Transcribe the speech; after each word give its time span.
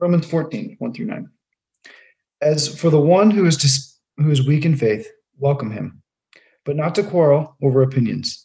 Romans 0.00 0.26
14, 0.26 0.76
1 0.78 0.92
through 0.92 1.06
9. 1.06 1.28
As 2.40 2.78
for 2.78 2.88
the 2.88 3.00
one 3.00 3.30
who 3.30 3.46
is, 3.46 3.56
dis- 3.56 3.98
who 4.16 4.30
is 4.30 4.46
weak 4.46 4.64
in 4.64 4.76
faith, 4.76 5.08
welcome 5.38 5.72
him, 5.72 6.02
but 6.64 6.76
not 6.76 6.94
to 6.94 7.02
quarrel 7.02 7.56
over 7.62 7.82
opinions. 7.82 8.44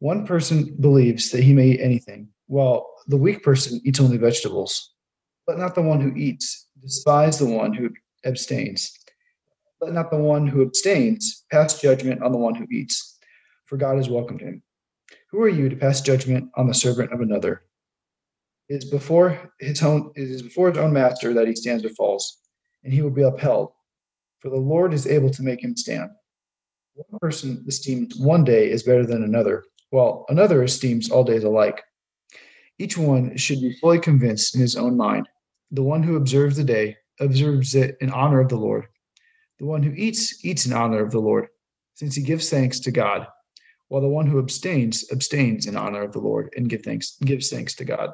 One 0.00 0.26
person 0.26 0.74
believes 0.80 1.30
that 1.30 1.44
he 1.44 1.52
may 1.52 1.68
eat 1.68 1.80
anything, 1.80 2.28
while 2.46 2.88
the 3.06 3.16
weak 3.16 3.44
person 3.44 3.80
eats 3.84 4.00
only 4.00 4.16
vegetables. 4.16 4.94
Let 5.46 5.58
not 5.58 5.76
the 5.76 5.82
one 5.82 6.00
who 6.00 6.12
eats 6.16 6.66
despise 6.80 7.38
the 7.38 7.46
one 7.46 7.72
who 7.72 7.90
abstains. 8.24 8.92
Let 9.80 9.92
not 9.92 10.10
the 10.10 10.16
one 10.16 10.46
who 10.46 10.62
abstains 10.62 11.44
pass 11.52 11.80
judgment 11.80 12.22
on 12.22 12.32
the 12.32 12.38
one 12.38 12.54
who 12.56 12.66
eats, 12.72 13.18
for 13.66 13.76
God 13.76 13.96
has 13.96 14.08
welcomed 14.08 14.40
him. 14.40 14.62
Who 15.30 15.40
are 15.42 15.48
you 15.48 15.68
to 15.68 15.76
pass 15.76 16.00
judgment 16.00 16.50
on 16.56 16.66
the 16.66 16.74
servant 16.74 17.12
of 17.12 17.20
another? 17.20 17.62
It 18.70 18.84
is 18.84 18.84
before 18.84 19.52
his 19.58 19.82
own 19.82 20.12
it 20.14 20.30
is 20.30 20.42
before 20.42 20.68
his 20.68 20.78
own 20.78 20.92
master 20.92 21.34
that 21.34 21.48
he 21.48 21.56
stands 21.56 21.84
or 21.84 21.88
falls, 21.88 22.38
and 22.84 22.92
he 22.92 23.02
will 23.02 23.10
be 23.10 23.22
upheld. 23.22 23.72
For 24.38 24.48
the 24.48 24.56
Lord 24.56 24.94
is 24.94 25.08
able 25.08 25.30
to 25.30 25.42
make 25.42 25.62
him 25.62 25.76
stand. 25.76 26.10
One 26.94 27.18
person 27.18 27.64
esteems 27.66 28.16
one 28.16 28.44
day 28.44 28.70
is 28.70 28.84
better 28.84 29.04
than 29.04 29.24
another, 29.24 29.64
while 29.90 30.24
another 30.28 30.62
esteems 30.62 31.10
all 31.10 31.24
days 31.24 31.42
alike. 31.42 31.82
Each 32.78 32.96
one 32.96 33.36
should 33.36 33.60
be 33.60 33.76
fully 33.80 33.98
convinced 33.98 34.54
in 34.54 34.60
his 34.60 34.76
own 34.76 34.96
mind. 34.96 35.28
The 35.72 35.82
one 35.82 36.04
who 36.04 36.14
observes 36.14 36.56
the 36.56 36.62
day 36.62 36.96
observes 37.18 37.74
it 37.74 37.96
in 38.00 38.10
honor 38.10 38.38
of 38.38 38.50
the 38.50 38.56
Lord. 38.56 38.86
The 39.58 39.66
one 39.66 39.82
who 39.82 39.92
eats 39.96 40.44
eats 40.44 40.64
in 40.64 40.72
honor 40.72 41.02
of 41.02 41.10
the 41.10 41.18
Lord, 41.18 41.48
since 41.94 42.14
he 42.14 42.22
gives 42.22 42.48
thanks 42.48 42.78
to 42.80 42.92
God, 42.92 43.26
while 43.88 44.00
the 44.00 44.06
one 44.06 44.28
who 44.28 44.38
abstains 44.38 45.10
abstains 45.10 45.66
in 45.66 45.76
honor 45.76 46.02
of 46.02 46.12
the 46.12 46.20
Lord 46.20 46.54
and 46.56 46.68
give 46.68 46.82
thanks, 46.82 47.16
gives 47.24 47.50
thanks 47.50 47.74
to 47.74 47.84
God. 47.84 48.10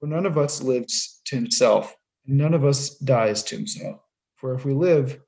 For 0.00 0.06
none 0.06 0.24
of 0.24 0.38
us 0.38 0.62
lives 0.62 1.20
to 1.26 1.36
himself, 1.36 1.94
and 2.26 2.38
none 2.38 2.54
of 2.54 2.64
us 2.64 2.96
dies 2.96 3.42
to 3.44 3.56
himself. 3.56 4.00
For 4.36 4.54
if 4.54 4.64
we 4.64 4.72
live, 4.72 5.20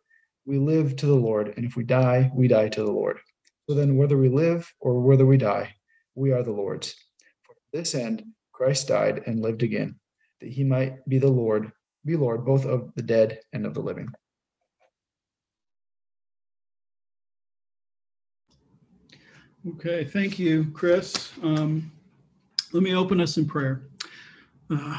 we 0.47 0.59
live 0.59 0.97
to 0.97 1.07
the 1.07 1.15
Lord, 1.15 1.53
and 1.57 1.67
if 1.67 1.77
we 1.77 1.85
die, 1.85 2.33
we 2.35 2.49
die 2.49 2.71
to 2.71 2.83
the 2.83 2.91
Lord. 2.91 3.19
So 3.69 3.77
then, 3.77 3.99
whether 3.99 4.17
we 4.17 4.31
live 4.31 4.73
or 4.81 5.01
whether 5.01 5.27
we 5.27 5.37
die, 5.37 5.75
we 6.15 6.33
are 6.33 6.43
the 6.43 6.53
Lord's. 6.53 6.95
For 7.47 7.55
this 7.73 7.95
end, 7.95 8.25
Christ 8.53 8.89
died 8.89 9.25
and 9.27 9.41
lived 9.41 9.63
again, 9.63 10.01
that 10.41 10.49
he 10.49 10.65
might 10.65 11.07
be 11.07 11.19
the 11.19 11.29
Lord, 11.29 11.71
be 12.07 12.17
Lord 12.17 12.47
both 12.47 12.65
of 12.65 12.93
the 12.97 13.03
dead 13.03 13.41
and 13.53 13.67
of 13.67 13.75
the 13.75 13.81
living. 13.81 14.09
Okay, 19.69 20.05
thank 20.05 20.39
you, 20.39 20.71
Chris. 20.73 21.31
Um, 21.43 21.93
let 22.73 22.83
me 22.83 22.95
open 22.95 23.21
us 23.21 23.37
in 23.37 23.47
prayer. 23.47 23.83
Uh, 24.73 24.99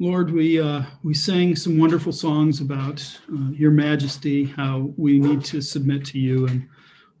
Lord, 0.00 0.32
we 0.32 0.60
uh, 0.60 0.82
we 1.04 1.14
sang 1.14 1.54
some 1.54 1.78
wonderful 1.78 2.12
songs 2.12 2.60
about 2.60 3.00
uh, 3.32 3.50
Your 3.52 3.70
Majesty, 3.70 4.44
how 4.44 4.90
we 4.96 5.20
need 5.20 5.44
to 5.44 5.60
submit 5.60 6.04
to 6.06 6.18
you, 6.18 6.46
and 6.48 6.68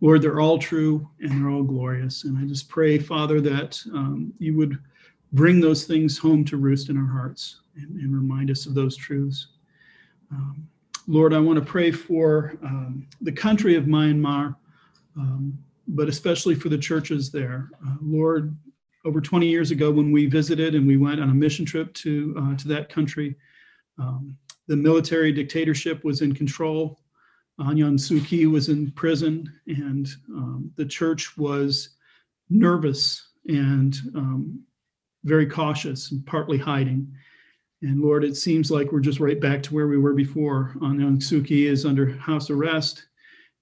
Lord, 0.00 0.22
they're 0.22 0.40
all 0.40 0.58
true 0.58 1.08
and 1.20 1.30
they're 1.30 1.50
all 1.50 1.62
glorious. 1.62 2.24
And 2.24 2.36
I 2.36 2.44
just 2.44 2.68
pray, 2.68 2.98
Father, 2.98 3.40
that 3.42 3.80
um, 3.94 4.34
you 4.38 4.56
would 4.56 4.78
bring 5.32 5.60
those 5.60 5.84
things 5.84 6.18
home 6.18 6.44
to 6.46 6.56
roost 6.56 6.90
in 6.90 6.98
our 6.98 7.06
hearts 7.06 7.60
and, 7.76 8.00
and 8.00 8.14
remind 8.14 8.50
us 8.50 8.66
of 8.66 8.74
those 8.74 8.96
truths. 8.96 9.48
Um, 10.30 10.68
Lord, 11.06 11.32
I 11.32 11.38
want 11.38 11.58
to 11.58 11.64
pray 11.64 11.90
for 11.90 12.58
um, 12.62 13.06
the 13.20 13.32
country 13.32 13.76
of 13.76 13.84
Myanmar, 13.84 14.56
um, 15.16 15.56
but 15.88 16.08
especially 16.08 16.54
for 16.54 16.70
the 16.70 16.78
churches 16.78 17.30
there. 17.30 17.70
Uh, 17.86 17.94
Lord, 18.02 18.56
over 19.04 19.20
20 19.20 19.46
years 19.46 19.70
ago 19.70 19.90
when 19.90 20.10
we 20.10 20.26
visited 20.26 20.74
and 20.74 20.86
we 20.86 20.96
went 20.96 21.20
on 21.20 21.30
a 21.30 21.34
mission 21.34 21.64
trip 21.64 21.92
to 21.94 22.34
uh, 22.38 22.56
to 22.56 22.68
that 22.68 22.88
country. 22.88 23.36
Um, 23.98 24.36
the 24.66 24.76
military 24.76 25.32
dictatorship 25.32 26.04
was 26.04 26.22
in 26.22 26.34
control. 26.34 27.00
Aung 27.60 28.26
Kyi 28.26 28.46
was 28.46 28.68
in 28.68 28.90
prison, 28.92 29.52
and 29.66 30.08
um, 30.30 30.72
the 30.76 30.86
church 30.86 31.36
was 31.36 31.90
nervous 32.50 33.28
and 33.46 33.96
um, 34.14 34.64
very 35.24 35.46
cautious 35.46 36.10
and 36.10 36.26
partly 36.26 36.58
hiding. 36.58 37.12
And 37.82 38.00
Lord, 38.00 38.24
it 38.24 38.36
seems 38.36 38.70
like 38.70 38.90
we're 38.90 39.00
just 39.00 39.20
right 39.20 39.40
back 39.40 39.62
to 39.64 39.74
where 39.74 39.86
we 39.86 39.98
were 39.98 40.14
before. 40.14 40.74
Aung 40.80 41.46
Kyi 41.46 41.66
is 41.66 41.84
under 41.84 42.16
house 42.16 42.50
arrest, 42.50 43.06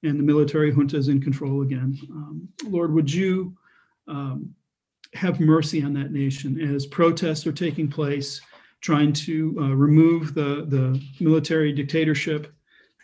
and 0.05 0.19
the 0.19 0.25
military 0.25 0.71
junta 0.73 0.97
is 0.97 1.09
in 1.09 1.21
control 1.21 1.63
again. 1.63 1.99
Um, 2.11 2.49
Lord, 2.65 2.95
would 2.95 3.13
you 3.13 3.55
um, 4.09 4.55
have 5.15 5.41
mercy 5.41 5.83
on 5.83 5.93
that 5.95 6.13
nation 6.13 6.61
as 6.61 6.87
protests 6.87 7.47
are 7.47 7.53
taking 7.53 7.89
place, 7.89 8.41
trying 8.81 9.13
to 9.13 9.57
uh, 9.61 9.75
remove 9.75 10.35
the, 10.35 10.67
the 10.69 11.01
military 11.21 11.73
dictatorship, 11.73 12.53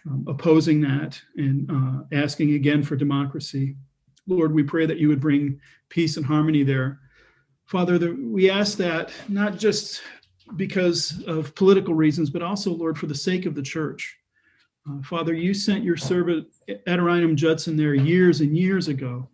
um, 0.07 0.25
opposing 0.27 0.81
that, 0.81 1.21
and 1.37 1.71
uh, 1.71 2.05
asking 2.13 2.55
again 2.55 2.83
for 2.83 2.97
democracy. 2.97 3.77
Lord, 4.27 4.53
we 4.53 4.63
pray 4.63 4.87
that 4.87 4.99
you 4.99 5.09
would 5.09 5.21
bring 5.21 5.61
peace 5.89 6.17
and 6.17 6.25
harmony 6.25 6.63
there. 6.63 7.01
Father, 7.67 7.99
the, 7.99 8.13
we 8.13 8.51
ask 8.51 8.79
that 8.79 9.13
not 9.29 9.59
just 9.59 10.03
because 10.57 11.23
of 11.27 11.55
political 11.55 11.95
reasons, 11.95 12.31
but 12.31 12.43
also, 12.43 12.73
Lord, 12.73 12.99
for 12.99 13.07
the 13.07 13.15
sake 13.15 13.45
of 13.45 13.55
the 13.55 13.63
church. 13.63 14.17
Uh, 14.89 15.03
Father, 15.03 15.35
you 15.35 15.53
sent 15.53 15.85
your 15.85 15.97
servant 15.97 16.47
Adoniram 16.87 17.37
Judson 17.37 17.77
there 17.77 17.95
years 17.95 18.41
and 18.41 18.57
years 18.57 18.89
ago 18.89 19.29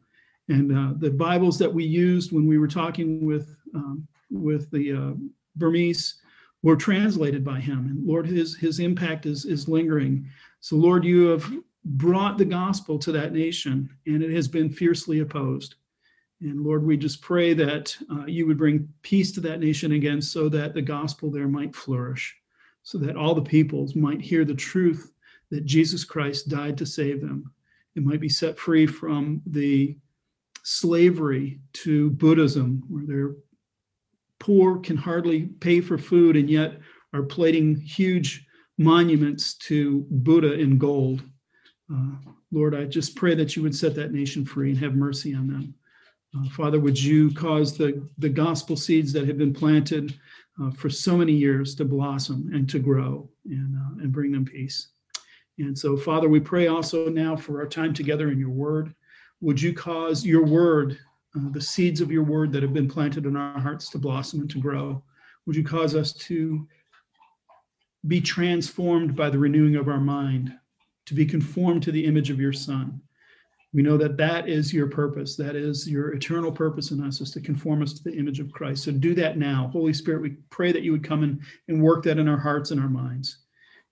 and 0.48 0.76
uh, 0.76 0.94
the 0.98 1.10
Bibles 1.10 1.58
that 1.58 1.72
we 1.72 1.84
used 1.84 2.32
when 2.32 2.46
we 2.46 2.58
were 2.58 2.68
talking 2.68 3.26
with 3.26 3.56
um, 3.74 4.06
with 4.30 4.70
the 4.70 4.92
uh, 4.92 5.12
Burmese 5.56 6.16
were 6.62 6.76
translated 6.76 7.44
by 7.44 7.60
him. 7.60 7.86
And 7.86 8.06
Lord, 8.06 8.26
his 8.26 8.56
his 8.56 8.80
impact 8.80 9.26
is 9.26 9.44
is 9.44 9.68
lingering. 9.68 10.28
So 10.60 10.76
Lord, 10.76 11.04
you 11.04 11.26
have 11.26 11.50
brought 11.84 12.38
the 12.38 12.44
gospel 12.44 12.98
to 12.98 13.12
that 13.12 13.32
nation, 13.32 13.88
and 14.06 14.22
it 14.22 14.30
has 14.30 14.48
been 14.48 14.70
fiercely 14.70 15.20
opposed. 15.20 15.76
And 16.40 16.62
Lord, 16.62 16.84
we 16.84 16.96
just 16.96 17.22
pray 17.22 17.54
that 17.54 17.96
uh, 18.10 18.26
you 18.26 18.46
would 18.46 18.58
bring 18.58 18.88
peace 19.02 19.32
to 19.32 19.40
that 19.42 19.60
nation 19.60 19.92
again, 19.92 20.20
so 20.20 20.48
that 20.50 20.74
the 20.74 20.82
gospel 20.82 21.30
there 21.30 21.48
might 21.48 21.74
flourish, 21.74 22.36
so 22.82 22.98
that 22.98 23.16
all 23.16 23.34
the 23.34 23.42
peoples 23.42 23.94
might 23.94 24.20
hear 24.20 24.44
the 24.44 24.54
truth 24.54 25.12
that 25.50 25.64
Jesus 25.64 26.04
Christ 26.04 26.48
died 26.48 26.76
to 26.78 26.86
save 26.86 27.20
them. 27.20 27.52
It 27.94 28.04
might 28.04 28.20
be 28.20 28.28
set 28.28 28.58
free 28.58 28.86
from 28.86 29.40
the 29.46 29.96
slavery 30.64 31.60
to 31.74 32.10
Buddhism, 32.10 32.82
where 32.88 33.04
they're 33.06 33.36
poor, 34.40 34.78
can 34.78 34.96
hardly 34.96 35.46
pay 35.60 35.80
for 35.80 35.96
food, 35.96 36.36
and 36.36 36.50
yet 36.50 36.80
are 37.12 37.22
plating 37.22 37.76
huge 37.76 38.44
monuments 38.78 39.54
to 39.54 40.06
Buddha 40.10 40.54
in 40.54 40.78
gold. 40.78 41.22
Uh, 41.92 42.16
Lord, 42.50 42.74
I 42.74 42.84
just 42.84 43.14
pray 43.14 43.34
that 43.34 43.54
you 43.54 43.62
would 43.62 43.76
set 43.76 43.94
that 43.94 44.12
nation 44.12 44.44
free 44.44 44.70
and 44.70 44.78
have 44.78 44.94
mercy 44.94 45.34
on 45.34 45.46
them. 45.46 45.74
Uh, 46.36 46.48
Father, 46.50 46.80
would 46.80 47.00
you 47.00 47.32
cause 47.34 47.76
the, 47.76 48.06
the 48.18 48.28
gospel 48.28 48.76
seeds 48.76 49.12
that 49.12 49.28
have 49.28 49.38
been 49.38 49.54
planted 49.54 50.18
uh, 50.60 50.70
for 50.70 50.90
so 50.90 51.16
many 51.16 51.32
years 51.32 51.74
to 51.74 51.84
blossom 51.84 52.50
and 52.52 52.68
to 52.70 52.78
grow 52.78 53.28
and, 53.44 53.76
uh, 53.76 54.02
and 54.02 54.12
bring 54.12 54.32
them 54.32 54.44
peace? 54.44 54.88
And 55.58 55.78
so, 55.78 55.96
Father, 55.96 56.28
we 56.28 56.40
pray 56.40 56.66
also 56.66 57.08
now 57.08 57.36
for 57.36 57.60
our 57.60 57.68
time 57.68 57.94
together 57.94 58.30
in 58.30 58.38
your 58.38 58.50
word. 58.50 58.94
Would 59.40 59.60
you 59.60 59.72
cause 59.72 60.24
your 60.24 60.44
word, 60.44 60.98
uh, 61.36 61.50
the 61.50 61.60
seeds 61.60 62.00
of 62.00 62.10
your 62.10 62.24
word 62.24 62.52
that 62.52 62.62
have 62.62 62.72
been 62.72 62.88
planted 62.88 63.26
in 63.26 63.36
our 63.36 63.60
hearts 63.60 63.90
to 63.90 63.98
blossom 63.98 64.40
and 64.40 64.50
to 64.50 64.58
grow? 64.58 65.02
Would 65.46 65.56
you 65.56 65.64
cause 65.64 65.94
us 65.94 66.12
to 66.12 66.66
be 68.06 68.20
transformed 68.20 69.16
by 69.16 69.30
the 69.30 69.38
renewing 69.38 69.76
of 69.76 69.88
our 69.88 70.00
mind, 70.00 70.52
to 71.06 71.14
be 71.14 71.26
conformed 71.26 71.82
to 71.82 71.92
the 71.92 72.04
image 72.04 72.30
of 72.30 72.40
your 72.40 72.52
Son? 72.52 73.00
We 73.74 73.82
know 73.82 73.96
that 73.96 74.16
that 74.18 74.48
is 74.48 74.72
your 74.72 74.86
purpose. 74.86 75.34
That 75.34 75.56
is 75.56 75.90
your 75.90 76.14
eternal 76.14 76.52
purpose 76.52 76.92
in 76.92 77.02
us, 77.02 77.20
is 77.20 77.32
to 77.32 77.40
conform 77.40 77.82
us 77.82 77.92
to 77.94 78.04
the 78.04 78.16
image 78.16 78.38
of 78.38 78.52
Christ. 78.52 78.84
So 78.84 78.92
do 78.92 79.14
that 79.14 79.36
now. 79.36 79.68
Holy 79.72 79.92
Spirit, 79.92 80.22
we 80.22 80.36
pray 80.50 80.70
that 80.70 80.84
you 80.84 80.92
would 80.92 81.02
come 81.02 81.24
in 81.24 81.40
and 81.66 81.82
work 81.82 82.04
that 82.04 82.18
in 82.18 82.28
our 82.28 82.38
hearts 82.38 82.70
and 82.70 82.80
our 82.80 82.88
minds 82.88 83.38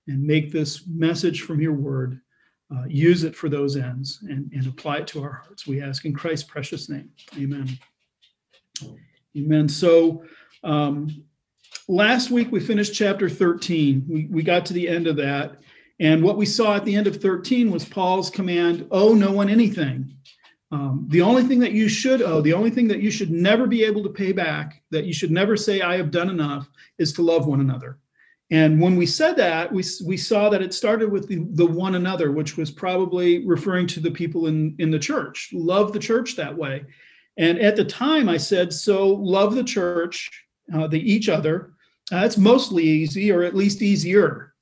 and 0.06 0.22
make 0.22 0.52
this 0.52 0.86
message 0.86 1.42
from 1.42 1.60
your 1.60 1.72
word 1.72 2.20
uh, 2.74 2.84
use 2.86 3.24
it 3.24 3.36
for 3.36 3.48
those 3.48 3.76
ends 3.76 4.20
and, 4.28 4.50
and 4.52 4.66
apply 4.66 4.98
it 4.98 5.06
to 5.08 5.22
our 5.22 5.32
hearts. 5.32 5.66
We 5.66 5.82
ask 5.82 6.04
in 6.04 6.14
Christ's 6.14 6.48
precious 6.48 6.88
name. 6.88 7.10
Amen. 7.36 7.68
Amen. 9.36 9.68
So 9.68 10.24
um, 10.64 11.24
last 11.88 12.30
week 12.30 12.50
we 12.50 12.60
finished 12.60 12.94
chapter 12.94 13.28
13. 13.28 14.06
We, 14.08 14.26
we 14.30 14.42
got 14.42 14.64
to 14.66 14.72
the 14.72 14.88
end 14.88 15.06
of 15.06 15.16
that. 15.16 15.58
And 16.00 16.22
what 16.22 16.36
we 16.36 16.46
saw 16.46 16.74
at 16.74 16.84
the 16.84 16.94
end 16.94 17.06
of 17.06 17.20
13 17.20 17.70
was 17.70 17.84
Paul's 17.84 18.30
command 18.30 18.86
owe 18.90 19.14
no 19.14 19.32
one 19.32 19.48
anything. 19.48 20.14
Um, 20.70 21.06
the 21.10 21.20
only 21.20 21.42
thing 21.42 21.58
that 21.60 21.72
you 21.72 21.88
should 21.88 22.22
owe, 22.22 22.40
the 22.40 22.54
only 22.54 22.70
thing 22.70 22.88
that 22.88 23.02
you 23.02 23.10
should 23.10 23.30
never 23.30 23.66
be 23.66 23.84
able 23.84 24.02
to 24.04 24.08
pay 24.08 24.32
back, 24.32 24.82
that 24.90 25.04
you 25.04 25.12
should 25.12 25.30
never 25.30 25.54
say, 25.54 25.82
I 25.82 25.98
have 25.98 26.10
done 26.10 26.30
enough, 26.30 26.68
is 26.98 27.12
to 27.14 27.22
love 27.22 27.46
one 27.46 27.60
another. 27.60 27.98
And 28.52 28.78
when 28.78 28.96
we 28.96 29.06
said 29.06 29.34
that, 29.36 29.72
we, 29.72 29.82
we 30.04 30.18
saw 30.18 30.50
that 30.50 30.60
it 30.60 30.74
started 30.74 31.10
with 31.10 31.26
the, 31.26 31.46
the 31.52 31.64
one 31.64 31.94
another, 31.94 32.32
which 32.32 32.58
was 32.58 32.70
probably 32.70 33.46
referring 33.46 33.86
to 33.88 34.00
the 34.00 34.10
people 34.10 34.46
in, 34.46 34.76
in 34.78 34.90
the 34.90 34.98
church. 34.98 35.48
Love 35.54 35.94
the 35.94 35.98
church 35.98 36.36
that 36.36 36.54
way. 36.54 36.84
And 37.38 37.58
at 37.58 37.76
the 37.76 37.84
time, 37.86 38.28
I 38.28 38.36
said, 38.36 38.70
so 38.70 39.08
love 39.08 39.54
the 39.54 39.64
church, 39.64 40.30
uh, 40.74 40.86
the 40.86 41.00
each 41.00 41.30
other, 41.30 41.72
That's 42.10 42.36
mostly 42.36 42.84
easy, 42.84 43.32
or 43.32 43.42
at 43.42 43.56
least 43.56 43.80
easier. 43.80 44.52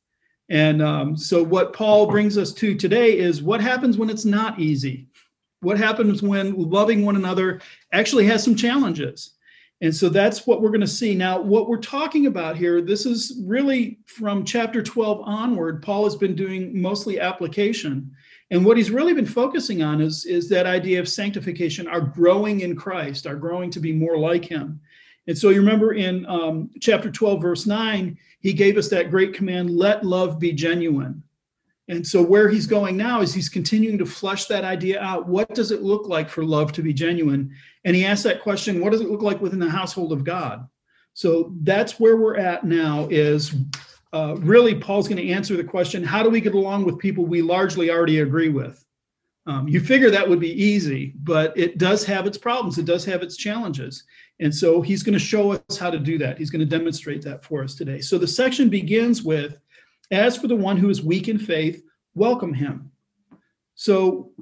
And 0.49 0.81
um, 0.81 1.17
so, 1.17 1.43
what 1.43 1.73
Paul 1.73 2.07
brings 2.07 2.39
us 2.39 2.53
to 2.55 2.77
today 2.77 3.19
is 3.19 3.43
what 3.43 3.61
happens 3.61 3.99
when 3.99 4.11
it's 4.11 4.25
not 4.25 4.61
easy? 4.61 5.09
What 5.63 5.79
happens 5.79 6.23
when 6.23 6.55
loving 6.55 7.05
one 7.05 7.17
another 7.17 7.61
actually 7.93 8.27
has 8.27 8.45
some 8.45 8.55
challenges? 8.55 9.33
And 9.83 9.95
so 9.95 10.11
that's 10.11 10.47
what 10.47 10.61
we're 10.61 10.71
going 10.71 10.83
to 10.83 10.87
see. 10.87 11.15
Now, 11.15 11.41
what 11.41 11.67
we're 11.67 11.79
talking 11.79 12.27
about 12.27 12.57
here, 12.57 12.83
this 12.83 13.07
is 13.07 13.41
really 13.45 13.99
from 14.05 14.45
chapter 14.45 14.83
12 14.83 15.23
onward. 15.25 15.83
Paul 15.83 16.05
has 16.05 16.17
been 16.17 16.35
doing 16.35 16.81
mostly 16.81 17.19
application. 17.19 18.11
And 18.51 18.65
what 18.65 18.77
he's 18.77 18.91
really 18.91 19.15
been 19.15 19.25
focusing 19.25 19.83
on 19.83 20.03
is, 20.03 20.27
is 20.27 20.49
that 20.51 20.67
idea 20.67 21.01
of 21.01 21.09
sanctification, 21.09 21.89
our 21.89 22.01
growing 22.01 22.61
in 22.61 22.77
Christ, 22.77 23.27
our 23.27 23.37
growing 23.37 23.71
to 23.71 23.81
be 23.81 23.93
more 23.93 24.19
like 24.19 24.45
him. 24.45 24.81
And 25.27 25.39
so 25.39 25.51
you 25.51 25.61
remember 25.61 25.93
in 25.93 26.27
um, 26.27 26.71
chapter 26.81 27.11
12, 27.11 27.41
verse 27.41 27.67
9, 27.67 28.19
he 28.41 28.53
gave 28.53 28.77
us 28.77 28.89
that 28.89 29.11
great 29.11 29.33
command 29.33 29.71
let 29.71 30.05
love 30.05 30.39
be 30.39 30.53
genuine. 30.53 31.23
And 31.91 32.07
so 32.07 32.23
where 32.23 32.49
he's 32.49 32.67
going 32.67 32.97
now 32.97 33.21
is 33.21 33.35
he's 33.35 33.49
continuing 33.49 33.99
to 33.99 34.07
flesh 34.07 34.45
that 34.45 34.63
idea 34.63 35.01
out. 35.01 35.27
What 35.27 35.53
does 35.57 35.73
it 35.73 35.83
look 35.83 36.07
like 36.07 36.29
for 36.29 36.45
love 36.45 36.73
to 36.75 36.83
be 36.83 36.93
genuine? 36.93 37.53
And 37.85 37.97
he 37.97 38.07
asked 38.07 38.23
that 38.23 38.43
question, 38.43 38.81
what 38.81 38.93
does 38.93 39.01
it 39.01 39.11
look 39.11 39.23
like 39.23 39.41
within 39.41 39.59
the 39.59 39.69
household 39.69 40.13
of 40.13 40.23
God? 40.23 40.69
So 41.15 41.53
that's 41.63 41.99
where 41.99 42.17
we're 42.17 42.37
at 42.37 42.63
now 42.63 43.09
is 43.11 43.57
uh, 44.13 44.37
really 44.39 44.77
Paul's 44.77 45.09
going 45.09 45.21
to 45.21 45.33
answer 45.33 45.57
the 45.57 45.65
question, 45.65 46.05
how 46.05 46.23
do 46.23 46.31
we 46.31 46.41
get 46.41 46.55
along 46.55 46.85
with 46.85 46.97
people 46.97 47.27
we 47.27 47.43
largely 47.43 47.91
already 47.91 48.21
agree 48.21 48.51
with? 48.51 48.85
Um, 49.47 49.67
you 49.67 49.81
figure 49.81 50.11
that 50.11 50.29
would 50.29 50.39
be 50.39 50.63
easy, 50.63 51.15
but 51.25 51.59
it 51.59 51.79
does 51.79 52.05
have 52.05 52.25
its 52.25 52.39
problems. 52.39 52.79
It 52.79 52.85
does 52.85 53.05
have 53.07 53.21
its 53.21 53.37
challenges. 53.37 54.05
And 54.39 54.55
so 54.55 54.81
he's 54.81 55.03
going 55.03 55.15
to 55.15 55.19
show 55.19 55.53
us 55.53 55.77
how 55.77 55.91
to 55.91 55.99
do 55.99 56.19
that. 56.19 56.39
He's 56.39 56.51
going 56.51 56.61
to 56.61 56.79
demonstrate 56.79 57.23
that 57.23 57.43
for 57.45 57.65
us 57.65 57.75
today. 57.75 58.01
So 58.01 58.17
the 58.17 58.29
section 58.29 58.69
begins 58.69 59.25
with 59.25 59.59
as 60.11 60.37
for 60.37 60.49
the 60.49 60.57
one 60.57 60.77
who 60.77 60.91
is 60.91 61.03
weak 61.03 61.29
in 61.29 61.39
faith, 61.39 61.83
welcome 62.15 62.53
him. 62.53 62.91
So 63.75 64.33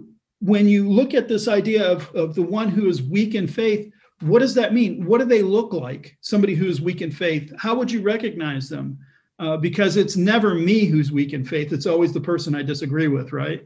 when 0.40 0.68
you 0.68 0.88
look 0.88 1.14
at 1.14 1.28
this 1.28 1.48
idea 1.48 1.86
of, 1.86 2.14
of 2.14 2.34
the 2.34 2.42
one 2.42 2.68
who 2.68 2.88
is 2.88 3.02
weak 3.02 3.34
in 3.34 3.46
faith, 3.46 3.90
what 4.20 4.40
does 4.40 4.54
that 4.54 4.74
mean? 4.74 5.04
What 5.04 5.18
do 5.18 5.24
they 5.24 5.42
look 5.42 5.72
like? 5.72 6.16
Somebody 6.20 6.54
who 6.54 6.66
is 6.66 6.80
weak 6.80 7.02
in 7.02 7.12
faith. 7.12 7.52
How 7.58 7.74
would 7.74 7.90
you 7.90 8.02
recognize 8.02 8.68
them? 8.68 8.98
Uh, 9.38 9.56
because 9.56 9.96
it's 9.96 10.16
never 10.16 10.54
me 10.54 10.84
who's 10.84 11.12
weak 11.12 11.32
in 11.32 11.44
faith. 11.44 11.72
It's 11.72 11.86
always 11.86 12.12
the 12.12 12.20
person 12.20 12.56
I 12.56 12.62
disagree 12.62 13.06
with, 13.06 13.32
right? 13.32 13.64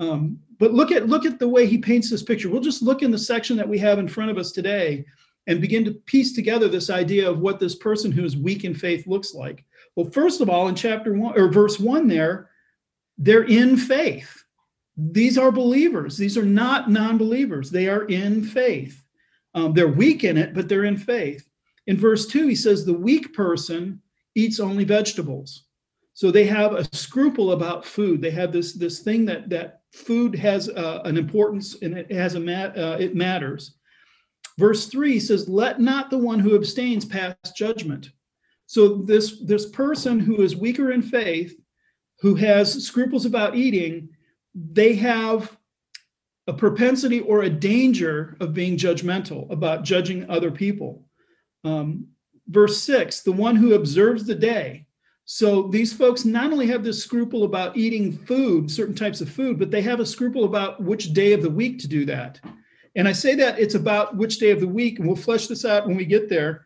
Um, 0.00 0.40
but 0.58 0.72
look 0.72 0.90
at 0.90 1.08
look 1.08 1.24
at 1.24 1.38
the 1.38 1.48
way 1.48 1.66
he 1.66 1.78
paints 1.78 2.10
this 2.10 2.24
picture. 2.24 2.50
We'll 2.50 2.60
just 2.60 2.82
look 2.82 3.02
in 3.02 3.12
the 3.12 3.18
section 3.18 3.56
that 3.56 3.68
we 3.68 3.78
have 3.78 4.00
in 4.00 4.08
front 4.08 4.32
of 4.32 4.38
us 4.38 4.50
today 4.50 5.04
and 5.46 5.60
begin 5.60 5.84
to 5.84 5.92
piece 5.92 6.32
together 6.32 6.68
this 6.68 6.90
idea 6.90 7.28
of 7.28 7.38
what 7.38 7.60
this 7.60 7.76
person 7.76 8.10
who 8.10 8.24
is 8.24 8.36
weak 8.36 8.64
in 8.64 8.74
faith 8.74 9.06
looks 9.06 9.34
like. 9.34 9.64
Well, 9.96 10.10
first 10.10 10.40
of 10.40 10.48
all, 10.48 10.68
in 10.68 10.74
chapter 10.74 11.12
one 11.12 11.38
or 11.38 11.48
verse 11.48 11.78
one, 11.78 12.08
there, 12.08 12.50
they're 13.18 13.44
in 13.44 13.76
faith. 13.76 14.42
These 14.96 15.38
are 15.38 15.52
believers. 15.52 16.16
These 16.16 16.36
are 16.36 16.44
not 16.44 16.90
non 16.90 17.18
believers. 17.18 17.70
They 17.70 17.88
are 17.88 18.04
in 18.04 18.42
faith. 18.44 19.02
Um, 19.54 19.74
they're 19.74 19.88
weak 19.88 20.24
in 20.24 20.38
it, 20.38 20.54
but 20.54 20.68
they're 20.68 20.84
in 20.84 20.96
faith. 20.96 21.48
In 21.86 21.96
verse 21.96 22.26
two, 22.26 22.46
he 22.46 22.54
says, 22.54 22.84
the 22.84 22.92
weak 22.92 23.34
person 23.34 24.00
eats 24.34 24.60
only 24.60 24.84
vegetables. 24.84 25.64
So 26.14 26.30
they 26.30 26.44
have 26.44 26.72
a 26.72 26.84
scruple 26.94 27.52
about 27.52 27.84
food. 27.84 28.20
They 28.20 28.30
have 28.30 28.52
this, 28.52 28.72
this 28.74 29.00
thing 29.00 29.24
that, 29.26 29.48
that 29.50 29.80
food 29.92 30.34
has 30.36 30.68
uh, 30.68 31.00
an 31.04 31.16
importance 31.16 31.76
and 31.82 31.96
it 31.96 32.10
has 32.12 32.34
a 32.34 32.40
mat, 32.40 32.76
uh, 32.78 32.96
it 32.98 33.14
matters. 33.14 33.74
Verse 34.58 34.86
three 34.86 35.18
says, 35.18 35.48
let 35.48 35.80
not 35.80 36.10
the 36.10 36.18
one 36.18 36.38
who 36.38 36.54
abstains 36.54 37.04
pass 37.04 37.34
judgment. 37.56 38.10
So 38.72 38.94
this 38.94 39.38
this 39.40 39.66
person 39.66 40.18
who 40.18 40.40
is 40.40 40.56
weaker 40.56 40.92
in 40.92 41.02
faith, 41.02 41.60
who 42.20 42.34
has 42.36 42.82
scruples 42.82 43.26
about 43.26 43.54
eating, 43.54 44.08
they 44.54 44.94
have 44.94 45.58
a 46.46 46.54
propensity 46.54 47.20
or 47.20 47.42
a 47.42 47.50
danger 47.50 48.34
of 48.40 48.54
being 48.54 48.78
judgmental 48.78 49.50
about 49.50 49.84
judging 49.84 50.24
other 50.30 50.50
people. 50.50 51.04
Um, 51.64 52.06
verse 52.48 52.82
six: 52.82 53.20
the 53.20 53.30
one 53.30 53.56
who 53.56 53.74
observes 53.74 54.24
the 54.24 54.34
day. 54.34 54.86
So 55.26 55.68
these 55.68 55.92
folks 55.92 56.24
not 56.24 56.50
only 56.50 56.66
have 56.68 56.82
this 56.82 57.04
scruple 57.04 57.44
about 57.44 57.76
eating 57.76 58.10
food, 58.10 58.70
certain 58.70 58.94
types 58.94 59.20
of 59.20 59.28
food, 59.28 59.58
but 59.58 59.70
they 59.70 59.82
have 59.82 60.00
a 60.00 60.06
scruple 60.06 60.44
about 60.44 60.82
which 60.82 61.12
day 61.12 61.34
of 61.34 61.42
the 61.42 61.50
week 61.50 61.78
to 61.80 61.88
do 61.88 62.06
that. 62.06 62.40
And 62.96 63.06
I 63.06 63.12
say 63.12 63.34
that 63.34 63.58
it's 63.58 63.74
about 63.74 64.16
which 64.16 64.38
day 64.38 64.50
of 64.50 64.60
the 64.60 64.66
week, 64.80 64.98
and 64.98 65.06
we'll 65.06 65.16
flesh 65.28 65.46
this 65.46 65.66
out 65.66 65.86
when 65.86 65.98
we 65.98 66.06
get 66.06 66.30
there 66.30 66.64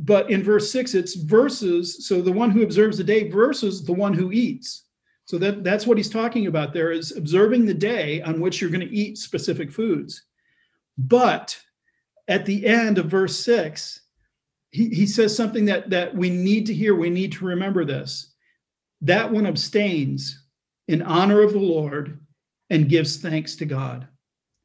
but 0.00 0.30
in 0.30 0.42
verse 0.42 0.70
six, 0.70 0.94
it's 0.94 1.14
versus, 1.14 2.06
so 2.06 2.20
the 2.20 2.32
one 2.32 2.50
who 2.50 2.62
observes 2.62 2.98
the 2.98 3.04
day 3.04 3.28
versus 3.28 3.84
the 3.84 3.92
one 3.92 4.14
who 4.14 4.32
eats. 4.32 4.84
So 5.26 5.38
that, 5.38 5.62
that's 5.62 5.86
what 5.86 5.96
he's 5.96 6.10
talking 6.10 6.46
about 6.48 6.72
there 6.72 6.90
is 6.90 7.16
observing 7.16 7.64
the 7.64 7.74
day 7.74 8.20
on 8.22 8.40
which 8.40 8.60
you're 8.60 8.70
going 8.70 8.88
to 8.88 8.94
eat 8.94 9.18
specific 9.18 9.70
foods. 9.70 10.24
But 10.98 11.56
at 12.28 12.44
the 12.44 12.66
end 12.66 12.98
of 12.98 13.06
verse 13.06 13.38
six, 13.38 14.00
he, 14.72 14.88
he 14.88 15.06
says 15.06 15.36
something 15.36 15.64
that, 15.66 15.90
that 15.90 16.14
we 16.14 16.30
need 16.30 16.66
to 16.66 16.74
hear. 16.74 16.94
We 16.94 17.10
need 17.10 17.32
to 17.32 17.44
remember 17.44 17.84
this. 17.84 18.34
That 19.02 19.30
one 19.30 19.46
abstains 19.46 20.44
in 20.88 21.02
honor 21.02 21.42
of 21.42 21.52
the 21.52 21.58
Lord 21.58 22.20
and 22.70 22.88
gives 22.88 23.16
thanks 23.16 23.54
to 23.56 23.66
God. 23.66 24.08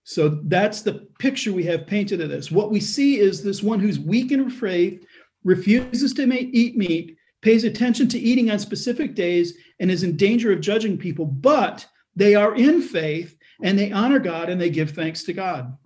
So 0.04 0.30
that's 0.44 0.82
the 0.82 1.08
picture 1.18 1.52
we 1.52 1.64
have 1.64 1.88
painted 1.88 2.22
of 2.22 2.30
this. 2.30 2.52
What 2.52 2.70
we 2.70 2.80
see 2.80 3.20
is 3.20 3.42
this 3.42 3.64
one 3.64 3.80
who's 3.80 4.00
weak 4.00 4.32
in 4.32 4.50
faith, 4.52 5.04
refuses 5.46 6.14
to 6.16 6.24
eat 6.34 6.76
meat, 6.76 7.16
pays 7.42 7.64
attention 7.64 8.10
to 8.10 8.20
eating 8.20 8.52
on 8.52 8.60
specific 8.60 9.16
days, 9.16 9.58
and 9.80 9.90
is 9.90 10.04
in 10.04 10.18
danger 10.18 10.52
of 10.52 10.60
judging 10.60 10.98
people, 10.98 11.26
but 11.26 11.86
they 12.16 12.36
are 12.36 12.56
in 12.56 12.82
faith 12.82 13.38
and 13.62 13.80
they 13.80 13.92
honor 13.92 14.20
God 14.20 14.50
and 14.50 14.60
they 14.60 14.70
give 14.70 14.92
thanks 14.92 15.24
to 15.24 15.34
God. 15.34 15.78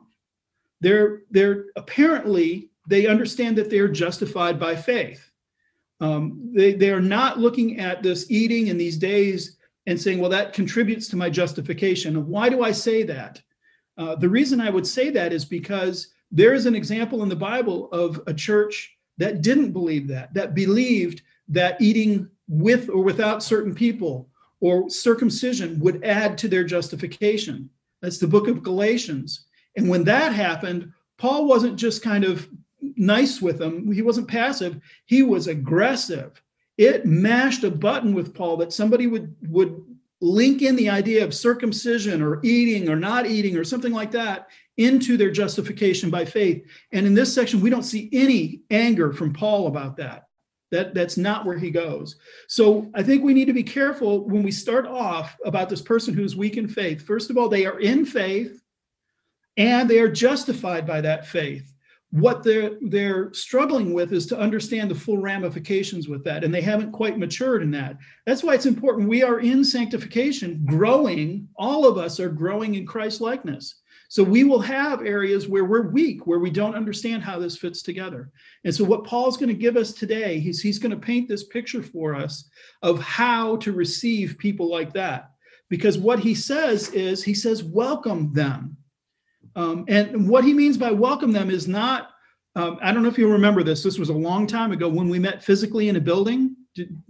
They're, 0.82 1.24
they're 1.30 1.66
apparently, 1.76 2.72
they 2.88 3.06
understand 3.06 3.58
that 3.58 3.70
they 3.70 3.80
are 3.80 3.88
justified 3.88 4.60
by 4.60 4.76
faith. 4.76 5.30
Um, 6.00 6.52
they, 6.56 6.74
they 6.74 6.92
are 6.92 7.02
not 7.02 7.40
looking 7.40 7.80
at 7.80 8.02
this 8.02 8.32
eating 8.32 8.68
in 8.68 8.78
these 8.78 8.98
days 8.98 9.58
and 9.86 10.00
saying, 10.00 10.20
well, 10.20 10.30
that 10.30 10.54
contributes 10.54 11.08
to 11.10 11.18
my 11.18 11.30
justification. 11.30 12.28
Why 12.28 12.48
do 12.48 12.64
I 12.64 12.72
say 12.72 13.04
that? 13.04 13.42
Uh, 13.98 14.16
the 14.16 14.30
reason 14.30 14.62
I 14.62 14.70
would 14.70 14.88
say 14.88 15.10
that 15.10 15.34
is 15.34 15.44
because 15.44 16.14
there 16.32 16.54
is 16.54 16.66
an 16.66 16.76
example 16.76 17.22
in 17.24 17.30
the 17.30 17.36
Bible 17.36 17.92
of 17.92 18.22
a 18.28 18.34
church 18.34 18.96
that 19.19 19.42
didn't 19.42 19.71
believe 19.71 20.07
that, 20.07 20.33
that 20.33 20.56
believed 20.56 21.21
that 21.49 21.80
eating 21.80 22.28
with 22.47 22.90
or 22.90 23.04
without 23.04 23.44
certain 23.44 23.76
people 23.76 24.28
or 24.61 24.90
circumcision 24.90 25.80
would 25.80 26.04
add 26.04 26.38
to 26.38 26.47
their 26.47 26.64
justification. 26.64 27.69
That's 28.02 28.18
the 28.18 28.28
book 28.28 28.47
of 28.47 28.64
Galatians. 28.64 29.45
And 29.78 29.88
when 29.88 30.04
that 30.06 30.33
happened, 30.33 30.92
Paul 31.18 31.47
wasn't 31.47 31.78
just 31.78 32.02
kind 32.02 32.23
of 32.23 32.49
nice 32.81 33.42
with 33.42 33.57
them, 33.59 33.92
he 33.92 34.02
wasn't 34.02 34.28
passive, 34.28 34.80
he 35.06 35.21
was 35.21 35.47
aggressive. 35.47 36.42
It 36.78 37.06
mashed 37.06 37.66
a 37.66 37.71
button 37.71 38.14
with 38.14 38.33
Paul 38.33 38.56
that 38.57 38.71
somebody 38.71 39.06
would, 39.07 39.35
would 39.49 39.83
link 40.21 40.61
in 40.61 40.78
the 40.78 40.90
idea 40.90 41.23
of 41.26 41.33
circumcision 41.33 42.21
or 42.21 42.40
eating 42.44 42.90
or 42.90 42.95
not 42.95 43.26
eating 43.26 43.57
or 43.57 43.66
something 43.66 43.92
like 43.92 44.11
that 44.11 44.47
into 44.80 45.18
their 45.18 45.30
justification 45.30 46.09
by 46.09 46.24
faith. 46.24 46.66
And 46.94 47.06
in 47.06 47.14
this 47.14 47.33
section, 47.33 47.59
we 47.59 47.69
don't 47.69 47.83
see 47.83 48.09
any 48.14 48.62
anger 48.71 49.12
from 49.12 49.33
Paul 49.33 49.68
about 49.68 49.98
that. 49.98 50.24
That, 50.71 50.94
that's 50.94 51.18
not 51.18 51.45
where 51.45 51.57
he 51.57 51.69
goes. 51.69 52.16
So 52.48 52.90
I 52.95 53.04
think 53.04 53.24
we 53.24 53.33
need 53.33 53.45
to 53.45 53.54
be 53.54 53.64
careful 53.64 54.28
when 54.28 54.42
we 54.42 54.52
start 54.52 54.86
off 54.88 55.36
about 55.44 55.68
this 55.68 55.81
person 55.81 56.14
who's 56.14 56.36
weak 56.36 56.57
in 56.57 56.68
faith. 56.68 57.02
First 57.02 57.30
of 57.30 57.38
all, 57.38 57.50
they 57.50 57.66
are 57.66 57.80
in 57.80 58.06
faith 58.06 58.62
and 59.57 59.90
they 59.90 60.00
are 60.00 60.12
justified 60.12 60.88
by 60.88 61.02
that 61.02 61.28
faith. 61.28 61.74
What 62.12 62.42
they're 62.42 62.71
they're 62.81 63.31
struggling 63.33 63.94
with 63.94 64.14
is 64.14 64.26
to 64.28 64.40
understand 64.40 64.90
the 64.90 64.95
full 64.95 65.19
ramifications 65.19 66.07
with 66.07 66.24
that, 66.24 66.44
and 66.44 66.52
they 66.52 66.62
haven't 66.62 66.92
quite 66.92 67.19
matured 67.19 67.62
in 67.62 67.69
that. 67.71 67.98
That's 68.26 68.44
why 68.44 68.56
it's 68.56 68.66
important. 68.66 69.07
We 69.07 69.21
are 69.21 69.40
in 69.40 69.64
sanctification, 69.64 70.66
growing. 70.66 71.48
All 71.56 71.86
of 71.86 72.00
us 72.00 72.19
are 72.19 72.30
growing 72.30 72.74
in 72.74 72.88
Christ 72.88 73.21
likeness. 73.21 73.76
So 74.09 74.23
we 74.23 74.44
will 74.44 74.59
have 74.59 75.06
areas 75.06 75.47
where 75.47 75.66
we're 75.66 75.92
weak, 75.92 76.25
where 76.25 76.39
we 76.39 76.49
don't 76.49 76.73
understand 76.73 77.21
how 77.21 77.37
this 77.37 77.56
fits 77.56 77.83
together. 77.83 78.31
And 78.66 78.73
so 78.73 78.83
what 78.83 79.06
Paul's 79.06 79.37
going 79.37 79.49
to 79.49 79.54
give 79.54 79.78
us 79.78 79.94
today, 79.94 80.39
he's, 80.39 80.59
he's 80.59 80.80
going 80.80 80.92
to 80.92 80.97
paint 80.97 81.30
this 81.30 81.44
picture 81.44 81.83
for 81.83 82.16
us 82.16 82.49
of 82.81 82.99
how 82.99 83.57
to 83.57 83.71
receive 83.71 84.39
people 84.39 84.68
like 84.68 84.94
that. 84.94 85.30
Because 85.69 85.99
what 85.99 86.18
he 86.19 86.33
says 86.33 86.89
is, 86.89 87.23
he 87.23 87.35
says, 87.35 87.63
welcome 87.63 88.33
them. 88.33 88.75
Um, 89.56 89.85
and 89.87 90.28
what 90.28 90.44
he 90.44 90.56
means 90.56 90.75
by 90.75 90.89
welcome 90.89 91.31
them 91.31 91.51
is 91.51 91.68
not, 91.68 92.09
um, 92.56 92.80
I 92.81 92.92
don't 92.92 93.04
know 93.04 93.09
if 93.09 93.18
you 93.19 93.31
remember 93.31 93.61
this, 93.61 93.83
this 93.83 93.99
was 93.99 94.09
a 94.09 94.13
long 94.13 94.47
time 94.47 94.71
ago 94.71 94.89
when 94.89 95.09
we 95.09 95.19
met 95.19 95.44
physically 95.44 95.87
in 95.87 95.97
a 95.97 96.01
building. 96.01 96.56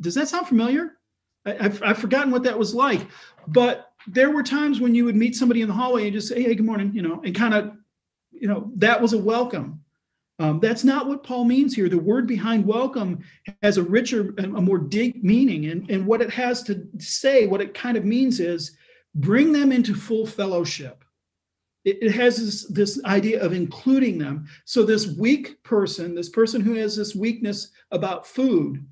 Does 0.02 0.16
that 0.16 0.28
sound 0.28 0.48
familiar? 0.48 0.98
I, 1.46 1.54
have 1.54 1.82
I've 1.82 1.98
forgotten 1.98 2.32
what 2.32 2.44
that 2.44 2.60
was 2.60 2.76
like. 2.76 3.08
But 3.48 3.89
there 4.12 4.32
were 4.32 4.44
times 4.44 4.80
when 4.80 4.96
you 4.96 5.06
would 5.06 5.16
meet 5.16 5.36
somebody 5.36 5.62
in 5.62 5.68
the 5.68 5.74
hallway 5.74 6.04
and 6.04 6.14
just 6.14 6.28
say, 6.28 6.42
hey, 6.42 6.56
good 6.56 6.66
morning, 6.66 6.92
you 6.94 7.02
know, 7.02 7.22
and 7.24 7.36
kind 7.36 7.54
of, 7.54 7.74
you 8.32 8.48
know, 8.48 8.72
that 8.76 9.02
was 9.02 9.14
a 9.14 9.18
welcome. 9.18 9.82
Um, 10.40 10.60
that's 10.60 10.86
not 10.86 11.08
what 11.08 11.24
Paul 11.24 11.44
means 11.44 11.76
here. 11.76 11.90
The 11.90 11.98
word 11.98 12.26
behind 12.26 12.66
welcome 12.66 13.24
has 13.62 13.78
a 13.78 13.84
richer, 13.84 14.34
a 14.38 14.48
more 14.48 14.78
deep 14.78 15.22
meaning. 15.22 15.66
And, 15.66 15.90
and 15.92 16.06
what 16.06 16.22
it 16.22 16.30
has 16.32 16.64
to 16.64 16.88
say, 16.98 17.46
what 17.46 17.62
it 17.62 17.74
kind 17.74 17.98
of 17.98 18.06
means 18.06 18.40
is 18.40 18.78
bring 19.16 19.52
them 19.52 19.72
into 19.72 19.94
full 19.94 20.26
fellowship. 20.26 21.04
It, 21.84 22.02
it 22.02 22.12
has 22.12 22.38
this, 22.38 22.68
this 22.68 23.04
idea 23.06 23.44
of 23.44 23.52
including 23.54 24.18
them. 24.18 24.48
So, 24.66 24.84
this 24.84 25.08
weak 25.08 25.62
person, 25.64 26.16
this 26.16 26.30
person 26.30 26.62
who 26.62 26.76
has 26.76 26.96
this 26.96 27.16
weakness 27.16 27.72
about 27.92 28.26
food, 28.26 28.86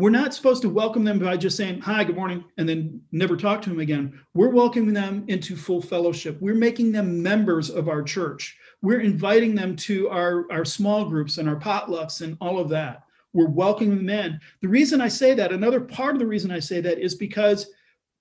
we're 0.00 0.10
not 0.10 0.32
supposed 0.32 0.62
to 0.62 0.70
welcome 0.70 1.04
them 1.04 1.18
by 1.18 1.36
just 1.36 1.56
saying, 1.56 1.80
Hi, 1.82 2.04
good 2.04 2.16
morning, 2.16 2.44
and 2.56 2.68
then 2.68 3.00
never 3.12 3.36
talk 3.36 3.60
to 3.62 3.70
them 3.70 3.80
again. 3.80 4.18
We're 4.34 4.50
welcoming 4.50 4.94
them 4.94 5.24
into 5.28 5.56
full 5.56 5.82
fellowship. 5.82 6.38
We're 6.40 6.54
making 6.54 6.92
them 6.92 7.22
members 7.22 7.70
of 7.70 7.88
our 7.88 8.02
church. 8.02 8.56
We're 8.82 9.00
inviting 9.00 9.54
them 9.54 9.76
to 9.76 10.08
our, 10.08 10.50
our 10.50 10.64
small 10.64 11.04
groups 11.04 11.38
and 11.38 11.48
our 11.48 11.56
potlucks 11.56 12.22
and 12.22 12.36
all 12.40 12.58
of 12.58 12.68
that. 12.70 13.04
We're 13.32 13.48
welcoming 13.48 13.98
them 13.98 14.08
in. 14.08 14.40
The 14.62 14.68
reason 14.68 15.00
I 15.00 15.08
say 15.08 15.34
that, 15.34 15.52
another 15.52 15.80
part 15.80 16.14
of 16.14 16.18
the 16.18 16.26
reason 16.26 16.50
I 16.50 16.60
say 16.60 16.80
that 16.80 16.98
is 16.98 17.14
because 17.14 17.70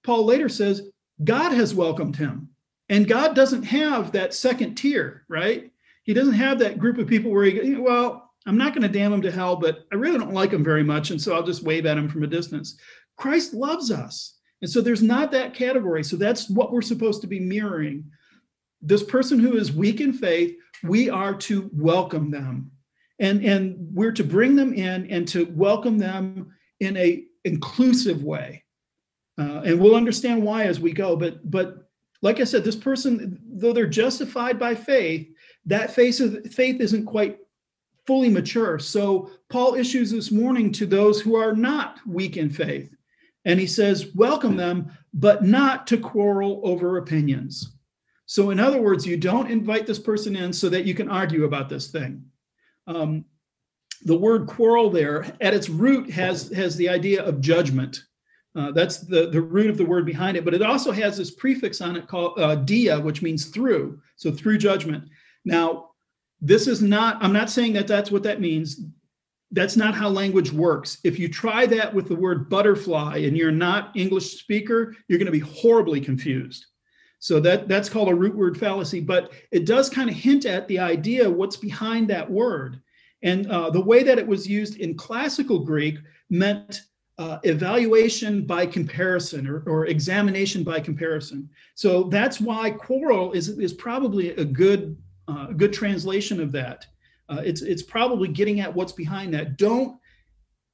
Paul 0.03 0.25
later 0.25 0.49
says 0.49 0.89
God 1.23 1.53
has 1.53 1.73
welcomed 1.73 2.15
him. 2.15 2.49
And 2.89 3.07
God 3.07 3.35
doesn't 3.35 3.63
have 3.63 4.11
that 4.11 4.33
second 4.33 4.75
tier, 4.75 5.23
right? 5.27 5.71
He 6.03 6.13
doesn't 6.13 6.33
have 6.33 6.59
that 6.59 6.79
group 6.79 6.97
of 6.97 7.07
people 7.07 7.31
where 7.31 7.45
he, 7.45 7.75
well, 7.75 8.28
I'm 8.49 8.57
not 8.57 8.73
going 8.73 8.81
to 8.81 8.89
damn 8.89 9.11
them 9.11 9.21
to 9.21 9.31
hell, 9.31 9.55
but 9.55 9.85
I 9.91 9.95
really 9.95 10.17
don't 10.17 10.33
like 10.33 10.49
them 10.49 10.63
very 10.63 10.83
much. 10.83 11.11
And 11.11 11.21
so 11.21 11.35
I'll 11.35 11.43
just 11.43 11.61
wave 11.61 11.85
at 11.85 11.95
them 11.95 12.09
from 12.09 12.23
a 12.23 12.27
distance. 12.27 12.77
Christ 13.15 13.53
loves 13.53 13.91
us. 13.91 14.39
And 14.61 14.69
so 14.69 14.81
there's 14.81 15.03
not 15.03 15.31
that 15.31 15.53
category. 15.53 16.03
So 16.03 16.15
that's 16.15 16.49
what 16.49 16.71
we're 16.71 16.81
supposed 16.81 17.21
to 17.21 17.27
be 17.27 17.39
mirroring. 17.39 18.05
This 18.81 19.03
person 19.03 19.37
who 19.37 19.55
is 19.55 19.71
weak 19.71 20.01
in 20.01 20.13
faith, 20.13 20.57
we 20.83 21.11
are 21.11 21.35
to 21.35 21.69
welcome 21.73 22.31
them. 22.31 22.71
And, 23.19 23.45
and 23.45 23.75
we're 23.93 24.13
to 24.13 24.23
bring 24.23 24.55
them 24.55 24.73
in 24.73 25.09
and 25.11 25.27
to 25.27 25.45
welcome 25.51 25.99
them 25.99 26.51
in 26.79 26.97
a 26.97 27.25
inclusive 27.45 28.23
way. 28.23 28.63
Uh, 29.37 29.61
and 29.63 29.79
we'll 29.79 29.95
understand 29.95 30.41
why 30.41 30.63
as 30.63 30.79
we 30.79 30.91
go. 30.91 31.15
But 31.15 31.49
but 31.49 31.89
like 32.21 32.39
I 32.39 32.45
said, 32.45 32.63
this 32.63 32.75
person, 32.75 33.39
though 33.45 33.73
they're 33.73 33.87
justified 33.87 34.59
by 34.59 34.75
faith, 34.75 35.29
that 35.67 35.91
faith, 35.91 36.53
faith 36.53 36.81
isn't 36.81 37.05
quite 37.05 37.37
fully 38.09 38.27
mature. 38.27 38.79
So 38.79 39.29
Paul 39.49 39.75
issues 39.75 40.09
this 40.09 40.31
warning 40.31 40.71
to 40.71 40.87
those 40.87 41.21
who 41.21 41.35
are 41.35 41.55
not 41.55 41.99
weak 42.07 42.37
in 42.37 42.49
faith. 42.49 42.91
And 43.45 43.59
he 43.59 43.67
says, 43.67 44.15
welcome 44.15 44.57
them, 44.57 44.91
but 45.13 45.45
not 45.45 45.85
to 45.87 45.97
quarrel 45.99 46.59
over 46.63 46.97
opinions. 46.97 47.75
So, 48.25 48.49
in 48.49 48.59
other 48.59 48.81
words, 48.81 49.05
you 49.05 49.15
don't 49.15 49.51
invite 49.51 49.85
this 49.85 49.99
person 49.99 50.35
in 50.35 50.51
so 50.51 50.69
that 50.69 50.85
you 50.85 50.95
can 50.95 51.07
argue 51.07 51.43
about 51.43 51.69
this 51.69 51.91
thing. 51.91 52.25
Um, 52.87 53.25
the 54.05 54.17
word 54.17 54.47
quarrel 54.47 54.89
there 54.89 55.31
at 55.39 55.53
its 55.53 55.69
root 55.69 56.09
has, 56.09 56.49
has 56.49 56.75
the 56.77 56.89
idea 56.89 57.23
of 57.23 57.41
judgment. 57.41 58.05
Uh, 58.55 58.71
that's 58.71 59.01
the, 59.01 59.29
the 59.29 59.41
root 59.41 59.69
of 59.69 59.77
the 59.77 59.85
word 59.85 60.07
behind 60.07 60.35
it, 60.35 60.45
but 60.45 60.55
it 60.55 60.63
also 60.63 60.91
has 60.91 61.15
this 61.15 61.29
prefix 61.29 61.79
on 61.79 61.95
it 61.95 62.07
called 62.07 62.39
uh, 62.39 62.55
dia, 62.55 62.99
which 62.99 63.21
means 63.21 63.45
through. 63.45 64.01
So, 64.15 64.31
through 64.31 64.57
judgment. 64.57 65.03
Now, 65.45 65.88
this 66.41 66.67
is 66.67 66.81
not, 66.81 67.17
I'm 67.21 67.33
not 67.33 67.49
saying 67.49 67.73
that 67.73 67.87
that's 67.87 68.11
what 68.11 68.23
that 68.23 68.41
means. 68.41 68.81
That's 69.51 69.75
not 69.75 69.95
how 69.95 70.09
language 70.09 70.51
works. 70.51 70.99
If 71.03 71.17
you 71.19 71.27
try 71.27 71.65
that 71.67 71.93
with 71.93 72.07
the 72.07 72.15
word 72.15 72.49
butterfly 72.49 73.17
and 73.17 73.35
you're 73.35 73.51
not 73.51 73.95
English 73.95 74.39
speaker, 74.39 74.95
you're 75.07 75.19
going 75.19 75.25
to 75.25 75.31
be 75.31 75.39
horribly 75.39 75.99
confused. 75.99 76.65
So 77.19 77.39
that 77.41 77.67
that's 77.67 77.89
called 77.89 78.09
a 78.09 78.15
root 78.15 78.35
word 78.35 78.57
fallacy, 78.57 79.01
but 79.01 79.33
it 79.51 79.65
does 79.65 79.89
kind 79.89 80.09
of 80.09 80.15
hint 80.15 80.45
at 80.45 80.67
the 80.67 80.79
idea 80.79 81.29
what's 81.29 81.57
behind 81.57 82.09
that 82.09 82.29
word. 82.29 82.81
And 83.23 83.51
uh, 83.51 83.69
the 83.69 83.81
way 83.81 84.03
that 84.03 84.17
it 84.17 84.25
was 84.25 84.47
used 84.47 84.77
in 84.77 84.95
classical 84.95 85.59
Greek 85.59 85.97
meant 86.29 86.83
uh, 87.17 87.37
evaluation 87.43 88.45
by 88.45 88.65
comparison 88.65 89.45
or, 89.45 89.61
or, 89.67 89.87
examination 89.87 90.63
by 90.63 90.79
comparison. 90.79 91.49
So 91.75 92.03
that's 92.03 92.39
why 92.39 92.71
quarrel 92.71 93.33
is, 93.33 93.49
is 93.49 93.73
probably 93.73 94.29
a 94.29 94.45
good 94.45 94.95
uh, 95.29 95.47
a 95.49 95.53
good 95.53 95.73
translation 95.73 96.41
of 96.41 96.51
that. 96.53 96.85
Uh, 97.29 97.41
it's 97.43 97.61
it's 97.61 97.83
probably 97.83 98.27
getting 98.27 98.59
at 98.59 98.73
what's 98.73 98.91
behind 98.91 99.33
that. 99.33 99.57
Don't 99.57 99.99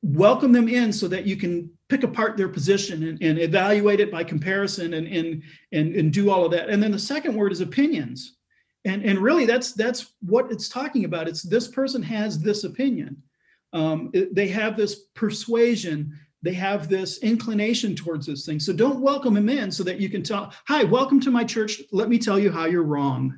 welcome 0.01 0.51
them 0.51 0.69
in 0.69 0.93
so 0.93 1.07
that 1.07 1.25
you 1.25 1.35
can 1.35 1.69
pick 1.89 2.03
apart 2.03 2.37
their 2.37 2.47
position 2.47 3.03
and, 3.03 3.21
and 3.21 3.39
evaluate 3.39 3.99
it 3.99 4.11
by 4.11 4.23
comparison 4.23 4.93
and, 4.93 5.07
and 5.07 5.43
and 5.73 5.95
and 5.95 6.13
do 6.13 6.29
all 6.29 6.45
of 6.45 6.51
that. 6.51 6.69
And 6.69 6.81
then 6.81 6.91
the 6.91 6.99
second 6.99 7.35
word 7.35 7.51
is 7.51 7.61
opinions. 7.61 8.37
And, 8.85 9.03
and 9.03 9.17
really 9.17 9.45
that's 9.45 9.73
that's 9.73 10.13
what 10.21 10.51
it's 10.51 10.69
talking 10.69 11.05
about. 11.05 11.27
It's 11.27 11.41
this 11.41 11.67
person 11.67 12.01
has 12.03 12.39
this 12.39 12.63
opinion. 12.63 13.21
Um, 13.73 14.11
it, 14.13 14.33
they 14.33 14.47
have 14.49 14.77
this 14.77 15.07
persuasion 15.15 16.17
they 16.45 16.53
have 16.53 16.87
this 16.87 17.17
inclination 17.23 17.95
towards 17.95 18.27
this 18.27 18.45
thing. 18.45 18.59
So 18.59 18.71
don't 18.71 18.99
welcome 18.99 19.33
them 19.33 19.49
in 19.49 19.71
so 19.71 19.83
that 19.83 19.99
you 19.99 20.09
can 20.09 20.21
tell, 20.21 20.53
hi, 20.67 20.83
welcome 20.83 21.19
to 21.21 21.31
my 21.31 21.43
church. 21.43 21.81
Let 21.91 22.07
me 22.07 22.19
tell 22.19 22.37
you 22.37 22.51
how 22.51 22.65
you're 22.65 22.83
wrong. 22.83 23.35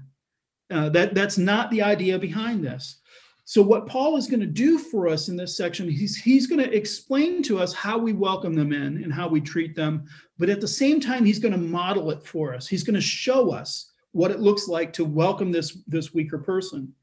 Uh, 0.70 0.90
that 0.90 1.14
that's 1.14 1.38
not 1.38 1.72
the 1.72 1.82
idea 1.82 2.20
behind 2.20 2.64
this. 2.64 2.98
So 3.46 3.62
what 3.62 3.88
Paul 3.88 4.18
is 4.18 4.28
going 4.28 4.42
to 4.42 4.46
do 4.46 4.78
for 4.78 5.08
us 5.08 5.30
in 5.30 5.38
this 5.38 5.56
section, 5.56 5.90
he's 5.90 6.18
he's 6.18 6.48
going 6.48 6.62
to 6.62 6.76
explain 6.76 7.42
to 7.44 7.60
us 7.60 7.74
how 7.74 7.98
we 7.98 8.12
welcome 8.12 8.54
them 8.54 8.74
in 8.74 9.02
and 9.04 9.14
how 9.14 9.30
we 9.30 9.40
treat 9.40 9.76
them, 9.76 10.06
but 10.38 10.50
at 10.50 10.60
the 10.60 10.68
same 10.68 11.00
time 11.00 11.24
he's 11.24 11.40
going 11.40 11.54
to 11.54 11.58
model 11.58 12.12
it 12.12 12.26
for 12.26 12.54
us. 12.54 12.68
He's 12.68 12.84
going 12.84 12.96
to 12.96 13.02
show 13.02 13.52
us 13.52 13.92
what 14.12 14.32
it 14.32 14.42
looks 14.42 14.68
like 14.68 14.92
to 14.94 15.06
welcome 15.06 15.52
this 15.52 15.78
this 15.88 16.14
weaker 16.14 16.38
person. 16.38 16.94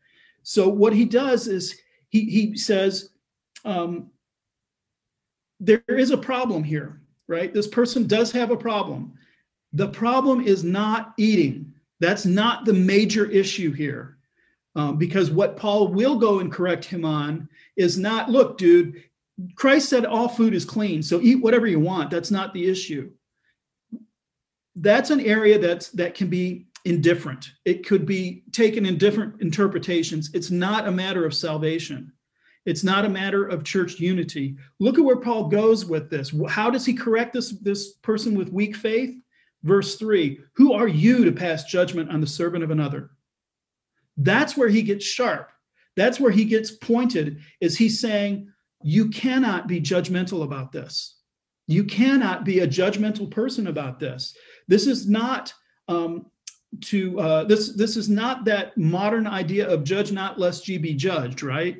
So 0.43 0.69
what 0.69 0.93
he 0.93 1.07
does 1.07 1.49
is 1.49 1.81
he 2.11 2.27
he 2.27 2.57
says 2.59 3.09
um, 3.65 4.11
there 5.61 5.83
is 5.89 6.11
a 6.11 6.19
problem 6.19 6.63
here, 6.63 7.01
right? 7.27 7.55
This 7.55 7.69
person 7.69 8.07
does 8.07 8.31
have 8.33 8.51
a 8.51 8.57
problem. 8.57 9.15
The 9.73 9.89
problem 9.89 10.43
is 10.43 10.63
not 10.63 11.15
eating. 11.17 11.74
That's 12.05 12.27
not 12.27 12.67
the 12.67 12.75
major 12.75 13.25
issue 13.31 13.73
here. 13.73 14.19
Um, 14.77 14.99
because 14.99 15.31
what 15.31 15.57
Paul 15.57 15.89
will 15.89 16.19
go 16.19 16.41
and 16.41 16.53
correct 16.53 16.85
him 16.85 17.03
on 17.03 17.49
is 17.77 17.97
not, 17.97 18.29
look, 18.29 18.59
dude, 18.59 19.03
Christ 19.55 19.89
said 19.89 20.05
all 20.05 20.29
food 20.29 20.53
is 20.53 20.67
clean, 20.67 21.03
so 21.03 21.23
eat 21.23 21.37
whatever 21.37 21.67
you 21.67 21.81
want. 21.81 22.11
That's 22.11 22.31
not 22.31 22.53
the 22.53 22.69
issue. 22.69 23.11
That's 24.77 25.09
an 25.09 25.21
area 25.21 25.59
that's 25.59 25.89
that 25.93 26.15
can 26.15 26.29
be 26.29 26.67
indifferent. 26.85 27.53
It 27.65 27.87
could 27.87 28.05
be 28.05 28.43
taken 28.53 28.85
in 28.85 28.99
different 28.99 29.41
interpretations. 29.41 30.31
It's 30.35 30.51
not 30.51 30.87
a 30.87 30.93
matter 30.93 31.25
of 31.25 31.33
salvation. 31.33 32.13
It's 32.67 32.85
not 32.85 33.07
a 33.07 33.09
matter 33.09 33.47
of 33.47 33.65
church 33.65 33.99
unity. 33.99 34.57
Look 34.79 34.99
at 34.99 35.05
where 35.05 35.17
Paul 35.21 35.49
goes 35.49 35.87
with 35.87 36.11
this. 36.11 36.35
How 36.51 36.69
does 36.69 36.85
he 36.85 36.93
correct 36.93 37.33
this, 37.33 37.53
this 37.61 37.95
person 38.03 38.37
with 38.37 38.53
weak 38.53 38.77
faith? 38.77 39.17
Verse 39.65 39.97
3 39.97 40.39
Who 40.55 40.73
are 40.73 40.87
you 40.87 41.25
to 41.25 41.33
pass 41.33 41.65
judgment 41.65 42.11
on 42.11 42.21
the 42.21 42.27
servant 42.27 42.63
of 42.63 42.71
another? 42.71 43.11
That's 44.17 44.57
where 44.57 44.69
he 44.69 44.83
gets 44.83 45.05
sharp. 45.05 45.51
That's 45.97 46.21
where 46.21 46.31
he 46.31 46.45
gets 46.45 46.71
pointed, 46.71 47.41
is 47.61 47.77
he's 47.77 48.01
saying, 48.01 48.49
You 48.83 49.09
cannot 49.09 49.67
be 49.67 49.81
judgmental 49.81 50.45
about 50.45 50.71
this. 50.71 51.17
You 51.67 51.85
cannot 51.85 52.45
be 52.45 52.61
a 52.61 52.69
judgmental 52.69 53.31
person 53.31 53.69
about 53.69 53.99
this. 53.99 54.37
This 54.69 54.87
is 54.87 55.09
not 55.09 55.53
um, 55.89 56.27
to 56.83 57.19
uh, 57.19 57.45
this. 57.45 57.75
This 57.75 57.97
is 57.97 58.09
not 58.09 58.45
that 58.45 58.77
modern 58.77 59.27
idea 59.27 59.69
of 59.69 59.85
judge 59.85 60.13
not 60.13 60.39
lest 60.39 60.69
ye 60.69 60.77
be 60.77 60.95
judged, 60.95 61.43
right? 61.43 61.79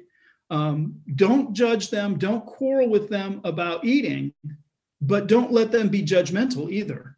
Um, 0.51 0.95
don't 1.17 1.53
judge 1.53 1.91
them. 1.91 2.19
Don't 2.19 2.47
quarrel 2.47 2.89
with 2.89 3.11
them 3.11 3.41
about 3.45 3.85
eating, 3.85 4.33
but 5.03 5.27
don't 5.27 5.53
let 5.53 5.71
them 5.71 5.89
be 5.89 6.03
judgmental 6.03 6.71
either. 6.71 7.14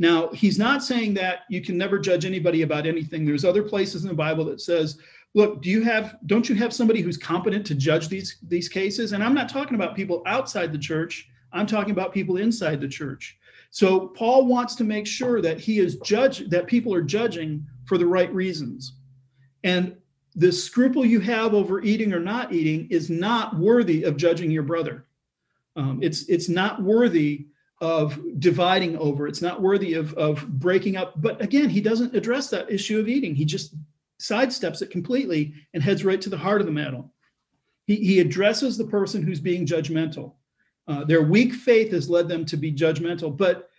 Now, 0.00 0.30
he's 0.30 0.58
not 0.58 0.82
saying 0.82 1.12
that 1.14 1.40
you 1.50 1.60
can 1.60 1.76
never 1.76 1.98
judge 1.98 2.24
anybody 2.24 2.62
about 2.62 2.86
anything. 2.86 3.26
There's 3.26 3.44
other 3.44 3.62
places 3.62 4.02
in 4.02 4.08
the 4.08 4.14
Bible 4.14 4.46
that 4.46 4.62
says, 4.62 4.96
look, 5.34 5.60
do 5.60 5.68
you 5.68 5.82
have 5.82 6.16
don't 6.24 6.48
you 6.48 6.54
have 6.54 6.72
somebody 6.72 7.02
who's 7.02 7.18
competent 7.18 7.66
to 7.66 7.74
judge 7.74 8.08
these 8.08 8.38
these 8.48 8.66
cases? 8.66 9.12
And 9.12 9.22
I'm 9.22 9.34
not 9.34 9.50
talking 9.50 9.74
about 9.74 9.94
people 9.94 10.22
outside 10.24 10.72
the 10.72 10.78
church. 10.78 11.28
I'm 11.52 11.66
talking 11.66 11.90
about 11.90 12.14
people 12.14 12.38
inside 12.38 12.80
the 12.80 12.88
church. 12.88 13.38
So 13.70 14.08
Paul 14.08 14.46
wants 14.46 14.74
to 14.76 14.84
make 14.84 15.06
sure 15.06 15.42
that 15.42 15.60
he 15.60 15.80
is 15.80 15.96
judge 15.96 16.48
that 16.48 16.66
people 16.66 16.94
are 16.94 17.02
judging 17.02 17.66
for 17.84 17.98
the 17.98 18.06
right 18.06 18.32
reasons. 18.34 18.94
And 19.64 19.96
the 20.34 20.50
scruple 20.50 21.04
you 21.04 21.20
have 21.20 21.52
over 21.52 21.82
eating 21.82 22.14
or 22.14 22.20
not 22.20 22.54
eating 22.54 22.88
is 22.88 23.10
not 23.10 23.54
worthy 23.58 24.04
of 24.04 24.16
judging 24.16 24.50
your 24.50 24.62
brother. 24.62 25.04
Um, 25.76 25.98
it's 26.02 26.22
it's 26.30 26.48
not 26.48 26.82
worthy 26.82 27.48
of 27.80 28.18
dividing 28.38 28.96
over. 28.98 29.26
It's 29.26 29.42
not 29.42 29.62
worthy 29.62 29.94
of, 29.94 30.12
of 30.14 30.46
breaking 30.58 30.96
up. 30.96 31.20
But 31.20 31.40
again, 31.40 31.70
he 31.70 31.80
doesn't 31.80 32.14
address 32.14 32.50
that 32.50 32.70
issue 32.70 33.00
of 33.00 33.08
eating. 33.08 33.34
He 33.34 33.44
just 33.44 33.74
sidesteps 34.20 34.82
it 34.82 34.90
completely 34.90 35.54
and 35.72 35.82
heads 35.82 36.04
right 36.04 36.20
to 36.20 36.28
the 36.28 36.36
heart 36.36 36.60
of 36.60 36.66
the 36.66 36.72
matter. 36.72 37.02
He, 37.86 37.96
he 37.96 38.20
addresses 38.20 38.76
the 38.76 38.84
person 38.84 39.22
who's 39.22 39.40
being 39.40 39.66
judgmental. 39.66 40.34
Uh, 40.86 41.04
their 41.04 41.22
weak 41.22 41.54
faith 41.54 41.90
has 41.92 42.10
led 42.10 42.28
them 42.28 42.44
to 42.46 42.56
be 42.56 42.72
judgmental. 42.72 43.34
But 43.34 43.70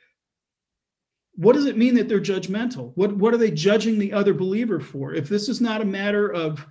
what 1.36 1.54
does 1.54 1.66
it 1.66 1.78
mean 1.78 1.94
that 1.96 2.10
they're 2.10 2.20
judgmental? 2.20 2.92
What, 2.96 3.16
what 3.16 3.34
are 3.34 3.38
they 3.38 3.52
judging 3.52 4.00
the 4.00 4.14
other 4.14 4.34
believer 4.34 4.80
for? 4.80 5.14
If 5.14 5.30
this 5.30 5.48
is 5.48 5.62
not 5.62 5.82
a 5.82 5.86
matter 5.86 6.32
of 6.32 6.66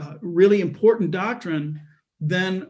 uh, 0.00 0.14
really 0.20 0.60
important 0.60 1.10
doctrine, 1.10 1.80
then 2.20 2.68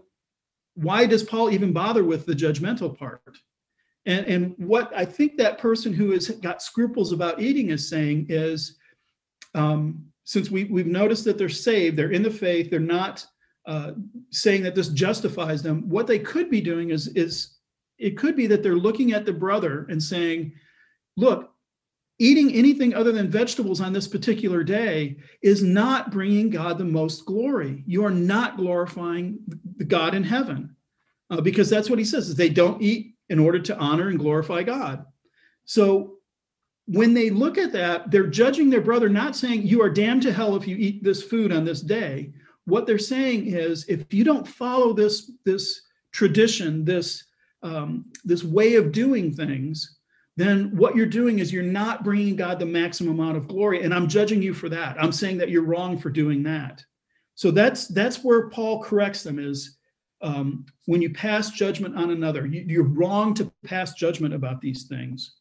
why 0.75 1.07
does 1.07 1.23
Paul 1.23 1.51
even 1.51 1.73
bother 1.73 2.05
with 2.05 2.27
the 2.27 2.35
judgmental 2.35 2.97
part? 2.97 3.39
And, 4.07 4.27
and 4.27 4.55
what 4.57 4.93
I 4.97 5.05
think 5.05 5.37
that 5.37 5.59
person 5.59 5.93
who 5.93 6.13
has 6.13 6.29
got 6.29 6.63
scruples 6.63 7.13
about 7.13 7.41
eating 7.41 7.71
is 7.71 7.89
saying 7.89 8.27
is, 8.29 8.79
um, 9.55 10.05
since 10.25 10.51
we, 10.51 10.65
we've 10.65 10.87
noticed 10.87 11.25
that 11.25 11.39
they're 11.39 11.49
saved, 11.49 11.97
they're 11.97 12.13
in 12.13 12.23
the 12.23 12.31
faith, 12.31 12.71
they're 12.71 12.81
not 12.81 13.27
uh, 13.67 13.93
saying 14.31 14.63
that 14.63 14.75
this 14.75 14.89
justifies 14.89 15.63
them. 15.63 15.89
What 15.89 16.07
they 16.07 16.21
could 16.21 16.51
be 16.51 16.61
doing 16.61 16.91
is, 16.91 17.09
is 17.09 17.57
it 17.99 18.17
could 18.17 18.37
be 18.37 18.47
that 18.47 18.63
they're 18.63 18.77
looking 18.77 19.13
at 19.13 19.25
the 19.25 19.33
brother 19.33 19.87
and 19.89 20.01
saying, 20.01 20.53
look, 21.17 21.53
eating 22.19 22.53
anything 22.55 22.95
other 22.95 23.13
than 23.13 23.29
vegetables 23.29 23.81
on 23.81 23.93
this 23.93 24.09
particular 24.09 24.63
day 24.63 25.17
is 25.43 25.63
not 25.63 26.11
bringing 26.11 26.49
God 26.49 26.79
the 26.79 26.85
most 26.85 27.27
glory. 27.27 27.83
You 27.87 28.05
are 28.05 28.11
not 28.11 28.57
glorifying 28.57 29.39
the 29.77 29.85
God 29.85 30.15
in 30.15 30.23
heaven 30.23 30.77
uh, 31.31 31.41
because 31.41 31.69
that's 31.69 31.91
what 31.91 31.99
he 31.99 32.05
says 32.05 32.29
is 32.29 32.37
they 32.37 32.49
don't 32.49 32.81
eat 32.81 33.16
in 33.29 33.39
order 33.39 33.59
to 33.59 33.77
honor 33.79 34.09
and 34.09 34.19
glorify 34.19 34.63
God. 34.63 35.05
So 35.65 36.19
when 36.87 37.15
they 37.15 37.31
look 37.31 37.59
at 37.59 37.73
that, 37.73 38.11
they're 38.11 38.27
judging 38.27 38.71
their 38.71 38.81
brother, 38.81 39.09
not 39.09 39.35
saying 39.37 39.67
you 39.67 39.83
are 39.83 39.91
damned 39.91 40.23
to 40.23 40.33
hell 40.33 40.55
if 40.57 40.67
you 40.69 40.77
eat 40.77 41.03
this 41.03 41.23
food 41.23 41.53
on 41.53 41.65
this 41.65 41.81
day. 41.81 42.33
What 42.65 42.87
they're 42.87 42.99
saying 42.99 43.47
is 43.47 43.85
if 43.89 44.13
you 44.13 44.25
don't 44.25 44.47
follow 44.47 44.93
this, 44.93 45.33
this 45.45 45.83
tradition, 46.13 46.85
this, 46.85 47.25
um, 47.63 48.07
this 48.25 48.45
way 48.45 48.77
of 48.77 48.93
doing 48.93 49.33
things, 49.33 49.99
then 50.37 50.77
what 50.77 50.95
you're 50.95 51.07
doing 51.07 51.39
is 51.39 51.53
you're 51.53 51.63
not 51.63 52.05
bringing 52.05 52.37
God 52.37 52.59
the 52.59 52.67
maximum 52.67 53.19
amount 53.19 53.39
of 53.39 53.49
glory. 53.49 53.83
And 53.83 53.95
I'm 53.95 54.07
judging 54.07 54.43
you 54.43 54.53
for 54.53 54.69
that. 54.69 55.03
I'm 55.03 55.13
saying 55.13 55.39
that 55.39 55.49
you're 55.49 55.63
wrong 55.63 55.99
for 55.99 56.11
doing 56.11 56.43
that. 56.45 56.85
So 57.35 57.51
that's 57.51 57.89
that's 57.89 58.23
where 58.23 58.49
Paul 58.49 58.83
corrects 58.83 59.23
them 59.23 59.39
is 59.39 59.76
um, 60.23 60.67
when 60.87 61.03
you 61.03 61.11
pass 61.11 61.51
judgment 61.51 61.97
on 61.97 62.11
another, 62.11 62.47
you, 62.47 62.65
you're 62.67 62.85
wrong 62.85 63.35
to 63.35 63.53
pass 63.65 63.95
judgment 63.95 64.35
about 64.35 64.61
these 64.61 64.85
things. 64.85 65.37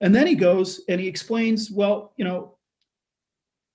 And 0.00 0.14
then 0.14 0.26
he 0.26 0.34
goes 0.34 0.82
and 0.88 1.00
he 1.00 1.06
explains, 1.06 1.70
well, 1.70 2.12
you 2.16 2.24
know, 2.24 2.56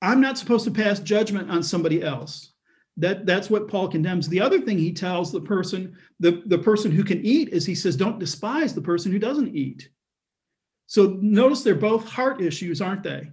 I'm 0.01 0.21
not 0.21 0.37
supposed 0.37 0.65
to 0.65 0.71
pass 0.71 0.99
judgment 0.99 1.49
on 1.49 1.63
somebody 1.63 2.03
else. 2.03 2.51
That 2.97 3.25
that's 3.25 3.49
what 3.49 3.69
Paul 3.69 3.87
condemns. 3.87 4.27
The 4.27 4.41
other 4.41 4.59
thing 4.59 4.77
he 4.77 4.91
tells 4.91 5.31
the 5.31 5.41
person, 5.41 5.95
the, 6.19 6.43
the 6.47 6.57
person 6.57 6.91
who 6.91 7.03
can 7.03 7.25
eat, 7.25 7.49
is 7.49 7.65
he 7.65 7.75
says, 7.75 7.95
don't 7.95 8.19
despise 8.19 8.73
the 8.73 8.81
person 8.81 9.11
who 9.11 9.19
doesn't 9.19 9.55
eat. 9.55 9.89
So 10.87 11.17
notice 11.21 11.63
they're 11.63 11.75
both 11.75 12.07
heart 12.07 12.41
issues, 12.41 12.81
aren't 12.81 13.03
they? 13.03 13.31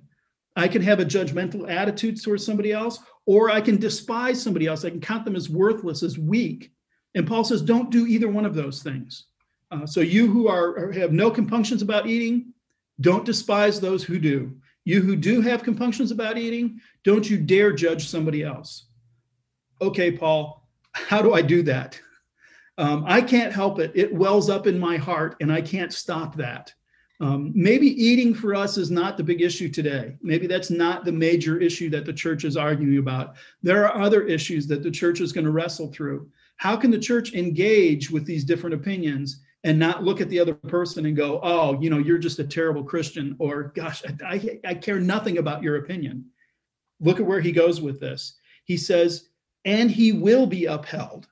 I 0.54 0.68
can 0.68 0.82
have 0.82 1.00
a 1.00 1.04
judgmental 1.04 1.68
attitude 1.70 2.22
towards 2.22 2.44
somebody 2.44 2.72
else, 2.72 3.00
or 3.26 3.50
I 3.50 3.60
can 3.60 3.76
despise 3.76 4.40
somebody 4.40 4.66
else. 4.66 4.84
I 4.84 4.90
can 4.90 5.00
count 5.00 5.24
them 5.24 5.36
as 5.36 5.50
worthless, 5.50 6.02
as 6.02 6.18
weak. 6.18 6.72
And 7.16 7.26
Paul 7.26 7.42
says, 7.42 7.62
don't 7.62 7.90
do 7.90 8.06
either 8.06 8.28
one 8.28 8.44
of 8.44 8.54
those 8.54 8.82
things. 8.82 9.24
Uh, 9.72 9.86
so 9.86 10.00
you 10.00 10.30
who 10.30 10.46
are 10.46 10.92
have 10.92 11.12
no 11.12 11.30
compunctions 11.30 11.82
about 11.82 12.06
eating, 12.06 12.52
don't 13.00 13.24
despise 13.24 13.80
those 13.80 14.04
who 14.04 14.18
do. 14.18 14.54
You 14.84 15.02
who 15.02 15.16
do 15.16 15.40
have 15.40 15.64
compunctions 15.64 16.12
about 16.12 16.38
eating, 16.38 16.80
don't 17.02 17.28
you 17.28 17.38
dare 17.38 17.72
judge 17.72 18.06
somebody 18.06 18.44
else. 18.44 18.84
Okay, 19.80 20.12
Paul, 20.12 20.68
how 20.92 21.20
do 21.20 21.34
I 21.34 21.42
do 21.42 21.62
that? 21.64 22.00
Um, 22.78 23.04
I 23.06 23.22
can't 23.22 23.52
help 23.52 23.80
it. 23.80 23.92
It 23.94 24.14
wells 24.14 24.48
up 24.48 24.66
in 24.66 24.78
my 24.78 24.96
heart, 24.96 25.36
and 25.40 25.50
I 25.50 25.62
can't 25.62 25.92
stop 25.92 26.36
that. 26.36 26.72
Um, 27.20 27.50
maybe 27.54 27.86
eating 27.86 28.34
for 28.34 28.54
us 28.54 28.76
is 28.76 28.90
not 28.90 29.16
the 29.16 29.24
big 29.24 29.40
issue 29.40 29.70
today. 29.70 30.16
Maybe 30.20 30.46
that's 30.46 30.70
not 30.70 31.04
the 31.06 31.12
major 31.12 31.58
issue 31.58 31.88
that 31.90 32.04
the 32.04 32.12
church 32.12 32.44
is 32.44 32.58
arguing 32.58 32.98
about. 32.98 33.36
There 33.62 33.88
are 33.88 34.02
other 34.02 34.22
issues 34.24 34.66
that 34.66 34.82
the 34.82 34.90
church 34.90 35.22
is 35.22 35.32
going 35.32 35.46
to 35.46 35.50
wrestle 35.50 35.90
through. 35.90 36.30
How 36.56 36.76
can 36.76 36.90
the 36.90 36.98
church 36.98 37.34
engage 37.34 38.10
with 38.10 38.24
these 38.24 38.44
different 38.44 38.74
opinions 38.74 39.42
and 39.64 39.78
not 39.78 40.04
look 40.04 40.20
at 40.20 40.28
the 40.28 40.38
other 40.38 40.54
person 40.54 41.06
and 41.06 41.16
go, 41.16 41.40
oh, 41.42 41.80
you 41.80 41.90
know, 41.90 41.98
you're 41.98 42.18
just 42.18 42.38
a 42.38 42.44
terrible 42.44 42.84
Christian, 42.84 43.36
or 43.38 43.72
gosh, 43.74 44.02
I, 44.24 44.60
I 44.64 44.74
care 44.74 45.00
nothing 45.00 45.38
about 45.38 45.62
your 45.62 45.76
opinion? 45.76 46.26
Look 47.00 47.20
at 47.20 47.26
where 47.26 47.40
he 47.40 47.52
goes 47.52 47.80
with 47.80 48.00
this. 48.00 48.38
He 48.64 48.76
says, 48.76 49.28
and 49.64 49.90
he 49.90 50.12
will 50.12 50.46
be 50.46 50.66
upheld, 50.66 51.26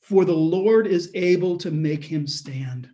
for 0.00 0.24
the 0.24 0.32
Lord 0.32 0.86
is 0.86 1.10
able 1.14 1.58
to 1.58 1.70
make 1.70 2.02
him 2.02 2.26
stand. 2.26 2.88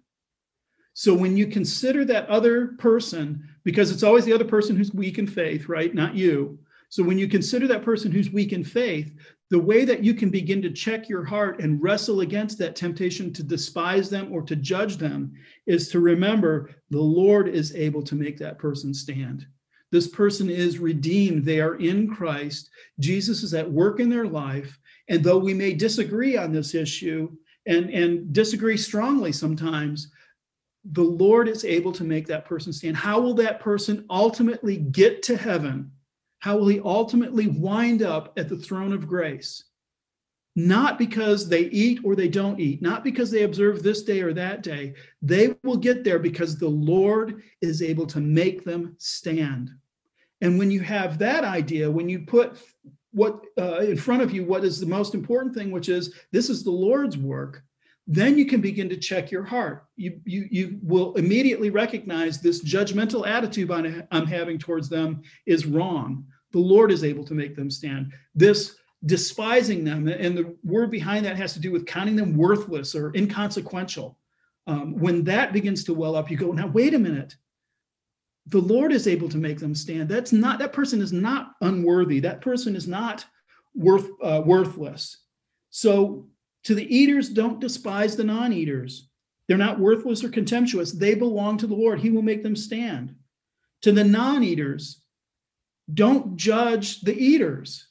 So 0.93 1.15
when 1.15 1.37
you 1.37 1.47
consider 1.47 2.05
that 2.05 2.29
other 2.29 2.69
person, 2.79 3.49
because 3.65 3.91
it's 3.91 4.03
always 4.03 4.25
the 4.25 4.33
other 4.33 4.45
person 4.45 4.77
who's 4.77 4.93
weak 4.93 5.19
in 5.19 5.27
faith, 5.27 5.69
right? 5.69 5.95
Not 5.95 6.15
you. 6.15 6.59
So 6.95 7.03
when 7.03 7.19
you 7.19 7.27
consider 7.27 7.67
that 7.67 7.83
person 7.83 8.13
who's 8.13 8.31
weak 8.31 8.53
in 8.53 8.63
faith, 8.63 9.13
the 9.51 9.59
way 9.59 9.85
that 9.85 10.05
you 10.05 10.15
can 10.15 10.31
begin 10.31 10.63
to 10.63 10.71
check 10.71 11.09
your 11.09 11.25
heart 11.25 11.59
and 11.59 11.83
wrestle 11.83 12.21
against 12.21 12.57
that 12.59 12.77
temptation 12.77 13.33
to 13.33 13.43
despise 13.43 14.09
them 14.09 14.33
or 14.33 14.43
to 14.43 14.55
judge 14.55 14.97
them 14.97 15.33
is 15.67 15.89
to 15.89 15.99
remember 15.99 16.71
the 16.91 17.01
Lord 17.01 17.49
is 17.49 17.75
able 17.75 18.01
to 18.05 18.15
make 18.15 18.39
that 18.39 18.59
person 18.59 18.95
stand. 18.95 19.45
This 19.91 20.07
person 20.07 20.49
is 20.49 20.79
redeemed. 20.79 21.45
They 21.45 21.61
are 21.61 21.75
in 21.81 22.15
Christ. 22.15 22.71
Jesus 23.01 23.43
is 23.43 23.55
at 23.55 23.69
work 23.69 23.99
in 23.99 24.09
their 24.09 24.29
life. 24.29 24.79
And 25.09 25.25
though 25.25 25.39
we 25.39 25.53
may 25.53 25.75
disagree 25.75 26.37
on 26.37 26.53
this 26.53 26.77
issue 26.77 27.29
and, 27.67 27.91
and 27.91 28.33
disagree 28.33 28.77
strongly 28.77 29.33
sometimes, 29.33 30.13
the 30.93 31.03
Lord 31.03 31.49
is 31.49 31.65
able 31.65 31.91
to 31.91 32.05
make 32.05 32.29
that 32.29 32.45
person 32.45 32.73
stand. 32.73 32.97
How 32.97 33.19
will 33.19 33.35
that 33.35 33.59
person 33.59 34.07
ultimately 34.09 34.77
get 34.77 35.25
to 35.25 35.37
heaven? 35.37 35.91
How 36.45 36.59
will 36.59 36.69
he 36.69 36.79
ultimately 36.79 37.47
wind 37.47 38.03
up 38.03 38.35
at 38.39 38.51
the 38.51 38.59
throne 38.59 38.93
of 38.93 39.09
grace? 39.09 39.65
Not 40.55 40.99
because 40.99 41.49
they 41.49 41.63
eat 41.71 42.01
or 42.05 42.15
they 42.15 42.29
don't 42.29 42.61
eat, 42.61 42.83
not 42.83 43.03
because 43.03 43.31
they 43.31 43.45
observe 43.45 43.83
this 43.83 44.03
day 44.03 44.21
or 44.21 44.35
that 44.35 44.63
day. 44.63 44.93
They 45.23 45.57
will 45.63 45.79
get 45.79 46.05
there 46.05 46.19
because 46.19 46.59
the 46.59 46.69
Lord 46.69 47.43
is 47.63 47.81
able 47.81 48.07
to 48.09 48.21
make 48.21 48.63
them 48.63 48.95
stand. 48.99 49.71
And 50.43 50.59
when 50.59 50.71
you 50.71 50.81
have 50.81 51.17
that 51.17 51.45
idea, 51.45 51.91
when 51.91 52.11
you 52.11 52.27
put 52.27 52.59
what 53.13 53.43
uh, 53.59 53.77
in 53.77 53.97
front 53.97 54.21
of 54.21 54.31
you, 54.31 54.45
what 54.45 54.67
is 54.67 54.79
the 54.79 54.85
most 54.85 55.15
important 55.15 55.55
thing, 55.55 55.71
which 55.71 55.89
is 55.89 56.15
this 56.31 56.51
is 56.51 56.63
the 56.63 56.71
Lord's 56.71 57.17
work, 57.17 57.63
then 58.07 58.37
you 58.37 58.45
can 58.45 58.61
begin 58.61 58.91
to 58.91 58.99
check 58.99 59.31
your 59.31 59.45
heart. 59.45 59.87
You, 59.97 60.21
you, 60.27 60.47
you 60.51 60.79
will 60.83 61.15
immediately 61.15 61.71
recognize 61.71 62.43
this 62.43 62.63
judgmental 62.63 63.27
attitude 63.27 63.71
I'm 63.71 64.27
having 64.27 64.59
towards 64.59 64.91
them 64.91 65.23
is 65.47 65.65
wrong. 65.65 66.27
The 66.55 66.61
Lord 66.61 66.93
is 66.93 67.03
able 67.03 67.25
to 67.25 67.35
make 67.35 67.57
them 67.57 67.69
stand. 67.69 68.13
This 68.37 68.77
despising 69.07 69.83
them, 69.83 70.07
and 70.07 70.39
the 70.39 70.55
word 70.63 70.89
behind 70.89 71.27
that 71.27 71.37
has 71.37 71.53
to 71.55 71.59
do 71.59 71.73
with 71.73 71.85
counting 71.85 72.15
them 72.15 72.37
worthless 72.37 72.95
or 72.95 73.13
inconsequential. 73.17 74.17
Um, 74.69 74.97
when 75.01 75.25
that 75.25 75.53
begins 75.53 75.83
to 75.85 75.95
well 75.95 76.15
up, 76.15 76.31
you 76.31 76.37
go, 76.37 76.53
now, 76.53 76.69
wait 76.69 76.95
a 76.95 76.99
minute. 76.99 77.35
The 78.47 78.61
Lord 78.61 78.93
is 78.93 79.09
able 79.09 79.29
to 79.31 79.37
make 79.37 79.59
them 79.59 79.75
stand. 79.75 80.09
That's 80.09 80.33
not, 80.33 80.61
that 80.61 80.73
person 80.73 81.03
is 81.03 81.13
not 81.13 81.55
unworthy. 81.61 82.21
That 82.21 82.41
person 82.41 82.77
is 82.77 82.87
not 82.87 83.25
worth, 83.75 84.09
uh, 84.23 84.43
worthless. 84.47 85.25
So 85.71 86.29
to 86.63 86.77
the 86.77 86.97
eaters, 86.97 87.31
don't 87.31 87.61
despise 87.61 88.15
the 88.15 88.23
non 88.23 88.53
eaters. 88.53 89.09
They're 89.49 89.59
not 89.59 89.81
worthless 89.81 90.23
or 90.23 90.29
contemptuous. 90.29 90.93
They 90.93 91.17
belong 91.17 91.59
to 91.59 91.67
the 91.67 91.75
Lord. 91.75 91.99
He 91.99 92.11
will 92.11 92.23
make 92.23 92.45
them 92.45 92.55
stand. 92.55 93.17
To 93.83 93.91
the 93.91 94.05
non 94.05 94.45
eaters, 94.45 95.01
don't 95.93 96.37
judge 96.37 97.03
the 97.03 97.17
eaters. 97.17 97.89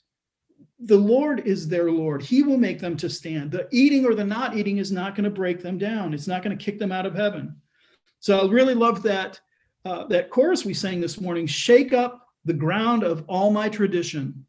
The 0.80 0.98
Lord 0.98 1.42
is 1.42 1.68
their 1.68 1.92
Lord. 1.92 2.22
He 2.22 2.44
will 2.44 2.58
make 2.58 2.80
them 2.80 2.98
to 2.98 3.10
stand. 3.10 3.52
The 3.52 3.68
eating 3.72 4.06
or 4.06 4.16
the 4.16 4.26
not 4.26 4.58
eating 4.58 4.80
is 4.80 4.92
not 4.92 5.16
going 5.16 5.24
to 5.26 5.30
break 5.30 5.62
them 5.62 5.78
down. 5.78 6.14
It's 6.14 6.28
not 6.28 6.44
going 6.44 6.58
to 6.58 6.64
kick 6.64 6.80
them 6.80 6.92
out 6.92 7.06
of 7.06 7.16
heaven. 7.16 7.56
So 8.20 8.40
I 8.40 8.52
really 8.52 8.74
love 8.74 9.04
that 9.04 9.40
uh, 9.86 10.06
that 10.08 10.30
chorus 10.30 10.66
we 10.66 10.74
sang 10.74 11.02
this 11.02 11.20
morning. 11.20 11.46
Shake 11.46 11.94
up 11.94 12.30
the 12.46 12.54
ground 12.54 13.04
of 13.04 13.24
all 13.28 13.52
my 13.52 13.70
tradition. 13.70 14.46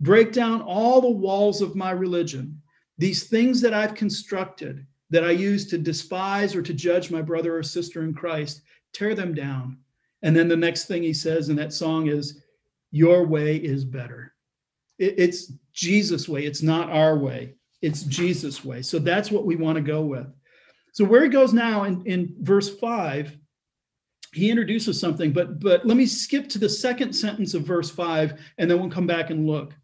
Break 0.00 0.32
down 0.32 0.62
all 0.62 1.00
the 1.00 1.10
walls 1.10 1.60
of 1.60 1.76
my 1.76 1.90
religion. 1.90 2.60
These 2.98 3.24
things 3.24 3.60
that 3.60 3.74
I've 3.74 3.94
constructed 3.94 4.86
that 5.10 5.24
I 5.24 5.32
use 5.32 5.66
to 5.66 5.78
despise 5.78 6.54
or 6.54 6.62
to 6.62 6.72
judge 6.72 7.10
my 7.10 7.20
brother 7.20 7.56
or 7.56 7.62
sister 7.62 8.02
in 8.04 8.14
Christ, 8.14 8.62
tear 8.92 9.14
them 9.14 9.34
down. 9.34 9.78
And 10.22 10.36
then 10.36 10.48
the 10.48 10.56
next 10.56 10.84
thing 10.84 11.02
he 11.02 11.12
says 11.12 11.48
in 11.48 11.56
that 11.56 11.72
song 11.72 12.06
is, 12.06 12.42
Your 12.90 13.26
way 13.26 13.56
is 13.56 13.84
better. 13.84 14.34
it's 14.98 15.52
Jesus' 15.72 16.28
way, 16.28 16.44
it's 16.44 16.62
not 16.62 16.90
our 16.90 17.16
way, 17.16 17.54
it's 17.80 18.02
Jesus' 18.02 18.64
way. 18.64 18.82
So 18.82 18.98
that's 18.98 19.30
what 19.30 19.46
we 19.46 19.56
want 19.56 19.76
to 19.76 19.82
go 19.82 20.02
with. 20.02 20.26
So 20.92 21.04
where 21.04 21.22
he 21.22 21.28
goes 21.28 21.52
now 21.52 21.84
in, 21.84 22.04
in 22.04 22.34
verse 22.40 22.68
5, 22.78 23.36
he 24.32 24.50
introduces 24.50 25.00
something, 25.00 25.32
but 25.32 25.58
but 25.58 25.86
let 25.86 25.96
me 25.96 26.06
skip 26.06 26.48
to 26.50 26.58
the 26.58 26.68
second 26.68 27.12
sentence 27.12 27.54
of 27.54 27.62
verse 27.62 27.90
5, 27.90 28.40
and 28.58 28.70
then 28.70 28.78
we'll 28.78 28.90
come 28.90 29.06
back 29.06 29.30
and 29.30 29.46
look. 29.46 29.74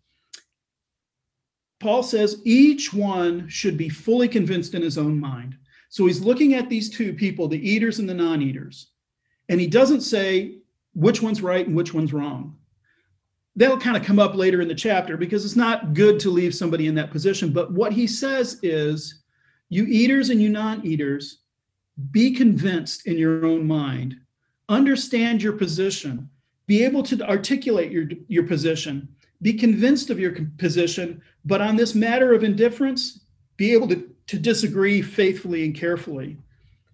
Paul 1.80 2.02
says 2.02 2.40
each 2.44 2.92
one 2.92 3.48
should 3.48 3.76
be 3.76 3.88
fully 3.88 4.28
convinced 4.28 4.74
in 4.74 4.82
his 4.82 4.98
own 4.98 5.18
mind. 5.18 5.56
So 5.88 6.06
he's 6.06 6.20
looking 6.20 6.54
at 6.54 6.68
these 6.68 6.90
two 6.90 7.12
people, 7.12 7.48
the 7.48 7.68
eaters 7.68 7.98
and 7.98 8.08
the 8.08 8.14
non 8.14 8.40
eaters, 8.40 8.92
and 9.48 9.60
he 9.60 9.66
doesn't 9.66 10.02
say 10.02 10.58
which 10.94 11.22
one's 11.22 11.42
right 11.42 11.66
and 11.66 11.76
which 11.76 11.92
one's 11.92 12.12
wrong. 12.12 12.56
That'll 13.56 13.78
kind 13.78 13.96
of 13.96 14.04
come 14.04 14.18
up 14.18 14.34
later 14.34 14.60
in 14.60 14.68
the 14.68 14.74
chapter 14.74 15.16
because 15.16 15.44
it's 15.44 15.56
not 15.56 15.94
good 15.94 16.20
to 16.20 16.30
leave 16.30 16.54
somebody 16.54 16.86
in 16.86 16.94
that 16.94 17.10
position. 17.10 17.52
But 17.52 17.72
what 17.72 17.92
he 17.92 18.06
says 18.06 18.60
is, 18.62 19.22
you 19.70 19.84
eaters 19.86 20.28
and 20.28 20.40
you 20.40 20.50
non 20.50 20.84
eaters, 20.84 21.38
be 22.10 22.32
convinced 22.32 23.06
in 23.06 23.16
your 23.16 23.46
own 23.46 23.66
mind, 23.66 24.16
understand 24.68 25.42
your 25.42 25.54
position, 25.54 26.28
be 26.66 26.84
able 26.84 27.02
to 27.04 27.26
articulate 27.28 27.90
your, 27.90 28.08
your 28.28 28.44
position, 28.44 29.08
be 29.42 29.54
convinced 29.54 30.10
of 30.10 30.20
your 30.20 30.36
position, 30.58 31.22
but 31.44 31.60
on 31.60 31.76
this 31.76 31.94
matter 31.94 32.34
of 32.34 32.44
indifference, 32.44 33.20
be 33.56 33.72
able 33.72 33.88
to, 33.88 34.08
to 34.26 34.38
disagree 34.38 35.00
faithfully 35.00 35.64
and 35.64 35.74
carefully. 35.74 36.36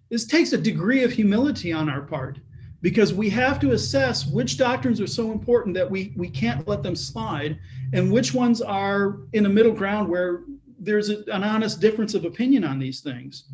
This 0.09 0.25
takes 0.25 0.53
a 0.53 0.57
degree 0.57 1.03
of 1.03 1.11
humility 1.11 1.73
on 1.73 1.89
our 1.89 2.01
part 2.01 2.39
because 2.83 3.13
we 3.13 3.29
have 3.29 3.61
to 3.61 3.71
assess 3.71 4.27
which 4.27 4.57
doctrines 4.57 4.99
are 4.99 5.07
so 5.07 5.31
important 5.31 5.73
that 5.73 5.89
we, 5.89 6.13
we 6.17 6.29
can't 6.29 6.67
let 6.67 6.83
them 6.83 6.97
slide 6.97 7.57
and 7.93 8.11
which 8.11 8.33
ones 8.33 8.61
are 8.61 9.19
in 9.31 9.45
a 9.45 9.49
middle 9.49 9.71
ground 9.71 10.09
where 10.09 10.43
there's 10.77 11.09
a, 11.09 11.23
an 11.33 11.45
honest 11.45 11.79
difference 11.79 12.13
of 12.13 12.25
opinion 12.25 12.65
on 12.65 12.77
these 12.77 12.99
things. 12.99 13.45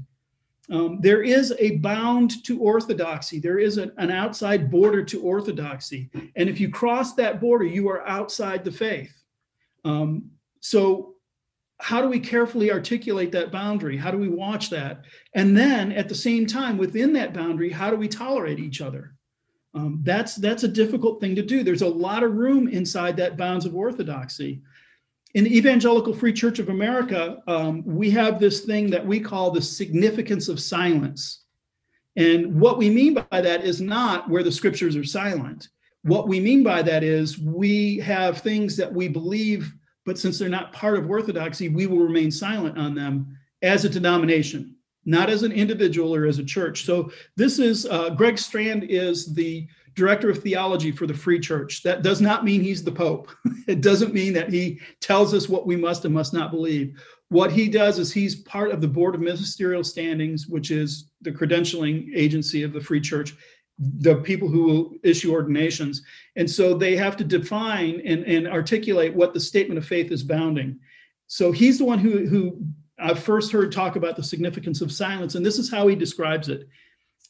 Um, 0.72 0.98
there 1.02 1.22
is 1.22 1.54
a 1.60 1.78
bound 1.78 2.44
to 2.46 2.60
orthodoxy. 2.60 3.40
There 3.40 3.60
is 3.60 3.78
a, 3.78 3.92
an 3.98 4.10
outside 4.10 4.72
border 4.72 5.04
to 5.04 5.22
orthodoxy. 5.22 6.10
And 6.36 6.50
if 6.50 6.60
you 6.60 6.70
cross 6.70 7.14
that 7.14 7.40
border, 7.40 7.66
you 7.66 7.88
are 7.88 8.08
outside 8.08 8.64
the 8.64 8.72
faith. 8.72 9.14
Um, 9.86 10.32
so, 10.60 11.14
how 11.82 12.02
do 12.02 12.10
we 12.10 12.20
carefully 12.20 12.72
articulate 12.74 13.32
that 13.32 13.54
boundary? 13.54 13.96
How 13.96 14.12
do 14.12 14.18
we 14.18 14.28
watch 14.28 14.70
that? 14.72 15.06
And 15.34 15.56
then 15.56 15.94
at 15.94 16.10
the 16.10 16.16
same 16.16 16.46
time, 16.46 16.78
within 16.78 17.14
that 17.14 17.34
boundary, 17.34 17.70
how 17.70 17.90
do 17.90 17.96
we 17.96 18.10
tolerate 18.10 18.60
each 18.60 18.82
other? 18.82 19.16
Um, 19.74 20.00
that's 20.04 20.36
that's 20.36 20.64
a 20.64 20.68
difficult 20.68 21.22
thing 21.22 21.36
to 21.36 21.44
do. 21.44 21.64
There's 21.64 21.84
a 21.84 21.88
lot 21.88 22.24
of 22.24 22.34
room 22.34 22.68
inside 22.68 23.18
that 23.18 23.38
bounds 23.38 23.66
of 23.66 23.76
orthodoxy 23.76 24.62
in 25.36 25.44
the 25.44 25.56
Evangelical 25.56 26.14
Free 26.14 26.34
Church 26.34 26.60
of 26.60 26.70
America, 26.70 27.42
um, 27.48 27.84
we 27.86 28.10
have 28.12 28.40
this 28.40 28.62
thing 28.62 28.90
that 28.90 29.06
we 29.06 29.20
call 29.20 29.52
the 29.52 29.62
significance 29.62 30.48
of 30.48 30.60
silence. 30.60 31.44
And 32.16 32.60
what 32.60 32.78
we 32.78 32.90
mean 32.90 33.14
by 33.14 33.42
that 33.42 33.64
is 33.64 33.80
not 33.80 34.30
where 34.30 34.44
the 34.44 34.52
scriptures 34.52 34.96
are 34.96 35.04
silent. 35.04 35.70
What 36.02 36.28
we 36.28 36.40
mean 36.40 36.64
by 36.64 36.82
that 36.82 37.04
is 37.04 37.38
we 37.38 38.00
have 38.00 38.40
things 38.40 38.76
that 38.78 38.92
we 38.92 39.08
believe, 39.08 39.72
but 40.06 40.18
since 40.18 40.40
they're 40.40 40.50
not 40.50 40.74
part 40.74 40.98
of 40.98 41.10
orthodoxy, 41.10 41.70
we 41.70 41.86
will 41.86 42.00
remain 42.00 42.32
silent 42.32 42.78
on 42.78 42.96
them 42.96 43.38
as 43.62 43.86
a 43.86 43.90
denomination, 43.90 44.76
not 45.06 45.30
as 45.30 45.44
an 45.44 45.52
individual 45.52 46.14
or 46.14 46.26
as 46.26 46.40
a 46.40 46.44
church. 46.44 46.86
So 46.86 47.12
this 47.36 47.60
is 47.60 47.86
uh, 47.86 48.12
Greg 48.12 48.38
Strand 48.38 48.84
is 48.84 49.34
the 49.34 49.68
director 49.96 50.30
of 50.30 50.42
theology 50.42 50.92
for 50.92 51.08
the 51.08 51.14
Free 51.14 51.40
Church. 51.40 51.84
That 51.84 52.04
does 52.04 52.22
not 52.22 52.46
mean 52.46 52.62
he's 52.62 52.84
the 52.84 52.92
Pope. 52.92 53.30
it 53.68 53.82
doesn't 53.82 54.14
mean 54.14 54.34
that 54.34 54.50
he 54.52 54.80
tells 55.02 55.34
us 55.34 55.50
what 55.50 55.68
we 55.68 55.76
must 55.76 56.06
and 56.06 56.14
must 56.14 56.34
not 56.34 56.52
believe. 56.52 56.98
What 57.30 57.52
he 57.52 57.68
does 57.68 58.00
is 58.00 58.12
he's 58.12 58.36
part 58.36 58.72
of 58.72 58.82
the 58.82 58.88
Board 58.88 59.14
of 59.14 59.22
Ministerial 59.22 59.84
Standings, 59.84 60.48
which 60.48 60.72
is 60.72 61.12
the 61.22 61.32
credentialing 61.32 62.10
agency 62.16 62.64
of 62.64 62.74
the 62.74 62.82
Free 62.82 63.02
Church, 63.02 63.36
the 63.78 64.16
people 64.16 64.48
who 64.48 64.64
will 64.64 64.92
issue 65.04 65.32
ordinations. 65.32 66.02
And 66.36 66.50
so 66.50 66.74
they 66.74 66.96
have 66.96 67.16
to 67.18 67.24
define 67.24 68.02
and, 68.06 68.24
and 68.24 68.48
articulate 68.48 69.14
what 69.14 69.34
the 69.34 69.40
statement 69.40 69.78
of 69.78 69.86
faith 69.86 70.12
is 70.12 70.24
bounding. 70.24 70.80
So 71.28 71.52
he's 71.52 71.78
the 71.78 71.86
one 71.86 72.00
who, 72.00 72.26
who 72.26 72.60
I 73.02 73.14
first 73.14 73.52
heard 73.52 73.72
talk 73.72 73.96
about 73.96 74.16
the 74.16 74.24
significance 74.24 74.82
of 74.82 74.92
silence. 74.92 75.36
And 75.36 75.46
this 75.46 75.58
is 75.58 75.72
how 75.72 75.88
he 75.88 75.96
describes 75.96 76.50
it. 76.50 76.68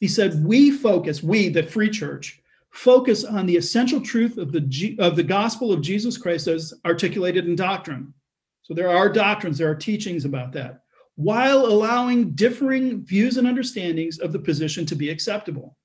He 0.00 0.08
said, 0.08 0.44
We 0.44 0.70
focus, 0.70 1.22
we, 1.22 1.48
the 1.48 1.62
Free 1.62 1.90
Church, 1.90 2.40
focus 2.70 3.24
on 3.24 3.46
the 3.46 3.56
essential 3.56 4.00
truth 4.00 4.38
of 4.38 4.52
the, 4.52 4.96
of 4.98 5.16
the 5.16 5.22
gospel 5.22 5.72
of 5.72 5.82
Jesus 5.82 6.16
Christ 6.16 6.46
as 6.46 6.74
articulated 6.84 7.46
in 7.46 7.56
doctrine. 7.56 8.14
So 8.62 8.74
there 8.74 8.88
are 8.88 9.12
doctrines, 9.12 9.58
there 9.58 9.70
are 9.70 9.74
teachings 9.74 10.24
about 10.24 10.52
that, 10.52 10.82
while 11.16 11.66
allowing 11.66 12.32
differing 12.32 13.04
views 13.04 13.36
and 13.36 13.46
understandings 13.46 14.18
of 14.20 14.32
the 14.32 14.38
position 14.38 14.86
to 14.86 14.94
be 14.94 15.10
acceptable. 15.10 15.76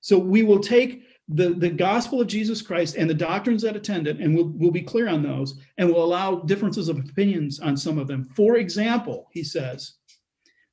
So 0.00 0.18
we 0.18 0.42
will 0.42 0.58
take 0.58 1.04
the, 1.28 1.54
the 1.54 1.70
gospel 1.70 2.20
of 2.20 2.26
Jesus 2.26 2.60
Christ 2.60 2.96
and 2.96 3.08
the 3.08 3.14
doctrines 3.14 3.62
that 3.62 3.76
attend 3.76 4.06
it, 4.06 4.18
and 4.18 4.34
we'll, 4.34 4.52
we'll 4.54 4.70
be 4.70 4.82
clear 4.82 5.08
on 5.08 5.22
those, 5.22 5.58
and 5.78 5.88
we'll 5.88 6.04
allow 6.04 6.36
differences 6.36 6.88
of 6.88 6.98
opinions 6.98 7.60
on 7.60 7.76
some 7.76 7.98
of 7.98 8.06
them. 8.06 8.24
For 8.36 8.56
example, 8.56 9.28
he 9.32 9.42
says, 9.42 9.94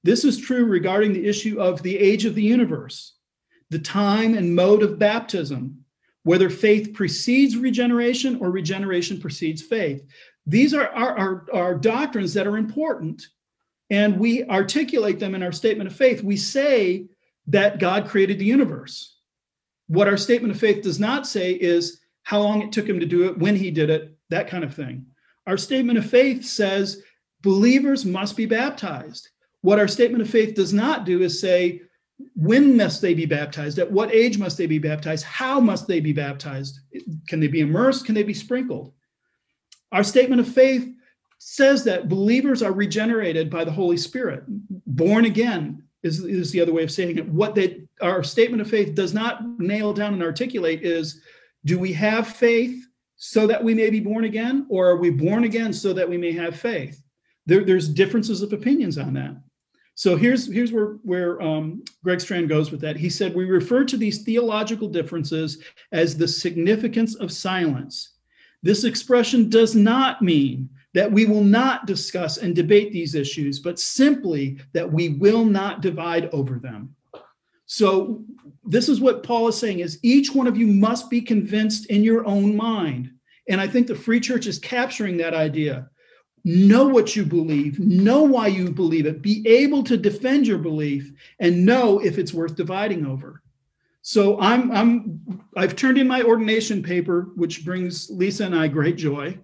this 0.03 0.25
is 0.25 0.39
true 0.39 0.65
regarding 0.65 1.13
the 1.13 1.27
issue 1.27 1.61
of 1.61 1.81
the 1.83 1.97
age 1.97 2.25
of 2.25 2.35
the 2.35 2.43
universe 2.43 3.15
the 3.71 3.79
time 3.79 4.35
and 4.35 4.53
mode 4.53 4.83
of 4.83 4.99
baptism, 4.99 5.83
whether 6.23 6.49
faith 6.49 6.93
precedes 6.93 7.55
regeneration 7.55 8.37
or 8.41 8.51
regeneration 8.51 9.17
precedes 9.17 9.61
faith. 9.61 10.03
These 10.45 10.73
are 10.73 10.89
our, 10.89 11.17
our, 11.17 11.45
our, 11.53 11.75
doctrines 11.75 12.33
that 12.33 12.45
are 12.45 12.57
important, 12.57 13.25
and 13.89 14.19
we 14.19 14.43
articulate 14.43 15.19
them 15.19 15.35
in 15.35 15.41
our 15.41 15.53
statement 15.53 15.89
of 15.89 15.95
faith. 15.95 16.21
We 16.21 16.35
say 16.35 17.05
that 17.47 17.79
God 17.79 18.09
created 18.09 18.39
the 18.39 18.45
universe. 18.45 19.10
What 19.91 20.07
our 20.07 20.15
statement 20.15 20.53
of 20.53 20.59
faith 20.59 20.83
does 20.83 21.01
not 21.01 21.27
say 21.27 21.51
is 21.51 21.99
how 22.23 22.39
long 22.39 22.61
it 22.61 22.71
took 22.71 22.87
him 22.87 23.01
to 23.01 23.05
do 23.05 23.25
it, 23.25 23.37
when 23.37 23.57
he 23.57 23.71
did 23.71 23.89
it, 23.89 24.15
that 24.29 24.47
kind 24.47 24.63
of 24.63 24.73
thing. 24.73 25.05
Our 25.47 25.57
statement 25.57 25.97
of 25.97 26.09
faith 26.09 26.45
says 26.45 27.03
believers 27.41 28.05
must 28.05 28.37
be 28.37 28.45
baptized. 28.45 29.27
What 29.59 29.79
our 29.79 29.89
statement 29.89 30.21
of 30.21 30.29
faith 30.29 30.55
does 30.55 30.71
not 30.71 31.03
do 31.03 31.23
is 31.23 31.41
say 31.41 31.81
when 32.37 32.77
must 32.77 33.01
they 33.01 33.13
be 33.13 33.25
baptized? 33.25 33.79
At 33.79 33.91
what 33.91 34.13
age 34.13 34.37
must 34.37 34.57
they 34.57 34.65
be 34.65 34.79
baptized? 34.79 35.25
How 35.25 35.59
must 35.59 35.89
they 35.89 35.99
be 35.99 36.13
baptized? 36.13 36.79
Can 37.27 37.41
they 37.41 37.47
be 37.47 37.59
immersed? 37.59 38.05
Can 38.05 38.15
they 38.15 38.23
be 38.23 38.33
sprinkled? 38.33 38.93
Our 39.91 40.05
statement 40.05 40.39
of 40.39 40.47
faith 40.47 40.89
says 41.37 41.83
that 41.83 42.07
believers 42.07 42.63
are 42.63 42.71
regenerated 42.71 43.49
by 43.49 43.65
the 43.65 43.71
Holy 43.71 43.97
Spirit. 43.97 44.45
Born 44.47 45.25
again 45.25 45.83
is, 46.03 46.23
is 46.23 46.51
the 46.51 46.61
other 46.61 46.73
way 46.73 46.83
of 46.83 46.91
saying 46.91 47.17
it. 47.17 47.27
What 47.27 47.55
they, 47.55 47.83
our 48.01 48.23
statement 48.23 48.61
of 48.61 48.69
faith 48.69 48.95
does 48.95 49.13
not 49.13 49.59
nail 49.59 49.93
down 49.93 50.13
and 50.13 50.23
articulate 50.23 50.83
is 50.83 51.21
do 51.65 51.77
we 51.77 51.93
have 51.93 52.27
faith 52.27 52.87
so 53.17 53.45
that 53.45 53.63
we 53.63 53.75
may 53.75 53.91
be 53.91 53.99
born 53.99 54.23
again, 54.23 54.65
or 54.69 54.87
are 54.89 54.97
we 54.97 55.11
born 55.11 55.43
again 55.43 55.71
so 55.71 55.93
that 55.93 56.09
we 56.09 56.17
may 56.17 56.31
have 56.31 56.55
faith? 56.55 57.03
There, 57.45 57.63
there's 57.63 57.87
differences 57.87 58.41
of 58.41 58.51
opinions 58.51 58.97
on 58.97 59.13
that. 59.13 59.35
So 59.93 60.15
here's 60.15 60.51
here's 60.51 60.71
where 60.71 60.93
where 61.03 61.39
um, 61.41 61.83
Greg 62.03 62.19
Strand 62.21 62.49
goes 62.49 62.71
with 62.71 62.81
that. 62.81 62.95
He 62.95 63.09
said 63.09 63.35
we 63.35 63.45
refer 63.45 63.83
to 63.83 63.97
these 63.97 64.23
theological 64.23 64.87
differences 64.87 65.61
as 65.91 66.17
the 66.17 66.27
significance 66.27 67.13
of 67.15 67.31
silence. 67.31 68.13
This 68.63 68.83
expression 68.83 69.49
does 69.49 69.75
not 69.75 70.21
mean 70.21 70.69
that 70.93 71.11
we 71.11 71.25
will 71.25 71.43
not 71.43 71.85
discuss 71.85 72.37
and 72.37 72.55
debate 72.55 72.91
these 72.91 73.15
issues, 73.15 73.59
but 73.59 73.79
simply 73.79 74.59
that 74.73 74.91
we 74.91 75.09
will 75.09 75.45
not 75.45 75.81
divide 75.81 76.29
over 76.33 76.59
them. 76.59 76.95
So 77.65 78.23
this 78.65 78.89
is 78.89 78.99
what 78.99 79.23
Paul 79.23 79.47
is 79.47 79.57
saying 79.57 79.79
is 79.79 79.99
each 80.03 80.35
one 80.35 80.47
of 80.47 80.57
you 80.57 80.67
must 80.67 81.09
be 81.09 81.21
convinced 81.21 81.85
in 81.85 82.03
your 82.03 82.25
own 82.25 82.55
mind. 82.55 83.11
And 83.47 83.61
I 83.61 83.67
think 83.67 83.87
the 83.87 83.95
free 83.95 84.19
church 84.19 84.45
is 84.47 84.59
capturing 84.59 85.17
that 85.17 85.33
idea 85.33 85.89
know 86.43 86.87
what 86.87 87.15
you 87.15 87.23
believe, 87.23 87.79
know 87.79 88.23
why 88.23 88.47
you 88.47 88.71
believe 88.71 89.05
it, 89.05 89.21
be 89.21 89.47
able 89.47 89.83
to 89.83 89.95
defend 89.95 90.47
your 90.47 90.57
belief, 90.57 91.11
and 91.39 91.65
know 91.65 91.99
if 91.99 92.17
it's 92.17 92.33
worth 92.33 92.55
dividing 92.55 93.05
over. 93.05 93.41
So 94.01 94.39
I'm 94.39 94.71
I'm 94.71 95.45
I've 95.55 95.75
turned 95.75 95.99
in 95.99 96.07
my 96.07 96.23
ordination 96.23 96.81
paper, 96.81 97.29
which 97.35 97.63
brings 97.63 98.09
Lisa 98.09 98.45
and 98.45 98.55
I 98.55 98.67
great 98.67 98.97
joy, 98.97 99.37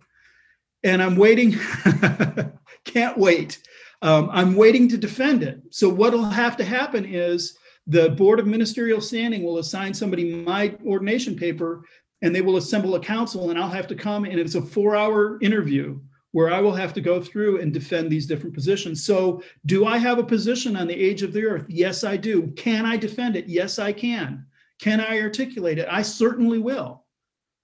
and 0.88 1.04
I'm 1.04 1.18
waiting. 1.18 1.52
can't 2.86 3.18
wait. 3.18 3.60
Um, 4.02 4.30
I'm 4.32 4.56
waiting 4.56 4.88
to 4.90 4.98
defend 4.98 5.44
it. 5.44 5.62
So 5.70 5.90
what'll 5.90 6.24
have 6.24 6.56
to 6.58 6.64
happen 6.64 7.04
is 7.06 7.58
the 7.88 8.10
board 8.12 8.40
of 8.40 8.48
ministerial 8.48 9.02
standing 9.02 9.44
will 9.44 9.58
assign 9.58 9.94
somebody 9.94 10.36
my 10.36 10.76
ordination 10.86 11.36
paper, 11.36 11.84
and 12.22 12.34
they 12.34 12.42
will 12.42 12.58
assemble 12.58 12.96
a 12.96 13.00
council, 13.00 13.50
and 13.50 13.60
I'll 13.60 13.70
have 13.70 13.88
to 13.88 13.96
come, 13.96 14.24
and 14.24 14.40
it's 14.40 14.56
a 14.56 14.62
four-hour 14.62 15.40
interview 15.42 16.00
where 16.32 16.52
I 16.52 16.60
will 16.60 16.74
have 16.74 16.94
to 16.94 17.02
go 17.02 17.22
through 17.22 17.62
and 17.62 17.74
defend 17.74 18.10
these 18.10 18.28
different 18.28 18.56
positions. 18.56 19.06
So, 19.06 19.42
do 19.66 19.86
I 19.86 19.98
have 19.98 20.20
a 20.20 20.24
position 20.24 20.76
on 20.76 20.88
the 20.88 20.94
age 20.94 21.22
of 21.22 21.34
the 21.34 21.46
earth? 21.46 21.66
Yes, 21.68 22.04
I 22.04 22.18
do. 22.18 22.48
Can 22.56 22.86
I 22.86 22.98
defend 22.98 23.36
it? 23.36 23.48
Yes, 23.48 23.80
I 23.80 23.92
can. 23.92 24.46
Can 24.80 25.02
I 25.02 25.20
articulate 25.22 25.80
it? 25.80 25.88
I 25.90 26.02
certainly 26.02 26.60
will. 26.60 27.06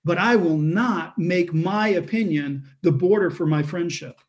But 0.05 0.17
I 0.17 0.35
will 0.35 0.57
not 0.57 1.17
make 1.17 1.53
my 1.53 1.89
opinion 1.89 2.69
the 2.81 2.91
border 2.91 3.29
for 3.29 3.45
my 3.45 3.63
friendship. 3.63 4.19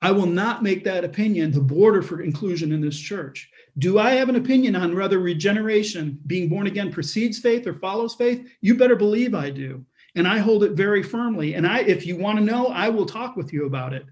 I 0.00 0.12
will 0.12 0.26
not 0.26 0.62
make 0.62 0.84
that 0.84 1.04
opinion 1.04 1.50
the 1.50 1.60
border 1.60 2.02
for 2.02 2.22
inclusion 2.22 2.72
in 2.72 2.80
this 2.80 2.98
church. 2.98 3.50
Do 3.78 3.98
I 3.98 4.12
have 4.12 4.28
an 4.28 4.36
opinion 4.36 4.76
on 4.76 4.96
whether 4.96 5.18
regeneration, 5.18 6.18
being 6.26 6.48
born 6.48 6.66
again, 6.66 6.92
precedes 6.92 7.38
faith 7.38 7.66
or 7.66 7.74
follows 7.74 8.14
faith? 8.14 8.48
You 8.60 8.76
better 8.76 8.96
believe 8.96 9.34
I 9.34 9.50
do 9.50 9.84
and 10.14 10.26
I 10.26 10.38
hold 10.38 10.64
it 10.64 10.72
very 10.72 11.02
firmly. 11.02 11.54
And 11.54 11.66
I, 11.66 11.80
if 11.80 12.06
you 12.06 12.16
want 12.16 12.38
to 12.38 12.44
know, 12.44 12.68
I 12.68 12.88
will 12.88 13.06
talk 13.06 13.36
with 13.36 13.52
you 13.52 13.66
about 13.66 13.92
it. 13.92 14.06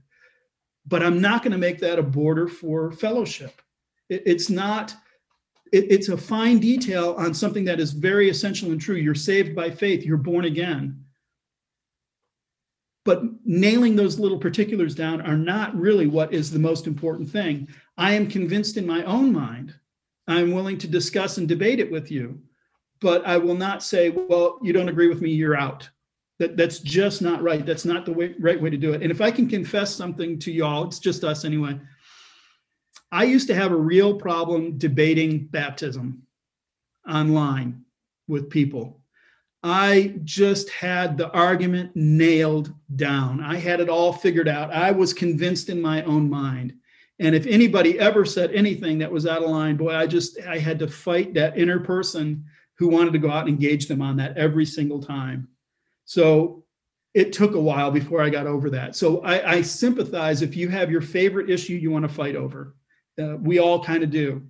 But 0.86 1.02
I'm 1.02 1.20
not 1.20 1.42
going 1.42 1.52
to 1.52 1.58
make 1.58 1.80
that 1.80 1.98
a 1.98 2.02
border 2.02 2.46
for 2.46 2.92
fellowship. 2.92 3.60
It, 4.08 4.22
it's 4.24 4.48
not. 4.48 4.94
It, 5.72 5.90
it's 5.90 6.08
a 6.08 6.16
fine 6.16 6.60
detail 6.60 7.16
on 7.18 7.34
something 7.34 7.64
that 7.64 7.80
is 7.80 7.90
very 7.90 8.30
essential 8.30 8.70
and 8.70 8.80
true. 8.80 8.94
You're 8.94 9.16
saved 9.16 9.56
by 9.56 9.68
faith. 9.68 10.04
You're 10.04 10.16
born 10.16 10.44
again. 10.44 11.04
But 13.06 13.22
nailing 13.44 13.94
those 13.94 14.18
little 14.18 14.36
particulars 14.36 14.94
down 14.94 15.20
are 15.20 15.36
not 15.36 15.74
really 15.76 16.08
what 16.08 16.34
is 16.34 16.50
the 16.50 16.58
most 16.58 16.88
important 16.88 17.30
thing. 17.30 17.68
I 17.96 18.12
am 18.14 18.28
convinced 18.28 18.76
in 18.76 18.84
my 18.84 19.04
own 19.04 19.32
mind. 19.32 19.72
I'm 20.26 20.50
willing 20.50 20.76
to 20.78 20.88
discuss 20.88 21.38
and 21.38 21.46
debate 21.48 21.78
it 21.78 21.90
with 21.90 22.10
you, 22.10 22.38
but 23.00 23.24
I 23.24 23.38
will 23.38 23.54
not 23.54 23.84
say, 23.84 24.10
well, 24.10 24.58
you 24.60 24.72
don't 24.72 24.88
agree 24.88 25.06
with 25.06 25.22
me, 25.22 25.30
you're 25.30 25.56
out. 25.56 25.88
That, 26.40 26.56
that's 26.56 26.80
just 26.80 27.22
not 27.22 27.42
right. 27.42 27.64
That's 27.64 27.84
not 27.84 28.04
the 28.04 28.12
way, 28.12 28.34
right 28.40 28.60
way 28.60 28.70
to 28.70 28.76
do 28.76 28.92
it. 28.92 29.02
And 29.02 29.10
if 29.10 29.20
I 29.20 29.30
can 29.30 29.48
confess 29.48 29.94
something 29.94 30.38
to 30.40 30.52
y'all, 30.52 30.84
it's 30.84 30.98
just 30.98 31.24
us 31.24 31.44
anyway. 31.44 31.80
I 33.12 33.22
used 33.22 33.46
to 33.46 33.54
have 33.54 33.70
a 33.70 33.76
real 33.76 34.14
problem 34.18 34.78
debating 34.78 35.46
baptism 35.46 36.22
online 37.08 37.84
with 38.26 38.50
people. 38.50 39.00
I 39.68 40.14
just 40.22 40.70
had 40.70 41.18
the 41.18 41.28
argument 41.32 41.90
nailed 41.96 42.72
down. 42.94 43.42
I 43.42 43.56
had 43.56 43.80
it 43.80 43.88
all 43.88 44.12
figured 44.12 44.46
out. 44.46 44.72
I 44.72 44.92
was 44.92 45.12
convinced 45.12 45.70
in 45.70 45.82
my 45.82 46.04
own 46.04 46.30
mind. 46.30 46.72
And 47.18 47.34
if 47.34 47.46
anybody 47.46 47.98
ever 47.98 48.24
said 48.24 48.52
anything 48.52 48.98
that 48.98 49.10
was 49.10 49.26
out 49.26 49.42
of 49.42 49.50
line, 49.50 49.76
boy, 49.76 49.92
I 49.92 50.06
just 50.06 50.38
I 50.42 50.58
had 50.58 50.78
to 50.78 50.86
fight 50.86 51.34
that 51.34 51.58
inner 51.58 51.80
person 51.80 52.44
who 52.78 52.86
wanted 52.86 53.12
to 53.14 53.18
go 53.18 53.28
out 53.28 53.48
and 53.48 53.48
engage 53.48 53.88
them 53.88 54.02
on 54.02 54.16
that 54.18 54.36
every 54.38 54.66
single 54.66 55.02
time. 55.02 55.48
So 56.04 56.62
it 57.14 57.32
took 57.32 57.56
a 57.56 57.60
while 57.60 57.90
before 57.90 58.22
I 58.22 58.30
got 58.30 58.46
over 58.46 58.70
that. 58.70 58.94
So 58.94 59.20
I, 59.22 59.54
I 59.54 59.62
sympathize 59.62 60.42
if 60.42 60.54
you 60.54 60.68
have 60.68 60.92
your 60.92 61.00
favorite 61.00 61.50
issue 61.50 61.74
you 61.74 61.90
want 61.90 62.04
to 62.04 62.14
fight 62.14 62.36
over. 62.36 62.76
Uh, 63.20 63.36
we 63.40 63.58
all 63.58 63.82
kind 63.82 64.04
of 64.04 64.10
do. 64.10 64.46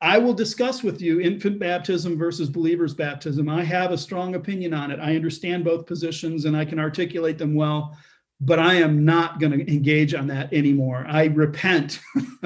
I 0.00 0.18
will 0.18 0.34
discuss 0.34 0.82
with 0.82 1.00
you 1.00 1.20
infant 1.20 1.58
baptism 1.58 2.16
versus 2.16 2.48
believer's 2.48 2.94
baptism. 2.94 3.48
I 3.48 3.64
have 3.64 3.90
a 3.90 3.98
strong 3.98 4.36
opinion 4.36 4.72
on 4.72 4.90
it. 4.90 5.00
I 5.00 5.16
understand 5.16 5.64
both 5.64 5.86
positions 5.86 6.44
and 6.44 6.56
I 6.56 6.64
can 6.64 6.78
articulate 6.78 7.36
them 7.36 7.54
well, 7.54 7.96
but 8.40 8.60
I 8.60 8.74
am 8.74 9.04
not 9.04 9.40
going 9.40 9.52
to 9.52 9.70
engage 9.70 10.14
on 10.14 10.28
that 10.28 10.52
anymore. 10.52 11.04
I 11.08 11.24
repent 11.26 11.98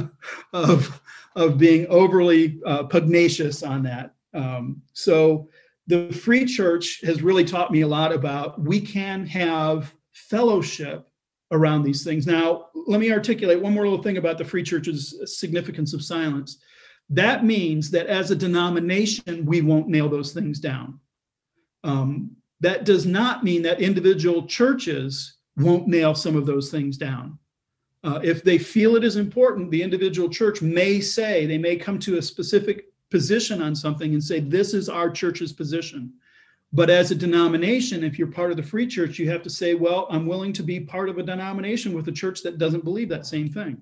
of, 0.55 1.01
of 1.37 1.59
being 1.59 1.87
overly 1.88 2.59
uh, 2.65 2.85
pugnacious 2.85 3.62
on 3.62 3.83
that. 3.83 4.15
Um, 4.33 4.81
so 4.95 5.49
the 5.88 6.11
free 6.11 6.47
church 6.47 7.01
has 7.03 7.23
really 7.23 7.45
taught 7.45 7.71
me 7.71 7.83
a 7.83 7.88
lot 7.88 8.12
about 8.12 8.59
we 8.62 8.81
can 8.81 9.27
have 9.27 9.95
fellowship 10.12 11.07
around 11.51 11.83
these 11.83 12.03
things. 12.03 12.27
Now, 12.27 12.69
let 12.87 12.99
me 12.99 13.12
articulate 13.12 13.61
one 13.61 13.75
more 13.75 13.85
little 13.87 14.03
thing 14.03 14.17
about 14.17 14.38
the 14.38 14.45
free 14.45 14.62
church's 14.62 15.15
significance 15.38 15.93
of 15.93 16.03
silence. 16.03 16.59
That 17.11 17.45
means 17.45 17.91
that 17.91 18.07
as 18.07 18.31
a 18.31 18.37
denomination, 18.37 19.45
we 19.45 19.61
won't 19.61 19.88
nail 19.88 20.09
those 20.09 20.33
things 20.33 20.61
down. 20.61 20.99
Um, 21.85 22.37
that 22.61 22.85
does 22.85 23.07
not 23.07 23.45
mean 23.45 23.62
that 23.62 23.81
individual 23.81 24.47
churches 24.47 25.37
won't 25.57 25.88
nail 25.88 26.15
some 26.15 26.37
of 26.37 26.47
those 26.47 26.71
things 26.71 26.97
down. 26.97 27.38
Uh, 28.05 28.21
if 28.23 28.43
they 28.43 28.59
feel 28.59 28.97
it 28.97 29.05
is 29.05 29.17
important, 29.17 29.71
the 29.71 29.83
individual 29.83 30.29
church 30.29 30.62
may 30.62 31.01
say, 31.01 31.47
they 31.47 31.59
may 31.59 31.77
come 31.77 31.99
to 31.99 32.19
a 32.19 32.23
specific 32.23 32.87
position 33.11 33.62
on 33.62 33.75
something 33.75 34.12
and 34.15 34.25
say, 34.25 34.41
this 34.41 34.75
is 34.75 34.88
our 34.88 35.11
church's 35.11 35.53
position. 35.53 36.12
But 36.73 36.88
as 36.88 37.11
a 37.11 37.15
denomination, 37.15 38.03
if 38.03 38.19
you're 38.19 38.29
part 38.29 38.51
of 38.51 38.57
the 38.57 38.62
free 38.62 38.87
church, 38.87 39.19
you 39.19 39.29
have 39.31 39.43
to 39.43 39.51
say, 39.51 39.75
well, 39.75 40.07
I'm 40.09 40.27
willing 40.27 40.55
to 40.55 40.62
be 40.62 40.81
part 40.81 41.11
of 41.11 41.19
a 41.19 41.23
denomination 41.23 41.93
with 41.93 42.09
a 42.09 42.12
church 42.12 42.43
that 42.43 42.59
doesn't 42.59 42.85
believe 42.85 43.11
that 43.11 43.27
same 43.27 43.51
thing. 43.51 43.77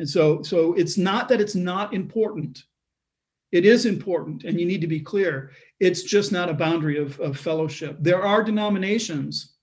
And 0.00 0.08
so, 0.08 0.40
so 0.40 0.72
it's 0.72 0.96
not 0.96 1.28
that 1.28 1.42
it's 1.42 1.54
not 1.54 1.92
important. 1.92 2.64
It 3.52 3.66
is 3.66 3.84
important, 3.84 4.44
and 4.44 4.58
you 4.58 4.64
need 4.64 4.80
to 4.80 4.86
be 4.86 4.98
clear. 4.98 5.52
It's 5.78 6.04
just 6.04 6.32
not 6.32 6.48
a 6.48 6.54
boundary 6.54 6.96
of, 6.96 7.20
of 7.20 7.38
fellowship. 7.38 7.98
There 8.00 8.22
are 8.22 8.42
denominations 8.42 9.56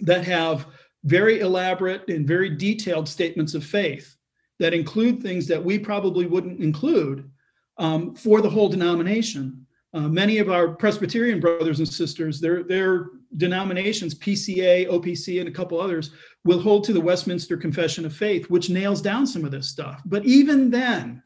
that 0.00 0.24
have 0.24 0.64
very 1.04 1.40
elaborate 1.40 2.08
and 2.08 2.26
very 2.26 2.56
detailed 2.56 3.06
statements 3.06 3.52
of 3.52 3.62
faith 3.62 4.16
that 4.60 4.72
include 4.72 5.22
things 5.22 5.46
that 5.48 5.62
we 5.62 5.78
probably 5.78 6.24
wouldn't 6.24 6.60
include 6.60 7.30
um, 7.76 8.14
for 8.14 8.40
the 8.40 8.48
whole 8.48 8.70
denomination. 8.70 9.66
Uh, 9.92 10.08
many 10.08 10.38
of 10.38 10.48
our 10.48 10.68
Presbyterian 10.68 11.38
brothers 11.38 11.80
and 11.80 11.88
sisters, 11.88 12.40
their, 12.40 12.62
their 12.62 13.08
denominations, 13.36 14.14
PCA, 14.14 14.88
OPC, 14.88 15.40
and 15.40 15.48
a 15.48 15.52
couple 15.52 15.80
others, 15.80 16.10
will 16.44 16.60
hold 16.60 16.84
to 16.84 16.92
the 16.92 17.00
Westminster 17.00 17.56
Confession 17.56 18.04
of 18.04 18.14
Faith, 18.14 18.50
which 18.50 18.70
nails 18.70 19.00
down 19.00 19.26
some 19.26 19.44
of 19.44 19.50
this 19.50 19.68
stuff. 19.68 20.02
But 20.04 20.24
even 20.24 20.70
then, 20.70 21.22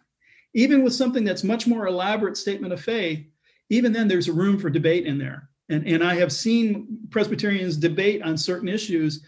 even 0.54 0.82
with 0.82 0.94
something 0.94 1.24
that's 1.24 1.44
much 1.44 1.66
more 1.66 1.86
elaborate 1.86 2.36
statement 2.36 2.72
of 2.72 2.80
faith, 2.80 3.26
even 3.70 3.92
then 3.92 4.08
there's 4.08 4.30
room 4.30 4.58
for 4.58 4.70
debate 4.70 5.06
in 5.06 5.18
there. 5.18 5.48
And, 5.68 5.86
and 5.86 6.04
I 6.04 6.14
have 6.16 6.32
seen 6.32 6.98
Presbyterians 7.10 7.76
debate 7.76 8.22
on 8.22 8.36
certain 8.36 8.68
issues, 8.68 9.24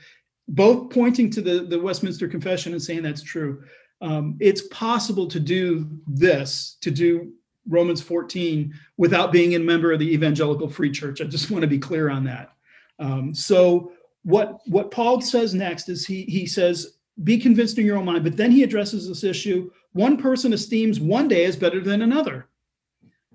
both 0.49 0.91
pointing 0.91 1.31
to 1.31 1.41
the, 1.41 1.61
the 1.61 1.81
Westminster 1.81 2.29
Confession 2.29 2.73
and 2.73 2.83
saying 2.83 3.03
that's 3.03 3.23
true. 3.23 3.65
Um, 4.03 4.37
it's 4.41 4.69
possible 4.69 5.27
to 5.29 5.41
do 5.41 5.89
this, 6.07 6.77
to 6.83 6.91
do 6.91 7.33
Romans 7.69 8.03
14 8.03 8.73
without 8.97 9.33
being 9.33 9.55
a 9.55 9.59
member 9.59 9.93
of 9.93 9.99
the 9.99 10.13
evangelical 10.13 10.69
free 10.69 10.91
church. 10.91 11.21
I 11.21 11.25
just 11.25 11.51
want 11.51 11.63
to 11.63 11.69
be 11.69 11.79
clear 11.79 12.11
on 12.11 12.25
that. 12.25 12.53
Um, 12.99 13.35
so 13.35 13.93
what 14.23 14.61
what 14.67 14.91
Paul 14.91 15.21
says 15.21 15.55
next 15.55 15.89
is 15.89 16.07
he 16.07 16.23
he 16.25 16.47
says 16.47 16.99
be 17.25 17.39
convinced 17.39 17.79
in 17.79 17.87
your 17.87 17.97
own 17.97 18.05
mind, 18.05 18.25
but 18.25 18.37
then 18.37 18.51
he 18.51 18.63
addresses 18.63 19.09
this 19.09 19.25
issue. 19.25 19.71
One 19.93 20.17
person 20.17 20.53
esteems 20.53 21.01
one 21.01 21.29
day 21.29 21.45
as 21.45 21.57
better 21.57 21.81
than 21.81 22.03
another. 22.03 22.49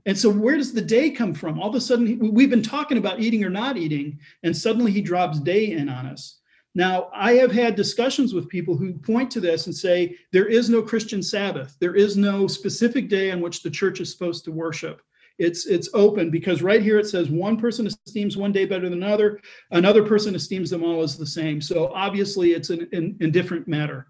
And 0.05 0.17
so 0.17 0.29
where 0.29 0.57
does 0.57 0.73
the 0.73 0.81
day 0.81 1.09
come 1.11 1.33
from? 1.33 1.59
All 1.59 1.69
of 1.69 1.75
a 1.75 1.81
sudden 1.81 2.33
we've 2.33 2.49
been 2.49 2.63
talking 2.63 2.97
about 2.97 3.19
eating 3.19 3.43
or 3.43 3.49
not 3.49 3.77
eating, 3.77 4.19
and 4.43 4.55
suddenly 4.55 4.91
he 4.91 5.01
drops 5.01 5.39
day 5.39 5.71
in 5.71 5.89
on 5.89 6.05
us. 6.05 6.39
Now, 6.73 7.09
I 7.13 7.33
have 7.33 7.51
had 7.51 7.75
discussions 7.75 8.33
with 8.33 8.47
people 8.47 8.77
who 8.77 8.93
point 8.93 9.29
to 9.31 9.41
this 9.41 9.65
and 9.65 9.75
say 9.75 10.17
there 10.31 10.45
is 10.45 10.69
no 10.69 10.81
Christian 10.81 11.21
Sabbath. 11.21 11.75
There 11.79 11.95
is 11.95 12.15
no 12.15 12.47
specific 12.47 13.09
day 13.09 13.31
on 13.31 13.41
which 13.41 13.61
the 13.61 13.69
church 13.69 13.99
is 13.99 14.11
supposed 14.11 14.45
to 14.45 14.51
worship. 14.51 15.01
It's 15.37 15.65
it's 15.65 15.89
open 15.93 16.29
because 16.29 16.61
right 16.61 16.81
here 16.81 16.99
it 16.99 17.07
says 17.07 17.29
one 17.29 17.57
person 17.57 17.87
esteems 17.87 18.37
one 18.37 18.51
day 18.51 18.65
better 18.65 18.89
than 18.89 19.01
another, 19.03 19.39
another 19.71 20.03
person 20.03 20.35
esteems 20.35 20.69
them 20.69 20.83
all 20.83 21.01
as 21.01 21.17
the 21.17 21.25
same. 21.25 21.61
So 21.61 21.91
obviously 21.93 22.51
it's 22.51 22.69
an, 22.69 23.17
indifferent 23.19 23.67
matter. 23.67 24.07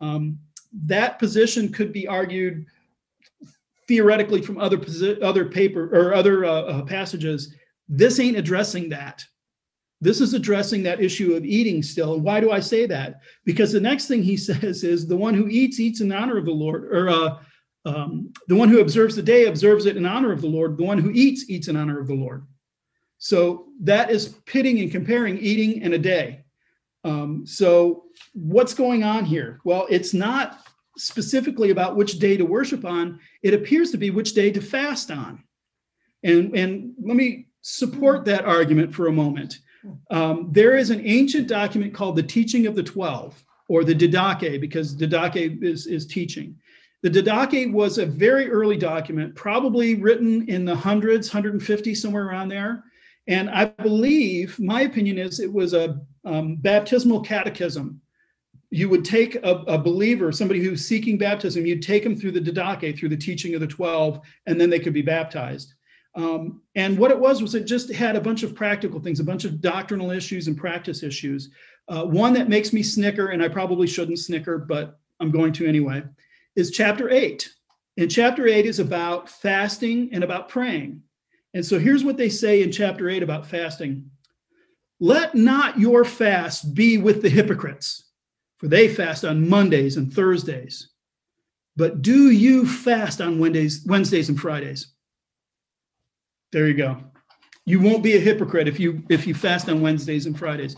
Um, 0.00 0.38
that 0.86 1.18
position 1.18 1.70
could 1.70 1.92
be 1.92 2.06
argued 2.06 2.66
theoretically 3.88 4.40
from 4.40 4.58
other 4.58 4.80
other 5.22 5.44
paper 5.46 5.90
or 5.92 6.14
other 6.14 6.44
uh, 6.44 6.62
uh, 6.62 6.82
passages. 6.82 7.54
This 7.88 8.20
ain't 8.20 8.36
addressing 8.36 8.88
that. 8.90 9.24
This 10.00 10.20
is 10.20 10.32
addressing 10.32 10.82
that 10.84 11.02
issue 11.02 11.34
of 11.34 11.44
eating 11.44 11.82
still. 11.82 12.14
And 12.14 12.24
why 12.24 12.40
do 12.40 12.50
I 12.52 12.60
say 12.60 12.86
that? 12.86 13.20
Because 13.44 13.72
the 13.72 13.80
next 13.80 14.06
thing 14.06 14.22
he 14.22 14.36
says 14.48 14.84
is 14.84 15.06
the 15.06 15.16
one 15.16 15.34
who 15.34 15.48
eats, 15.48 15.78
eats 15.78 16.00
in 16.00 16.12
honor 16.12 16.38
of 16.38 16.46
the 16.46 16.52
Lord, 16.52 16.84
or 16.84 17.10
uh, 17.10 17.38
um, 17.84 18.32
the 18.48 18.56
one 18.56 18.68
who 18.68 18.80
observes 18.80 19.16
the 19.16 19.22
day 19.22 19.46
observes 19.46 19.86
it 19.86 19.96
in 19.96 20.06
honor 20.06 20.32
of 20.32 20.40
the 20.40 20.48
Lord. 20.48 20.76
The 20.76 20.84
one 20.84 20.98
who 20.98 21.10
eats, 21.10 21.48
eats 21.48 21.68
in 21.68 21.76
honor 21.76 21.98
of 21.98 22.06
the 22.06 22.14
Lord. 22.14 22.46
So 23.18 23.66
that 23.80 24.10
is 24.10 24.28
pitting 24.46 24.80
and 24.80 24.90
comparing 24.90 25.38
eating 25.38 25.82
and 25.82 25.94
a 25.94 25.98
day. 25.98 26.44
Um, 27.04 27.46
so 27.46 28.04
what's 28.34 28.74
going 28.74 29.04
on 29.04 29.24
here? 29.24 29.60
Well, 29.64 29.86
it's 29.90 30.12
not 30.12 30.60
specifically 30.96 31.70
about 31.70 31.96
which 31.96 32.18
day 32.18 32.36
to 32.36 32.44
worship 32.44 32.84
on. 32.84 33.20
It 33.42 33.54
appears 33.54 33.90
to 33.92 33.96
be 33.96 34.10
which 34.10 34.34
day 34.34 34.50
to 34.50 34.60
fast 34.60 35.10
on. 35.10 35.42
And, 36.22 36.54
and 36.54 36.92
let 37.02 37.16
me 37.16 37.46
support 37.62 38.24
that 38.26 38.44
argument 38.44 38.94
for 38.94 39.06
a 39.06 39.12
moment. 39.12 39.58
Um, 40.10 40.48
there 40.52 40.76
is 40.76 40.90
an 40.90 41.00
ancient 41.06 41.48
document 41.48 41.94
called 41.94 42.16
the 42.16 42.22
Teaching 42.22 42.66
of 42.66 42.74
the 42.74 42.82
Twelve, 42.82 43.42
or 43.68 43.84
the 43.84 43.94
Didache, 43.94 44.60
because 44.60 44.94
Didache 44.94 45.62
is, 45.62 45.86
is 45.86 46.06
teaching. 46.06 46.56
The 47.02 47.10
Didache 47.10 47.72
was 47.72 47.96
a 47.96 48.04
very 48.04 48.50
early 48.50 48.76
document, 48.76 49.34
probably 49.34 49.94
written 49.94 50.48
in 50.48 50.64
the 50.64 50.76
hundreds, 50.76 51.28
150, 51.28 51.94
somewhere 51.94 52.26
around 52.26 52.48
there. 52.48 52.84
And 53.26 53.48
I 53.48 53.66
believe, 53.66 54.58
my 54.58 54.82
opinion 54.82 55.16
is, 55.18 55.40
it 55.40 55.52
was 55.52 55.72
a 55.72 56.00
um, 56.24 56.56
baptismal 56.56 57.22
catechism. 57.22 58.00
You 58.70 58.88
would 58.88 59.04
take 59.04 59.36
a, 59.36 59.64
a, 59.66 59.78
believer, 59.78 60.30
somebody 60.30 60.62
who's 60.62 60.84
seeking 60.86 61.18
baptism, 61.18 61.66
you'd 61.66 61.82
take 61.82 62.04
them 62.04 62.16
through 62.16 62.32
the 62.32 62.40
Didache, 62.40 62.98
through 62.98 63.08
the 63.08 63.16
teaching 63.16 63.54
of 63.54 63.60
the 63.60 63.66
12, 63.66 64.20
and 64.46 64.60
then 64.60 64.70
they 64.70 64.78
could 64.78 64.92
be 64.92 65.02
baptized. 65.02 65.74
Um, 66.14 66.62
and 66.74 66.98
what 66.98 67.10
it 67.10 67.18
was 67.18 67.40
was 67.40 67.54
it 67.54 67.64
just 67.66 67.92
had 67.92 68.16
a 68.16 68.20
bunch 68.20 68.42
of 68.42 68.54
practical 68.54 69.00
things, 69.00 69.20
a 69.20 69.24
bunch 69.24 69.44
of 69.44 69.60
doctrinal 69.60 70.10
issues 70.10 70.48
and 70.48 70.56
practice 70.56 71.02
issues. 71.02 71.50
Uh, 71.88 72.04
one 72.04 72.32
that 72.34 72.48
makes 72.48 72.72
me 72.72 72.82
snicker, 72.82 73.28
and 73.28 73.42
I 73.42 73.48
probably 73.48 73.86
shouldn't 73.86 74.18
snicker, 74.18 74.58
but 74.58 74.98
I'm 75.20 75.30
going 75.30 75.52
to 75.54 75.66
anyway, 75.66 76.02
is 76.56 76.70
chapter 76.70 77.10
eight. 77.10 77.48
And 77.96 78.10
chapter 78.10 78.46
eight 78.46 78.66
is 78.66 78.78
about 78.78 79.28
fasting 79.28 80.10
and 80.12 80.24
about 80.24 80.48
praying. 80.48 81.02
And 81.54 81.64
so 81.64 81.78
here's 81.78 82.04
what 82.04 82.16
they 82.16 82.28
say 82.28 82.62
in 82.62 82.72
chapter 82.72 83.08
eight 83.10 83.22
about 83.22 83.46
fasting 83.46 84.10
Let 85.00 85.34
not 85.34 85.78
your 85.78 86.04
fast 86.04 86.74
be 86.74 86.98
with 86.98 87.22
the 87.22 87.28
hypocrites, 87.28 88.10
for 88.58 88.68
they 88.68 88.88
fast 88.88 89.24
on 89.24 89.48
Mondays 89.48 89.96
and 89.96 90.12
Thursdays. 90.12 90.90
But 91.76 92.02
do 92.02 92.30
you 92.30 92.66
fast 92.66 93.20
on 93.20 93.38
Wednesdays, 93.38 93.84
Wednesdays 93.86 94.28
and 94.28 94.40
Fridays? 94.40 94.92
There 96.52 96.66
you 96.66 96.74
go. 96.74 96.98
You 97.64 97.80
won't 97.80 98.02
be 98.02 98.16
a 98.16 98.20
hypocrite 98.20 98.68
if 98.68 98.80
you 98.80 99.02
if 99.08 99.26
you 99.26 99.34
fast 99.34 99.68
on 99.68 99.80
Wednesdays 99.80 100.26
and 100.26 100.38
Fridays. 100.38 100.76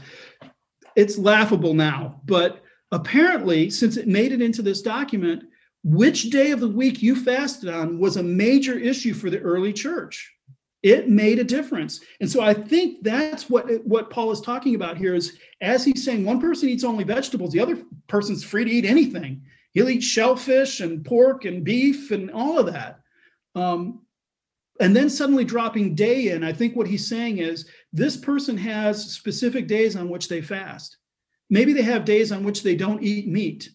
it's 0.96 1.18
laughable 1.18 1.74
now, 1.74 2.20
but 2.24 2.62
apparently, 2.90 3.70
since 3.70 3.96
it 3.96 4.06
made 4.08 4.32
it 4.32 4.42
into 4.42 4.62
this 4.62 4.82
document, 4.82 5.44
which 5.84 6.30
day 6.30 6.52
of 6.52 6.60
the 6.60 6.68
week 6.68 7.02
you 7.02 7.16
fasted 7.16 7.68
on 7.68 7.98
was 7.98 8.16
a 8.16 8.22
major 8.22 8.78
issue 8.78 9.14
for 9.14 9.30
the 9.30 9.40
early 9.40 9.72
church. 9.72 10.32
It 10.82 11.08
made 11.08 11.38
a 11.38 11.44
difference. 11.44 12.00
And 12.20 12.30
so 12.30 12.40
I 12.40 12.54
think 12.54 13.04
that's 13.04 13.48
what, 13.48 13.66
what 13.84 14.10
Paul 14.10 14.32
is 14.32 14.40
talking 14.40 14.74
about 14.74 14.96
here 14.96 15.14
is 15.14 15.38
as 15.60 15.84
he's 15.84 16.04
saying 16.04 16.24
one 16.24 16.40
person 16.40 16.68
eats 16.68 16.84
only 16.84 17.04
vegetables, 17.04 17.52
the 17.52 17.60
other 17.60 17.78
person's 18.08 18.42
free 18.42 18.64
to 18.64 18.70
eat 18.70 18.84
anything. 18.84 19.42
He'll 19.72 19.88
eat 19.88 20.02
shellfish 20.02 20.80
and 20.80 21.04
pork 21.04 21.44
and 21.44 21.64
beef 21.64 22.10
and 22.10 22.30
all 22.30 22.58
of 22.58 22.72
that. 22.72 23.00
Um, 23.54 24.02
and 24.80 24.96
then 24.96 25.08
suddenly 25.08 25.44
dropping 25.44 25.94
day 25.94 26.30
in, 26.30 26.42
I 26.42 26.52
think 26.52 26.74
what 26.74 26.88
he's 26.88 27.06
saying 27.06 27.38
is 27.38 27.68
this 27.92 28.16
person 28.16 28.56
has 28.56 29.12
specific 29.12 29.68
days 29.68 29.94
on 29.94 30.08
which 30.08 30.28
they 30.28 30.40
fast. 30.40 30.96
Maybe 31.50 31.72
they 31.72 31.82
have 31.82 32.04
days 32.04 32.32
on 32.32 32.42
which 32.42 32.62
they 32.62 32.74
don't 32.74 33.02
eat 33.02 33.28
meat, 33.28 33.70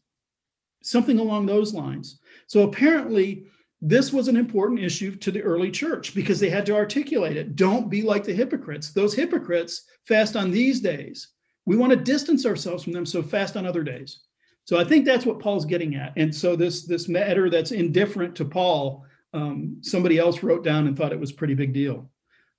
something 0.87 1.19
along 1.19 1.45
those 1.45 1.73
lines. 1.73 2.19
So 2.47 2.63
apparently, 2.63 3.47
this 3.81 4.11
was 4.11 4.27
an 4.27 4.37
important 4.37 4.79
issue 4.79 5.15
to 5.17 5.31
the 5.31 5.41
early 5.41 5.69
church 5.69 6.15
because 6.15 6.39
they 6.39 6.49
had 6.49 6.65
to 6.65 6.75
articulate 6.75 7.37
it. 7.37 7.55
Don't 7.55 7.89
be 7.89 8.01
like 8.01 8.23
the 8.23 8.33
hypocrites. 8.33 8.91
Those 8.91 9.13
hypocrites 9.13 9.83
fast 10.07 10.35
on 10.35 10.49
these 10.49 10.79
days. 10.79 11.29
We 11.65 11.77
want 11.77 11.91
to 11.91 11.97
distance 11.97 12.45
ourselves 12.45 12.83
from 12.83 12.93
them, 12.93 13.05
so 13.05 13.21
fast 13.21 13.57
on 13.57 13.65
other 13.65 13.83
days. 13.83 14.21
So 14.63 14.79
I 14.79 14.83
think 14.83 15.05
that's 15.05 15.25
what 15.25 15.39
Paul's 15.39 15.65
getting 15.65 15.95
at. 15.95 16.13
And 16.17 16.33
so 16.33 16.55
this 16.55 16.85
this 16.85 17.07
matter 17.07 17.49
that's 17.49 17.71
indifferent 17.71 18.35
to 18.37 18.45
Paul, 18.45 19.05
um, 19.33 19.77
somebody 19.81 20.17
else 20.17 20.41
wrote 20.41 20.63
down 20.63 20.87
and 20.87 20.97
thought 20.97 21.13
it 21.13 21.19
was 21.19 21.31
pretty 21.31 21.53
big 21.53 21.73
deal. 21.73 22.09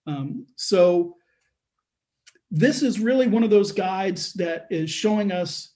Um, 0.06 0.46
so 0.56 1.16
this 2.50 2.82
is 2.82 3.00
really 3.00 3.26
one 3.26 3.42
of 3.42 3.50
those 3.50 3.72
guides 3.72 4.32
that 4.34 4.66
is 4.70 4.90
showing 4.90 5.32
us 5.32 5.74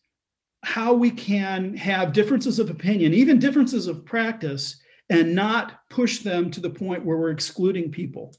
how 0.65 0.93
we 0.93 1.11
can 1.11 1.77
have 1.77 2.13
differences 2.13 2.59
of 2.59 2.71
opinion, 2.71 3.13
even 3.15 3.39
differences 3.39 3.87
of 3.87 4.05
practice, 4.05 4.81
and 5.11 5.35
not 5.35 5.81
push 5.91 6.21
them 6.21 6.51
to 6.51 6.61
the 6.61 6.71
point 6.71 7.05
where 7.05 7.17
we're 7.17 7.31
excluding 7.31 7.91
people. 7.91 8.35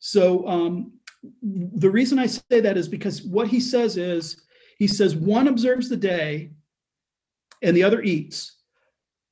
So 0.00 0.46
um, 0.46 0.92
the 1.42 1.90
reason 1.90 2.18
I 2.18 2.26
say 2.26 2.60
that 2.60 2.76
is 2.76 2.88
because 2.88 3.22
what 3.22 3.48
he 3.48 3.60
says 3.60 3.96
is 3.96 4.42
he 4.78 4.86
says 4.86 5.14
one 5.16 5.48
observes 5.48 5.88
the 5.88 5.96
day 5.96 6.50
and 7.62 7.76
the 7.76 7.84
other 7.84 8.02
eats. 8.02 8.56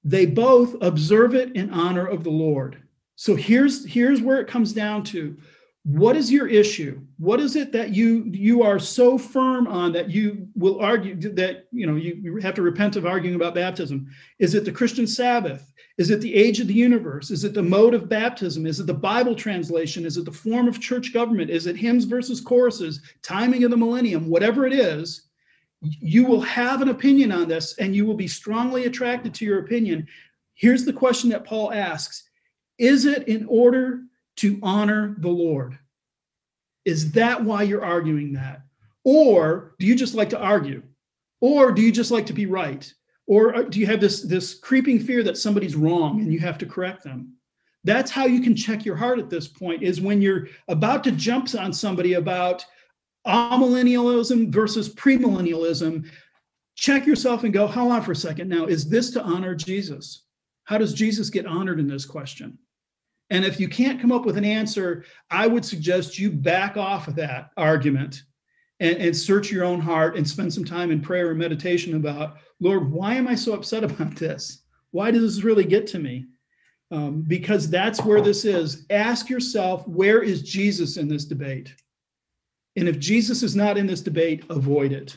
They 0.04 0.26
both 0.26 0.76
observe 0.80 1.34
it 1.34 1.54
in 1.54 1.70
honor 1.70 2.06
of 2.06 2.24
the 2.24 2.30
Lord. 2.30 2.82
So 3.16 3.36
here's 3.36 3.84
here's 3.84 4.22
where 4.22 4.40
it 4.40 4.48
comes 4.48 4.72
down 4.72 5.04
to 5.04 5.36
what 5.84 6.16
is 6.16 6.30
your 6.30 6.46
issue? 6.46 7.00
What 7.18 7.40
is 7.40 7.56
it 7.56 7.72
that 7.72 7.92
you 7.92 8.24
you 8.32 8.62
are 8.62 8.78
so 8.78 9.18
firm 9.18 9.66
on 9.66 9.92
that 9.92 10.10
you 10.10 10.46
will 10.54 10.80
argue 10.80 11.16
that 11.16 11.66
you 11.72 11.86
know 11.86 11.96
you, 11.96 12.14
you 12.22 12.36
have 12.36 12.54
to 12.54 12.62
repent 12.62 12.94
of 12.94 13.04
arguing 13.04 13.34
about 13.34 13.56
baptism? 13.56 14.08
Is 14.38 14.54
it 14.54 14.64
the 14.64 14.70
christian 14.70 15.08
sabbath? 15.08 15.72
Is 15.98 16.10
it 16.10 16.20
the 16.20 16.34
age 16.34 16.60
of 16.60 16.68
the 16.68 16.74
universe? 16.74 17.32
Is 17.32 17.42
it 17.42 17.52
the 17.52 17.62
mode 17.62 17.94
of 17.94 18.08
baptism? 18.08 18.64
Is 18.64 18.78
it 18.78 18.86
the 18.86 18.94
bible 18.94 19.34
translation? 19.34 20.06
Is 20.06 20.16
it 20.16 20.24
the 20.24 20.30
form 20.30 20.68
of 20.68 20.80
church 20.80 21.12
government? 21.12 21.50
Is 21.50 21.66
it 21.66 21.76
hymns 21.76 22.04
versus 22.04 22.40
choruses 22.40 23.00
timing 23.22 23.64
of 23.64 23.72
the 23.72 23.76
millennium 23.76 24.28
whatever 24.28 24.66
it 24.66 24.72
is 24.72 25.28
you 25.82 26.24
will 26.24 26.40
have 26.40 26.80
an 26.80 26.88
opinion 26.88 27.32
on 27.32 27.48
this 27.48 27.76
and 27.78 27.94
you 27.94 28.06
will 28.06 28.14
be 28.14 28.28
strongly 28.28 28.84
attracted 28.84 29.34
to 29.34 29.44
your 29.44 29.58
opinion. 29.58 30.06
Here's 30.54 30.84
the 30.84 30.92
question 30.92 31.30
that 31.30 31.44
paul 31.44 31.72
asks. 31.72 32.28
Is 32.78 33.04
it 33.04 33.26
in 33.26 33.46
order 33.48 34.02
to 34.36 34.58
honor 34.62 35.16
the 35.18 35.28
Lord? 35.28 35.78
Is 36.84 37.12
that 37.12 37.42
why 37.42 37.62
you're 37.62 37.84
arguing 37.84 38.32
that? 38.32 38.62
Or 39.04 39.74
do 39.78 39.86
you 39.86 39.94
just 39.94 40.14
like 40.14 40.30
to 40.30 40.40
argue? 40.40 40.82
Or 41.40 41.72
do 41.72 41.82
you 41.82 41.92
just 41.92 42.10
like 42.10 42.26
to 42.26 42.32
be 42.32 42.46
right? 42.46 42.92
Or 43.26 43.54
uh, 43.54 43.62
do 43.62 43.78
you 43.80 43.86
have 43.86 44.00
this, 44.00 44.22
this 44.22 44.54
creeping 44.54 44.98
fear 45.00 45.22
that 45.22 45.38
somebody's 45.38 45.76
wrong 45.76 46.20
and 46.20 46.32
you 46.32 46.40
have 46.40 46.58
to 46.58 46.66
correct 46.66 47.04
them? 47.04 47.34
That's 47.84 48.10
how 48.10 48.26
you 48.26 48.40
can 48.40 48.54
check 48.54 48.84
your 48.84 48.96
heart 48.96 49.18
at 49.18 49.28
this 49.28 49.48
point, 49.48 49.82
is 49.82 50.00
when 50.00 50.22
you're 50.22 50.48
about 50.68 51.02
to 51.04 51.12
jump 51.12 51.52
on 51.56 51.72
somebody 51.72 52.14
about 52.14 52.64
amillennialism 53.26 54.52
versus 54.52 54.92
premillennialism. 54.94 56.08
Check 56.76 57.06
yourself 57.06 57.44
and 57.44 57.52
go, 57.52 57.66
hold 57.66 57.92
on 57.92 58.02
for 58.02 58.12
a 58.12 58.16
second. 58.16 58.48
Now, 58.48 58.66
is 58.66 58.88
this 58.88 59.10
to 59.10 59.22
honor 59.22 59.54
Jesus? 59.54 60.24
How 60.64 60.78
does 60.78 60.94
Jesus 60.94 61.28
get 61.28 61.46
honored 61.46 61.80
in 61.80 61.88
this 61.88 62.06
question? 62.06 62.58
And 63.32 63.46
if 63.46 63.58
you 63.58 63.66
can't 63.66 63.98
come 63.98 64.12
up 64.12 64.26
with 64.26 64.36
an 64.36 64.44
answer, 64.44 65.06
I 65.30 65.46
would 65.46 65.64
suggest 65.64 66.18
you 66.18 66.30
back 66.30 66.76
off 66.76 67.08
of 67.08 67.14
that 67.14 67.50
argument 67.56 68.24
and, 68.78 68.98
and, 68.98 69.16
search 69.16 69.50
your 69.50 69.64
own 69.64 69.80
heart 69.80 70.18
and 70.18 70.28
spend 70.28 70.52
some 70.52 70.66
time 70.66 70.90
in 70.90 71.00
prayer 71.00 71.30
and 71.30 71.38
meditation 71.38 71.96
about, 71.96 72.36
Lord, 72.60 72.92
why 72.92 73.14
am 73.14 73.26
I 73.26 73.34
so 73.34 73.54
upset 73.54 73.84
about 73.90 74.16
this? 74.16 74.64
Why 74.90 75.10
does 75.10 75.36
this 75.36 75.44
really 75.44 75.64
get 75.64 75.86
to 75.88 75.98
me? 75.98 76.26
Um, 76.90 77.22
because 77.22 77.70
that's 77.70 78.02
where 78.02 78.20
this 78.20 78.44
is. 78.44 78.84
Ask 78.90 79.30
yourself, 79.30 79.88
where 79.88 80.22
is 80.22 80.42
Jesus 80.42 80.98
in 80.98 81.08
this 81.08 81.24
debate? 81.24 81.74
And 82.76 82.86
if 82.86 82.98
Jesus 82.98 83.42
is 83.42 83.56
not 83.56 83.78
in 83.78 83.86
this 83.86 84.02
debate, 84.02 84.44
avoid 84.50 84.92
it. 84.92 85.16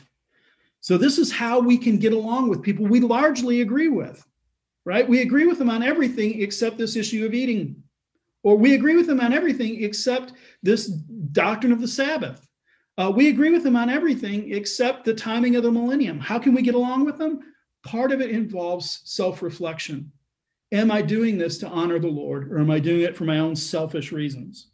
So, 0.80 0.96
this 0.96 1.18
is 1.18 1.30
how 1.30 1.60
we 1.60 1.76
can 1.76 1.98
get 1.98 2.14
along 2.14 2.48
with 2.48 2.62
people 2.62 2.86
we 2.86 3.00
largely 3.00 3.60
agree 3.60 3.88
with, 3.88 4.26
right? 4.86 5.06
We 5.06 5.20
agree 5.20 5.46
with 5.46 5.58
them 5.58 5.68
on 5.68 5.82
everything 5.82 6.40
except 6.40 6.78
this 6.78 6.96
issue 6.96 7.26
of 7.26 7.34
eating 7.34 7.82
or 8.46 8.56
we 8.56 8.76
agree 8.76 8.94
with 8.94 9.08
them 9.08 9.18
on 9.18 9.32
everything 9.32 9.82
except 9.82 10.32
this 10.62 10.86
doctrine 10.86 11.72
of 11.72 11.80
the 11.80 11.88
Sabbath. 11.88 12.46
Uh, 12.96 13.12
we 13.12 13.28
agree 13.28 13.50
with 13.50 13.64
them 13.64 13.74
on 13.74 13.90
everything 13.90 14.52
except 14.52 15.04
the 15.04 15.12
timing 15.12 15.56
of 15.56 15.64
the 15.64 15.70
millennium. 15.72 16.20
How 16.20 16.38
can 16.38 16.54
we 16.54 16.62
get 16.62 16.76
along 16.76 17.04
with 17.04 17.18
them? 17.18 17.40
Part 17.84 18.12
of 18.12 18.20
it 18.20 18.30
involves 18.30 19.00
self 19.02 19.42
reflection. 19.42 20.12
Am 20.70 20.92
I 20.92 21.02
doing 21.02 21.36
this 21.38 21.58
to 21.58 21.68
honor 21.68 21.98
the 21.98 22.06
Lord, 22.06 22.52
or 22.52 22.60
am 22.60 22.70
I 22.70 22.78
doing 22.78 23.00
it 23.00 23.16
for 23.16 23.24
my 23.24 23.40
own 23.40 23.56
selfish 23.56 24.12
reasons? 24.12 24.68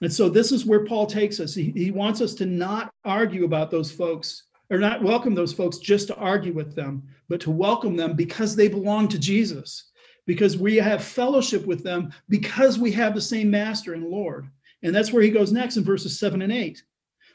And 0.00 0.10
so 0.10 0.30
this 0.30 0.50
is 0.50 0.64
where 0.64 0.86
Paul 0.86 1.04
takes 1.04 1.38
us. 1.38 1.54
He, 1.54 1.72
he 1.72 1.90
wants 1.90 2.22
us 2.22 2.32
to 2.36 2.46
not 2.46 2.90
argue 3.04 3.44
about 3.44 3.70
those 3.70 3.92
folks 3.92 4.44
or 4.70 4.78
not 4.78 5.02
welcome 5.02 5.34
those 5.34 5.52
folks 5.52 5.76
just 5.76 6.06
to 6.06 6.16
argue 6.16 6.54
with 6.54 6.74
them, 6.74 7.02
but 7.28 7.42
to 7.42 7.50
welcome 7.50 7.94
them 7.94 8.14
because 8.14 8.56
they 8.56 8.68
belong 8.68 9.06
to 9.08 9.18
Jesus 9.18 9.89
because 10.30 10.56
we 10.56 10.76
have 10.76 11.02
fellowship 11.02 11.66
with 11.66 11.82
them 11.82 12.12
because 12.28 12.78
we 12.78 12.92
have 12.92 13.16
the 13.16 13.20
same 13.20 13.50
master 13.50 13.94
and 13.94 14.06
Lord. 14.06 14.48
And 14.84 14.94
that's 14.94 15.12
where 15.12 15.24
he 15.24 15.28
goes 15.28 15.50
next 15.50 15.76
in 15.76 15.82
verses 15.82 16.20
seven 16.20 16.40
and 16.40 16.52
eight. 16.52 16.84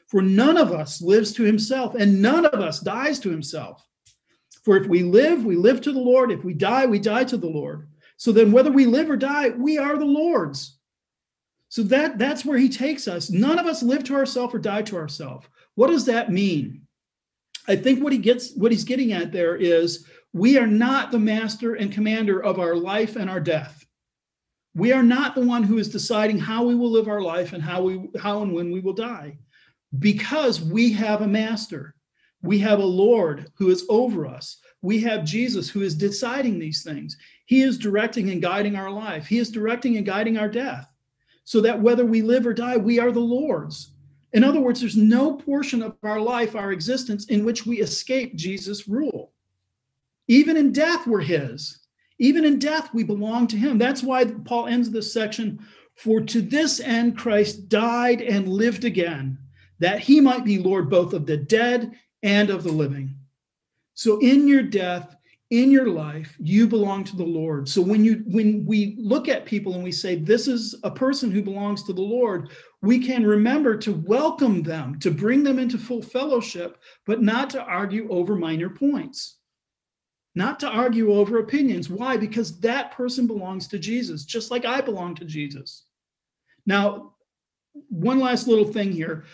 For 0.06 0.22
none 0.22 0.56
of 0.56 0.72
us 0.72 1.02
lives 1.02 1.34
to 1.34 1.42
himself, 1.42 1.94
and 1.94 2.22
none 2.22 2.46
of 2.46 2.58
us 2.58 2.80
dies 2.80 3.18
to 3.20 3.28
himself. 3.28 3.86
For 4.64 4.78
if 4.78 4.86
we 4.86 5.02
live, 5.02 5.44
we 5.44 5.56
live 5.56 5.82
to 5.82 5.92
the 5.92 6.00
Lord. 6.00 6.32
If 6.32 6.42
we 6.42 6.54
die, 6.54 6.86
we 6.86 6.98
die 6.98 7.24
to 7.24 7.36
the 7.36 7.46
Lord. 7.46 7.86
So 8.16 8.32
then, 8.32 8.50
whether 8.50 8.72
we 8.72 8.86
live 8.86 9.10
or 9.10 9.18
die, 9.18 9.50
we 9.50 9.76
are 9.76 9.98
the 9.98 10.06
Lord's. 10.06 10.78
So 11.68 11.82
that, 11.82 12.16
that's 12.16 12.46
where 12.46 12.56
he 12.56 12.70
takes 12.70 13.08
us. 13.08 13.28
None 13.28 13.58
of 13.58 13.66
us 13.66 13.82
live 13.82 14.04
to 14.04 14.14
ourselves 14.14 14.54
or 14.54 14.58
die 14.58 14.80
to 14.82 14.96
ourselves. 14.96 15.46
What 15.74 15.88
does 15.88 16.06
that 16.06 16.32
mean? 16.32 16.86
I 17.68 17.76
think 17.76 18.02
what 18.02 18.14
he 18.14 18.18
gets, 18.18 18.54
what 18.54 18.72
he's 18.72 18.84
getting 18.84 19.12
at 19.12 19.32
there 19.32 19.54
is 19.54 20.06
we 20.36 20.58
are 20.58 20.66
not 20.66 21.10
the 21.10 21.18
master 21.18 21.76
and 21.76 21.90
commander 21.90 22.44
of 22.44 22.58
our 22.58 22.76
life 22.76 23.16
and 23.16 23.30
our 23.30 23.40
death. 23.40 23.86
We 24.74 24.92
are 24.92 25.02
not 25.02 25.34
the 25.34 25.46
one 25.46 25.62
who 25.62 25.78
is 25.78 25.88
deciding 25.88 26.38
how 26.38 26.66
we 26.66 26.74
will 26.74 26.90
live 26.90 27.08
our 27.08 27.22
life 27.22 27.54
and 27.54 27.62
how 27.62 27.80
we 27.80 28.10
how 28.20 28.42
and 28.42 28.52
when 28.52 28.70
we 28.70 28.80
will 28.80 28.92
die. 28.92 29.38
Because 29.98 30.60
we 30.60 30.92
have 30.92 31.22
a 31.22 31.26
master. 31.26 31.94
We 32.42 32.58
have 32.58 32.80
a 32.80 32.84
Lord 32.84 33.50
who 33.54 33.70
is 33.70 33.86
over 33.88 34.26
us. 34.26 34.58
We 34.82 35.00
have 35.00 35.24
Jesus 35.24 35.70
who 35.70 35.80
is 35.80 35.94
deciding 35.94 36.58
these 36.58 36.82
things. 36.82 37.16
He 37.46 37.62
is 37.62 37.78
directing 37.78 38.28
and 38.28 38.42
guiding 38.42 38.76
our 38.76 38.90
life. 38.90 39.26
He 39.26 39.38
is 39.38 39.50
directing 39.50 39.96
and 39.96 40.04
guiding 40.04 40.36
our 40.36 40.50
death. 40.50 40.86
So 41.44 41.62
that 41.62 41.80
whether 41.80 42.04
we 42.04 42.20
live 42.20 42.46
or 42.46 42.52
die, 42.52 42.76
we 42.76 42.98
are 42.98 43.10
the 43.10 43.20
Lord's. 43.20 43.92
In 44.34 44.44
other 44.44 44.60
words, 44.60 44.80
there's 44.80 44.98
no 44.98 45.32
portion 45.32 45.80
of 45.80 45.96
our 46.02 46.20
life, 46.20 46.54
our 46.54 46.72
existence, 46.72 47.24
in 47.28 47.42
which 47.42 47.64
we 47.64 47.80
escape 47.80 48.36
Jesus' 48.36 48.86
rule. 48.86 49.32
Even 50.28 50.56
in 50.56 50.72
death, 50.72 51.06
we're 51.06 51.20
his. 51.20 51.78
Even 52.18 52.44
in 52.44 52.58
death, 52.58 52.92
we 52.94 53.04
belong 53.04 53.46
to 53.46 53.56
him. 53.56 53.78
That's 53.78 54.02
why 54.02 54.24
Paul 54.24 54.66
ends 54.66 54.90
this 54.90 55.12
section 55.12 55.58
For 55.94 56.20
to 56.20 56.42
this 56.42 56.80
end 56.80 57.16
Christ 57.16 57.68
died 57.68 58.20
and 58.20 58.48
lived 58.48 58.84
again, 58.84 59.38
that 59.78 60.00
he 60.00 60.20
might 60.20 60.44
be 60.44 60.58
Lord 60.58 60.90
both 60.90 61.12
of 61.12 61.26
the 61.26 61.36
dead 61.36 61.92
and 62.22 62.50
of 62.50 62.62
the 62.62 62.72
living. 62.72 63.14
So 63.94 64.18
in 64.18 64.46
your 64.46 64.62
death, 64.62 65.16
in 65.50 65.70
your 65.70 65.88
life, 65.88 66.36
you 66.38 66.66
belong 66.66 67.04
to 67.04 67.16
the 67.16 67.24
Lord. 67.24 67.68
So 67.68 67.80
when 67.80 68.04
you 68.04 68.24
when 68.26 68.66
we 68.66 68.96
look 68.98 69.28
at 69.28 69.46
people 69.46 69.74
and 69.74 69.84
we 69.84 69.92
say 69.92 70.16
this 70.16 70.48
is 70.48 70.74
a 70.82 70.90
person 70.90 71.30
who 71.30 71.40
belongs 71.40 71.84
to 71.84 71.92
the 71.92 72.02
Lord, 72.02 72.50
we 72.82 72.98
can 72.98 73.24
remember 73.24 73.76
to 73.78 73.92
welcome 73.92 74.62
them, 74.62 74.98
to 74.98 75.10
bring 75.10 75.44
them 75.44 75.58
into 75.58 75.78
full 75.78 76.02
fellowship, 76.02 76.78
but 77.06 77.22
not 77.22 77.48
to 77.50 77.62
argue 77.62 78.08
over 78.10 78.34
minor 78.34 78.68
points 78.68 79.36
not 80.36 80.60
to 80.60 80.68
argue 80.68 81.12
over 81.12 81.38
opinions. 81.38 81.90
Why? 81.90 82.16
Because 82.16 82.60
that 82.60 82.92
person 82.92 83.26
belongs 83.26 83.66
to 83.68 83.78
Jesus, 83.78 84.24
just 84.24 84.52
like 84.52 84.64
I 84.64 84.80
belong 84.80 85.16
to 85.16 85.24
Jesus. 85.24 85.86
Now, 86.66 87.14
one 87.88 88.20
last 88.20 88.46
little 88.46 88.64
thing 88.64 88.92
here. 88.92 89.24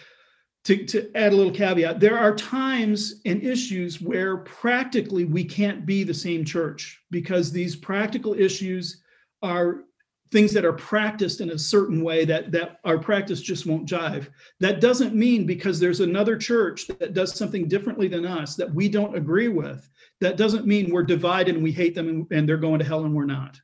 to, 0.65 0.85
to 0.87 1.11
add 1.17 1.33
a 1.33 1.37
little 1.37 1.53
caveat, 1.53 1.99
there 1.99 2.19
are 2.19 2.35
times 2.37 3.21
and 3.27 3.43
issues 3.43 4.01
where 4.01 4.39
practically 4.39 5.25
we 5.25 5.45
can't 5.45 5.85
be 5.85 6.05
the 6.05 6.15
same 6.15 6.45
church 6.45 7.01
because 7.11 7.51
these 7.51 7.75
practical 7.75 8.35
issues 8.35 9.03
are 9.43 9.85
things 10.33 10.53
that 10.53 10.65
are 10.65 10.73
practiced 10.73 11.41
in 11.41 11.51
a 11.51 11.59
certain 11.59 12.03
way 12.03 12.25
that 12.25 12.51
that 12.51 12.79
our 12.85 12.99
practice 12.99 13.41
just 13.41 13.67
won't 13.67 13.89
jive 13.89 14.29
that 14.61 14.81
doesn't 14.81 15.15
mean 15.15 15.47
because 15.47 15.79
there's 15.79 16.01
another 16.01 16.37
church 16.37 16.87
that 16.87 17.15
does 17.15 17.35
something 17.35 17.69
differently 17.69 18.09
than 18.09 18.25
us 18.25 18.57
that 18.57 18.73
we 18.75 18.89
don't 18.89 19.17
agree 19.17 19.49
with 19.49 19.89
that 20.21 20.37
doesn't 20.37 20.67
mean 20.67 20.91
we're 20.91 21.03
divided 21.03 21.55
and 21.55 21.65
we 21.65 21.73
hate 21.73 21.95
them 21.95 22.09
and, 22.09 22.27
and 22.31 22.49
they're 22.49 22.57
going 22.57 22.79
to 22.79 22.85
hell 22.85 23.05
and 23.05 23.15
we're 23.15 23.25
not 23.25 23.61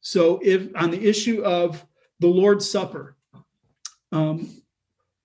so 0.00 0.40
if 0.42 0.68
on 0.76 0.90
the 0.90 1.08
issue 1.08 1.42
of 1.42 1.86
the 2.20 2.26
lord's 2.26 2.68
supper 2.68 3.16
um, 4.12 4.62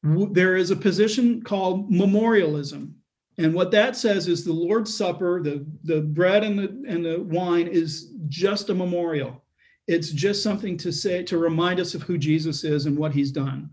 there 0.04 0.56
is 0.56 0.72
a 0.72 0.76
position 0.76 1.42
called 1.42 1.90
memorialism. 1.90 2.96
And 3.38 3.54
what 3.54 3.72
that 3.72 3.96
says 3.96 4.28
is 4.28 4.44
the 4.44 4.54
Lord's 4.54 4.96
Supper, 4.96 5.42
the, 5.42 5.66
the 5.84 6.02
bread 6.02 6.44
and 6.44 6.60
the, 6.60 6.84
and 6.88 7.04
the 7.04 7.22
wine 7.22 7.68
is 7.68 8.14
just 8.28 8.70
a 8.70 8.76
memorial. 8.76 9.43
It's 9.88 10.12
just 10.12 10.44
something 10.44 10.78
to 10.78 10.92
say, 10.92 11.24
to 11.24 11.38
remind 11.38 11.80
us 11.80 11.94
of 11.94 12.04
who 12.04 12.18
Jesus 12.18 12.64
is 12.64 12.86
and 12.86 12.98
what 12.98 13.14
he's 13.14 13.32
done. 13.32 13.70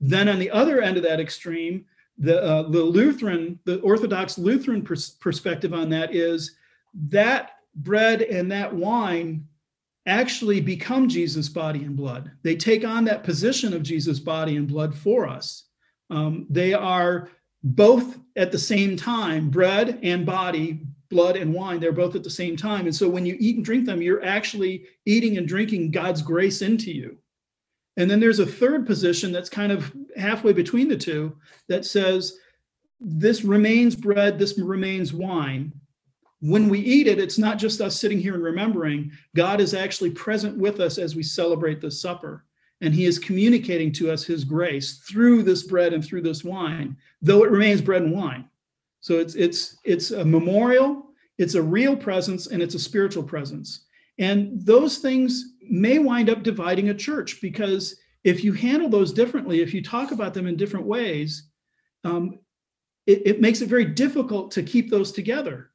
Then 0.00 0.28
on 0.28 0.38
the 0.38 0.50
other 0.50 0.82
end 0.82 0.96
of 0.96 1.04
that 1.04 1.20
extreme, 1.20 1.84
the, 2.18 2.42
uh, 2.42 2.62
the 2.68 2.82
Lutheran, 2.82 3.58
the 3.64 3.80
Orthodox 3.80 4.36
Lutheran 4.36 4.82
pers- 4.82 5.10
perspective 5.10 5.72
on 5.72 5.88
that 5.90 6.14
is 6.14 6.56
that 7.08 7.52
bread 7.76 8.22
and 8.22 8.50
that 8.50 8.74
wine 8.74 9.46
actually 10.06 10.60
become 10.60 11.08
Jesus' 11.08 11.48
body 11.48 11.84
and 11.84 11.96
blood. 11.96 12.32
They 12.42 12.56
take 12.56 12.84
on 12.84 13.04
that 13.04 13.22
position 13.22 13.72
of 13.72 13.82
Jesus' 13.82 14.18
body 14.18 14.56
and 14.56 14.66
blood 14.66 14.94
for 14.94 15.28
us. 15.28 15.66
Um, 16.10 16.46
they 16.50 16.74
are 16.74 17.30
both 17.62 18.18
at 18.36 18.50
the 18.50 18.58
same 18.58 18.96
time 18.96 19.48
bread 19.48 20.00
and 20.02 20.26
body, 20.26 20.80
blood 21.12 21.36
and 21.36 21.54
wine. 21.54 21.78
They're 21.78 21.92
both 21.92 22.16
at 22.16 22.24
the 22.24 22.30
same 22.30 22.56
time. 22.56 22.86
And 22.86 22.94
so 22.94 23.08
when 23.08 23.24
you 23.24 23.36
eat 23.38 23.56
and 23.56 23.64
drink 23.64 23.86
them, 23.86 24.02
you're 24.02 24.24
actually 24.24 24.86
eating 25.06 25.38
and 25.38 25.46
drinking 25.46 25.92
God's 25.92 26.22
grace 26.22 26.62
into 26.62 26.90
you. 26.90 27.16
And 27.96 28.10
then 28.10 28.18
there's 28.18 28.40
a 28.40 28.46
third 28.46 28.86
position 28.86 29.30
that's 29.30 29.48
kind 29.48 29.70
of 29.70 29.92
halfway 30.16 30.52
between 30.52 30.88
the 30.88 30.96
two 30.96 31.36
that 31.68 31.84
says, 31.84 32.38
this 32.98 33.44
remains 33.44 33.94
bread, 33.94 34.38
this 34.38 34.58
remains 34.58 35.12
wine 35.12 35.72
when 36.42 36.68
we 36.68 36.80
eat 36.80 37.06
it, 37.06 37.20
it's 37.20 37.38
not 37.38 37.56
just 37.56 37.80
us 37.80 37.98
sitting 37.98 38.18
here 38.18 38.34
and 38.34 38.42
remembering. 38.42 39.12
God 39.36 39.60
is 39.60 39.74
actually 39.74 40.10
present 40.10 40.58
with 40.58 40.80
us 40.80 40.98
as 40.98 41.14
we 41.14 41.22
celebrate 41.22 41.80
the 41.80 41.90
supper. 41.90 42.44
And 42.80 42.92
he 42.92 43.04
is 43.04 43.20
communicating 43.20 43.92
to 43.92 44.10
us 44.10 44.24
his 44.24 44.42
grace 44.42 44.98
through 45.08 45.44
this 45.44 45.62
bread 45.62 45.92
and 45.92 46.04
through 46.04 46.22
this 46.22 46.42
wine, 46.42 46.96
though 47.22 47.44
it 47.44 47.52
remains 47.52 47.80
bread 47.80 48.02
and 48.02 48.12
wine. 48.12 48.48
So 49.02 49.18
it's 49.18 49.34
it's 49.34 49.76
it's 49.84 50.12
a 50.12 50.24
memorial, 50.24 51.10
it's 51.36 51.54
a 51.54 51.62
real 51.62 51.94
presence, 51.96 52.46
and 52.46 52.62
it's 52.62 52.76
a 52.76 52.78
spiritual 52.78 53.24
presence. 53.24 53.84
And 54.18 54.64
those 54.64 54.98
things 54.98 55.54
may 55.68 55.98
wind 55.98 56.30
up 56.30 56.42
dividing 56.42 56.88
a 56.88 56.94
church 56.94 57.40
because 57.42 57.96
if 58.24 58.44
you 58.44 58.52
handle 58.52 58.88
those 58.88 59.12
differently, 59.12 59.60
if 59.60 59.74
you 59.74 59.82
talk 59.82 60.12
about 60.12 60.34
them 60.34 60.46
in 60.46 60.56
different 60.56 60.86
ways, 60.86 61.48
um, 62.04 62.38
it, 63.06 63.22
it 63.26 63.40
makes 63.40 63.60
it 63.60 63.68
very 63.68 63.84
difficult 63.84 64.52
to 64.52 64.62
keep 64.62 64.88
those 64.88 65.10
together 65.10 65.70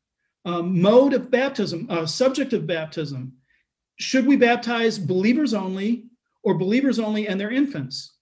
um, 0.45 0.79
mode 0.81 1.13
of 1.13 1.29
baptism, 1.29 1.85
uh, 1.89 2.05
subject 2.05 2.53
of 2.53 2.65
baptism. 2.65 3.33
Should 3.97 4.25
we 4.25 4.37
baptize 4.37 4.97
believers 4.97 5.53
only 5.53 6.05
or 6.43 6.53
believers 6.53 6.99
only 6.99 7.27
and 7.27 7.37
their 7.37 7.51
infants? 7.51 8.13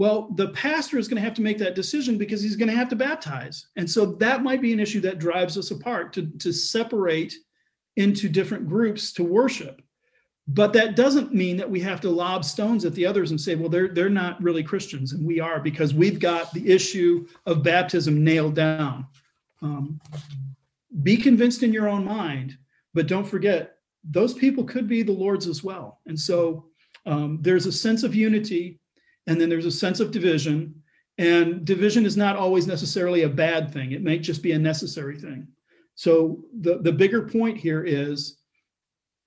Well, 0.00 0.30
the 0.36 0.48
pastor 0.48 0.96
is 0.96 1.08
going 1.08 1.20
to 1.20 1.24
have 1.28 1.34
to 1.34 1.42
make 1.42 1.58
that 1.58 1.74
decision 1.74 2.16
because 2.16 2.40
he's 2.40 2.56
going 2.56 2.70
to 2.70 2.74
have 2.74 2.88
to 2.88 2.96
baptize. 2.96 3.66
And 3.76 3.88
so 3.88 4.06
that 4.06 4.42
might 4.42 4.62
be 4.62 4.72
an 4.72 4.80
issue 4.80 5.02
that 5.02 5.18
drives 5.18 5.58
us 5.58 5.72
apart 5.72 6.14
to, 6.14 6.26
to 6.38 6.54
separate 6.54 7.34
into 7.96 8.30
different 8.30 8.66
groups 8.66 9.12
to 9.12 9.22
worship. 9.22 9.82
But 10.48 10.72
that 10.72 10.96
doesn't 10.96 11.34
mean 11.34 11.58
that 11.58 11.68
we 11.68 11.80
have 11.80 12.00
to 12.00 12.08
lob 12.08 12.46
stones 12.46 12.86
at 12.86 12.94
the 12.94 13.04
others 13.04 13.30
and 13.30 13.38
say, 13.38 13.56
well, 13.56 13.68
they're, 13.68 13.88
they're 13.88 14.08
not 14.08 14.42
really 14.42 14.62
Christians. 14.62 15.12
And 15.12 15.22
we 15.22 15.38
are 15.38 15.60
because 15.60 15.92
we've 15.92 16.18
got 16.18 16.50
the 16.54 16.66
issue 16.66 17.26
of 17.44 17.62
baptism 17.62 18.24
nailed 18.24 18.54
down. 18.54 19.06
Um, 19.60 20.00
be 21.02 21.18
convinced 21.18 21.62
in 21.62 21.74
your 21.74 21.90
own 21.90 22.06
mind, 22.06 22.56
but 22.94 23.06
don't 23.06 23.28
forget 23.28 23.76
those 24.02 24.32
people 24.32 24.64
could 24.64 24.88
be 24.88 25.02
the 25.02 25.12
Lord's 25.12 25.46
as 25.46 25.62
well. 25.62 26.00
And 26.06 26.18
so 26.18 26.64
um, 27.04 27.36
there's 27.42 27.66
a 27.66 27.72
sense 27.72 28.02
of 28.02 28.14
unity, 28.14 28.80
and 29.26 29.40
then 29.40 29.48
there's 29.48 29.66
a 29.66 29.70
sense 29.70 30.00
of 30.00 30.10
division. 30.10 30.74
And 31.18 31.64
division 31.64 32.06
is 32.06 32.16
not 32.16 32.36
always 32.36 32.66
necessarily 32.66 33.22
a 33.22 33.28
bad 33.28 33.72
thing, 33.72 33.92
it 33.92 34.02
might 34.02 34.22
just 34.22 34.42
be 34.42 34.52
a 34.52 34.58
necessary 34.58 35.18
thing. 35.18 35.46
So 35.94 36.44
the, 36.60 36.78
the 36.78 36.92
bigger 36.92 37.28
point 37.28 37.58
here 37.58 37.84
is 37.84 38.38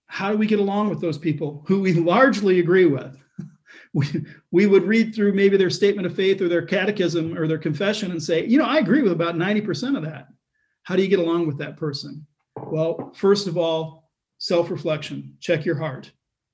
how 0.08 0.32
do 0.32 0.38
we 0.38 0.48
get 0.48 0.60
along 0.60 0.89
with 0.89 1.02
those 1.02 1.18
people 1.18 1.64
who 1.68 1.82
we 1.82 1.94
largely 1.94 2.60
agree 2.60 2.86
with? 2.86 3.16
we, 3.94 4.08
we 4.52 4.66
would 4.66 4.84
read 4.84 5.14
through 5.14 5.34
maybe 5.34 5.58
their 5.58 5.70
statement 5.70 6.08
of 6.08 6.16
faith 6.16 6.41
or 6.41 6.48
their 6.48 6.66
catechism 6.66 7.38
or 7.38 7.48
their 7.48 7.58
confession 7.58 8.12
and 8.12 8.22
say, 8.22 8.46
you 8.46 8.58
know, 8.58 8.66
I 8.66 8.78
agree 8.78 9.02
with 9.02 9.12
about 9.12 9.36
90% 9.36 9.98
of 9.98 10.04
that. 10.04 10.28
How 10.84 10.96
do 10.96 11.02
you 11.02 11.08
get 11.08 11.20
along 11.20 11.48
with 11.48 11.58
that 11.60 11.78
person? 11.78 12.26
Well, 12.56 13.12
first 13.16 13.48
of 13.48 13.58
all, 13.58 14.10
self 14.38 14.70
reflection, 14.70 15.36
check 15.39 15.66
your 15.66 15.78
heart. 15.78 16.12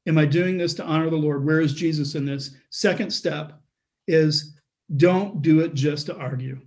Am 0.09 0.17
I 0.17 0.25
doing 0.25 0.57
this 0.57 0.73
to 0.73 0.83
honor 0.83 1.11
the 1.11 1.15
Lord? 1.15 1.45
Where 1.45 1.61
is 1.61 1.75
Jesus 1.75 2.15
in 2.15 2.25
this? 2.25 2.55
Second 2.71 3.11
step 3.11 3.61
is 4.07 4.57
don't 4.97 5.43
do 5.43 5.59
it 5.59 5.75
just 5.75 6.07
to 6.07 6.15
argue. 6.17 6.59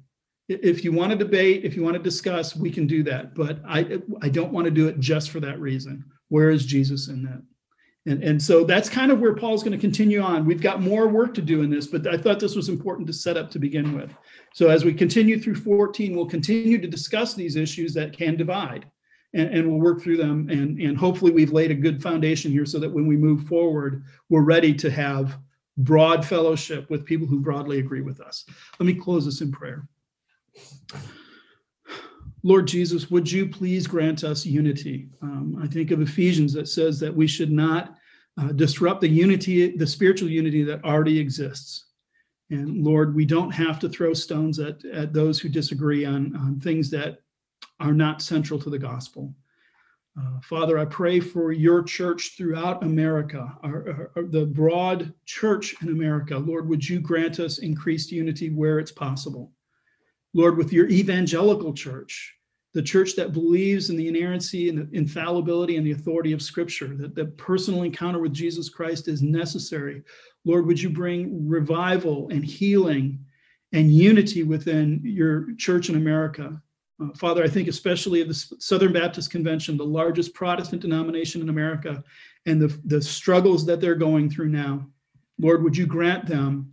If 0.49 0.85
you 0.85 0.93
want 0.93 1.11
to 1.11 1.19
debate, 1.19 1.65
if 1.65 1.75
you 1.75 1.83
want 1.83 1.97
to 1.97 2.03
discuss, 2.03 2.55
we 2.55 2.71
can 2.71 2.87
do 2.87 3.03
that. 3.03 3.35
But 3.35 3.59
I, 3.67 3.99
I 4.23 4.29
don't 4.29 4.53
want 4.53 4.67
to 4.67 4.71
do 4.71 4.87
it 4.87 5.01
just 5.01 5.31
for 5.31 5.41
that 5.41 5.59
reason. 5.59 6.05
Where 6.29 6.51
is 6.51 6.65
Jesus 6.65 7.09
in 7.09 7.25
that? 7.25 7.43
And, 8.07 8.23
and 8.23 8.41
so 8.41 8.63
that's 8.63 8.89
kind 8.89 9.11
of 9.11 9.19
where 9.19 9.35
Paul's 9.35 9.65
going 9.65 9.77
to 9.77 9.79
continue 9.79 10.21
on. 10.21 10.47
We've 10.47 10.63
got 10.63 10.81
more 10.81 11.09
work 11.09 11.35
to 11.35 11.43
do 11.43 11.63
in 11.63 11.71
this, 11.71 11.89
but 11.89 12.07
I 12.07 12.17
thought 12.17 12.39
this 12.39 12.55
was 12.55 12.69
important 12.69 13.09
to 13.09 13.13
set 13.13 13.37
up 13.37 13.51
to 13.51 13.59
begin 13.59 13.93
with. 13.93 14.15
So 14.55 14.69
as 14.69 14.85
we 14.85 14.95
continue 14.95 15.41
through 15.41 15.57
14, 15.57 16.15
we'll 16.15 16.27
continue 16.27 16.81
to 16.81 16.89
discuss 16.89 17.35
these 17.35 17.57
issues 17.57 17.93
that 17.95 18.17
can 18.17 18.37
divide 18.37 18.87
and, 19.35 19.49
and 19.51 19.69
we'll 19.69 19.81
work 19.81 20.03
through 20.03 20.17
them. 20.19 20.49
And, 20.51 20.81
and 20.81 20.97
hopefully 20.97 21.33
we've 21.33 21.53
laid 21.53 21.71
a 21.71 21.75
good 21.75 22.03
foundation 22.03 22.53
here 22.53 22.67
so 22.67 22.79
that 22.79 22.93
when 22.93 23.07
we 23.07 23.17
move 23.17 23.47
forward, 23.47 24.05
we're 24.29 24.43
ready 24.43 24.75
to 24.75 24.91
have 24.91 25.39
broad 25.79 26.25
fellowship 26.25 26.89
with 26.91 27.05
people 27.05 27.27
who 27.27 27.41
broadly 27.41 27.79
agree 27.79 28.03
with 28.03 28.21
us. 28.21 28.45
Let 28.79 28.87
me 28.87 28.95
close 28.95 29.25
this 29.25 29.41
in 29.41 29.51
prayer. 29.51 29.89
Lord 32.43 32.67
Jesus, 32.67 33.11
would 33.11 33.31
you 33.31 33.49
please 33.49 33.87
grant 33.87 34.25
us 34.25 34.45
unity? 34.45 35.09
Um, 35.23 35.59
I 35.63 35.69
think 35.69 35.93
of 35.93 36.01
Ephesians 36.01 36.53
that 36.55 36.69
says 36.69 36.99
that 37.01 37.15
we 37.15 37.27
should 37.27 37.53
not 37.53 37.95
uh, 38.39 38.49
disrupt 38.53 39.01
the 39.01 39.09
unity, 39.09 39.77
the 39.77 39.87
spiritual 39.87 40.29
unity 40.29 40.65
that 40.65 40.85
already 40.85 41.19
exists. 41.19 41.87
And 42.51 42.85
Lord, 42.85 43.15
we 43.15 43.25
don't 43.25 43.51
have 43.53 43.79
to 43.79 43.89
throw 43.89 44.13
stones 44.13 44.59
at, 44.59 44.85
at 44.87 45.13
those 45.13 45.39
who 45.39 45.49
disagree 45.49 46.05
on, 46.05 46.37
on 46.37 46.61
things 46.61 46.91
that 46.91 47.19
are 47.83 47.93
not 47.93 48.23
central 48.23 48.59
to 48.61 48.71
the 48.71 48.79
gospel. 48.79 49.35
Uh, 50.19 50.41
Father, 50.43 50.79
I 50.79 50.85
pray 50.85 51.21
for 51.21 51.53
your 51.53 51.83
church 51.83 52.35
throughout 52.37 52.83
America, 52.83 53.57
our, 53.63 54.11
our, 54.15 54.23
the 54.25 54.45
broad 54.47 55.13
church 55.25 55.75
in 55.83 55.89
America. 55.89 56.37
Lord, 56.37 56.69
would 56.69 56.87
you 56.87 57.01
grant 57.01 57.41
us 57.41 57.59
increased 57.59 58.13
unity 58.13 58.51
where 58.51 58.79
it's 58.79 58.93
possible? 58.93 59.53
Lord, 60.35 60.57
with 60.57 60.73
your 60.73 60.89
evangelical 60.89 61.73
church, 61.73 62.35
the 62.75 62.83
church 62.83 63.17
that 63.17 63.33
believes 63.33 63.91
in 63.91 63.97
the 63.97 64.09
inerrancy 64.09 64.69
and 64.69 64.79
the 64.79 64.97
infallibility 64.97 65.77
and 65.77 65.87
the 65.87 65.93
authority 65.93 66.33
of 66.33 66.41
Scripture, 66.41 66.95
that 66.97 67.15
the 67.15 67.27
personal 67.27 67.83
encounter 67.83 68.19
with 68.19 68.33
Jesus 68.33 68.69
Christ 68.69 69.09
is 69.09 69.23
necessary. 69.23 70.03
Lord, 70.45 70.67
would 70.67 70.81
you 70.81 70.91
bring 70.91 71.49
revival 71.49 72.29
and 72.31 72.45
healing 72.45 73.25
and 73.73 73.91
unity 73.91 74.43
within 74.43 75.01
your 75.05 75.55
church 75.57 75.89
in 75.89 75.97
America? 75.97 76.63
Uh, 77.03 77.17
Father, 77.17 77.43
I 77.43 77.49
think 77.49 77.69
especially 77.69 78.21
of 78.21 78.29
the 78.29 78.35
Southern 78.35 78.93
Baptist 78.93 79.31
Convention, 79.31 79.77
the 79.77 79.85
largest 79.85 80.35
Protestant 80.35 80.83
denomination 80.83 81.41
in 81.41 81.49
America, 81.49 82.03
and 82.47 82.61
the, 82.61 82.79
the 82.85 83.01
struggles 83.01 83.65
that 83.67 83.81
they're 83.81 83.95
going 83.95 84.31
through 84.31 84.49
now. 84.49 84.87
Lord, 85.39 85.63
would 85.63 85.77
you 85.77 85.87
grant 85.87 86.27
them 86.27 86.73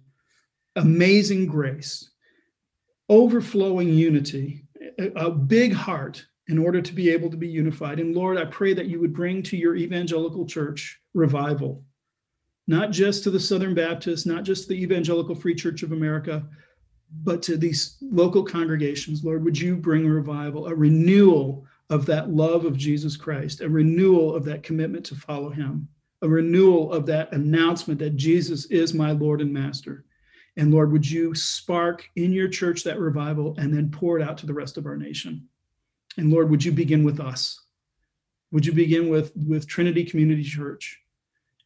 amazing 0.76 1.48
grace 1.48 2.10
overflowing 3.10 3.90
unity, 3.92 4.64
a 5.16 5.32
big 5.32 5.74
heart 5.74 6.24
in 6.48 6.58
order 6.58 6.82
to 6.82 6.94
be 6.94 7.10
able 7.10 7.30
to 7.30 7.38
be 7.38 7.48
unified. 7.48 8.00
And 8.00 8.16
Lord, 8.16 8.38
I 8.38 8.46
pray 8.46 8.74
that 8.74 8.86
you 8.86 9.00
would 9.00 9.14
bring 9.14 9.42
to 9.44 9.58
your 9.58 9.76
evangelical 9.76 10.46
church 10.46 11.00
revival, 11.14 11.84
not 12.68 12.92
just 12.92 13.24
to 13.24 13.32
the 13.32 13.40
Southern 13.40 13.74
Baptists, 13.74 14.26
not 14.26 14.44
just 14.44 14.68
the 14.68 14.82
Evangelical 14.82 15.36
Free 15.36 15.56
Church 15.56 15.82
of 15.84 15.92
America, 15.92 16.48
but 17.24 17.42
to 17.44 17.58
these 17.58 17.98
local 18.02 18.44
congregations. 18.44 19.24
Lord, 19.24 19.44
would 19.44 19.60
you 19.60 19.76
bring 19.76 20.06
a 20.06 20.10
revival, 20.10 20.68
a 20.68 20.76
renewal 20.76 21.66
of 21.90 22.06
that 22.06 22.30
love 22.30 22.66
of 22.66 22.78
Jesus 22.78 23.18
Christ, 23.18 23.62
a 23.62 23.70
renewal 23.70 24.36
of 24.36 24.46
that 24.46 24.64
commitment 24.64 25.06
to 25.08 25.16
follow 25.16 25.50
him, 25.50 25.88
a 26.22 26.30
renewal 26.30 26.92
of 26.94 27.06
that 27.08 27.32
announcement 27.34 28.00
that 28.00 28.16
Jesus 28.16 28.66
is 28.66 28.94
my 28.94 29.12
Lord 29.12 29.42
and 29.42 29.52
Master. 29.52 30.06
And 30.58 30.72
Lord, 30.72 30.92
would 30.92 31.10
you 31.10 31.34
spark 31.34 32.08
in 32.16 32.32
your 32.32 32.48
church 32.48 32.84
that 32.84 33.00
revival 33.00 33.56
and 33.58 33.74
then 33.74 33.90
pour 33.90 34.20
it 34.20 34.28
out 34.28 34.38
to 34.40 34.46
the 34.46 34.54
rest 34.54 34.78
of 34.78 34.86
our 34.86 34.98
nation? 34.98 35.48
And 36.18 36.32
Lord, 36.32 36.50
would 36.50 36.64
you 36.64 36.72
begin 36.72 37.04
with 37.04 37.20
us? 37.20 37.60
Would 38.52 38.66
you 38.66 38.74
begin 38.74 39.10
with, 39.10 39.32
with 39.36 39.68
Trinity 39.68 40.04
Community 40.04 40.44
Church 40.44 41.00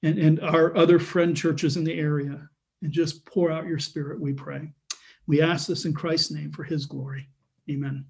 and, 0.04 0.20
and 0.20 0.40
our 0.42 0.76
other 0.76 1.00
friend 1.00 1.36
churches 1.36 1.76
in 1.76 1.84
the 1.84 1.98
area 1.98 2.48
and 2.82 2.92
just 2.92 3.26
pour 3.26 3.50
out 3.50 3.66
your 3.66 3.80
spirit, 3.80 4.20
we 4.20 4.34
pray. 4.34 4.70
We 5.28 5.42
ask 5.42 5.68
this 5.68 5.86
in 5.86 5.94
Christ's 5.94 6.32
name 6.32 6.52
for 6.52 6.64
his 6.64 6.86
glory. 6.86 7.30
Amen. 7.70 8.06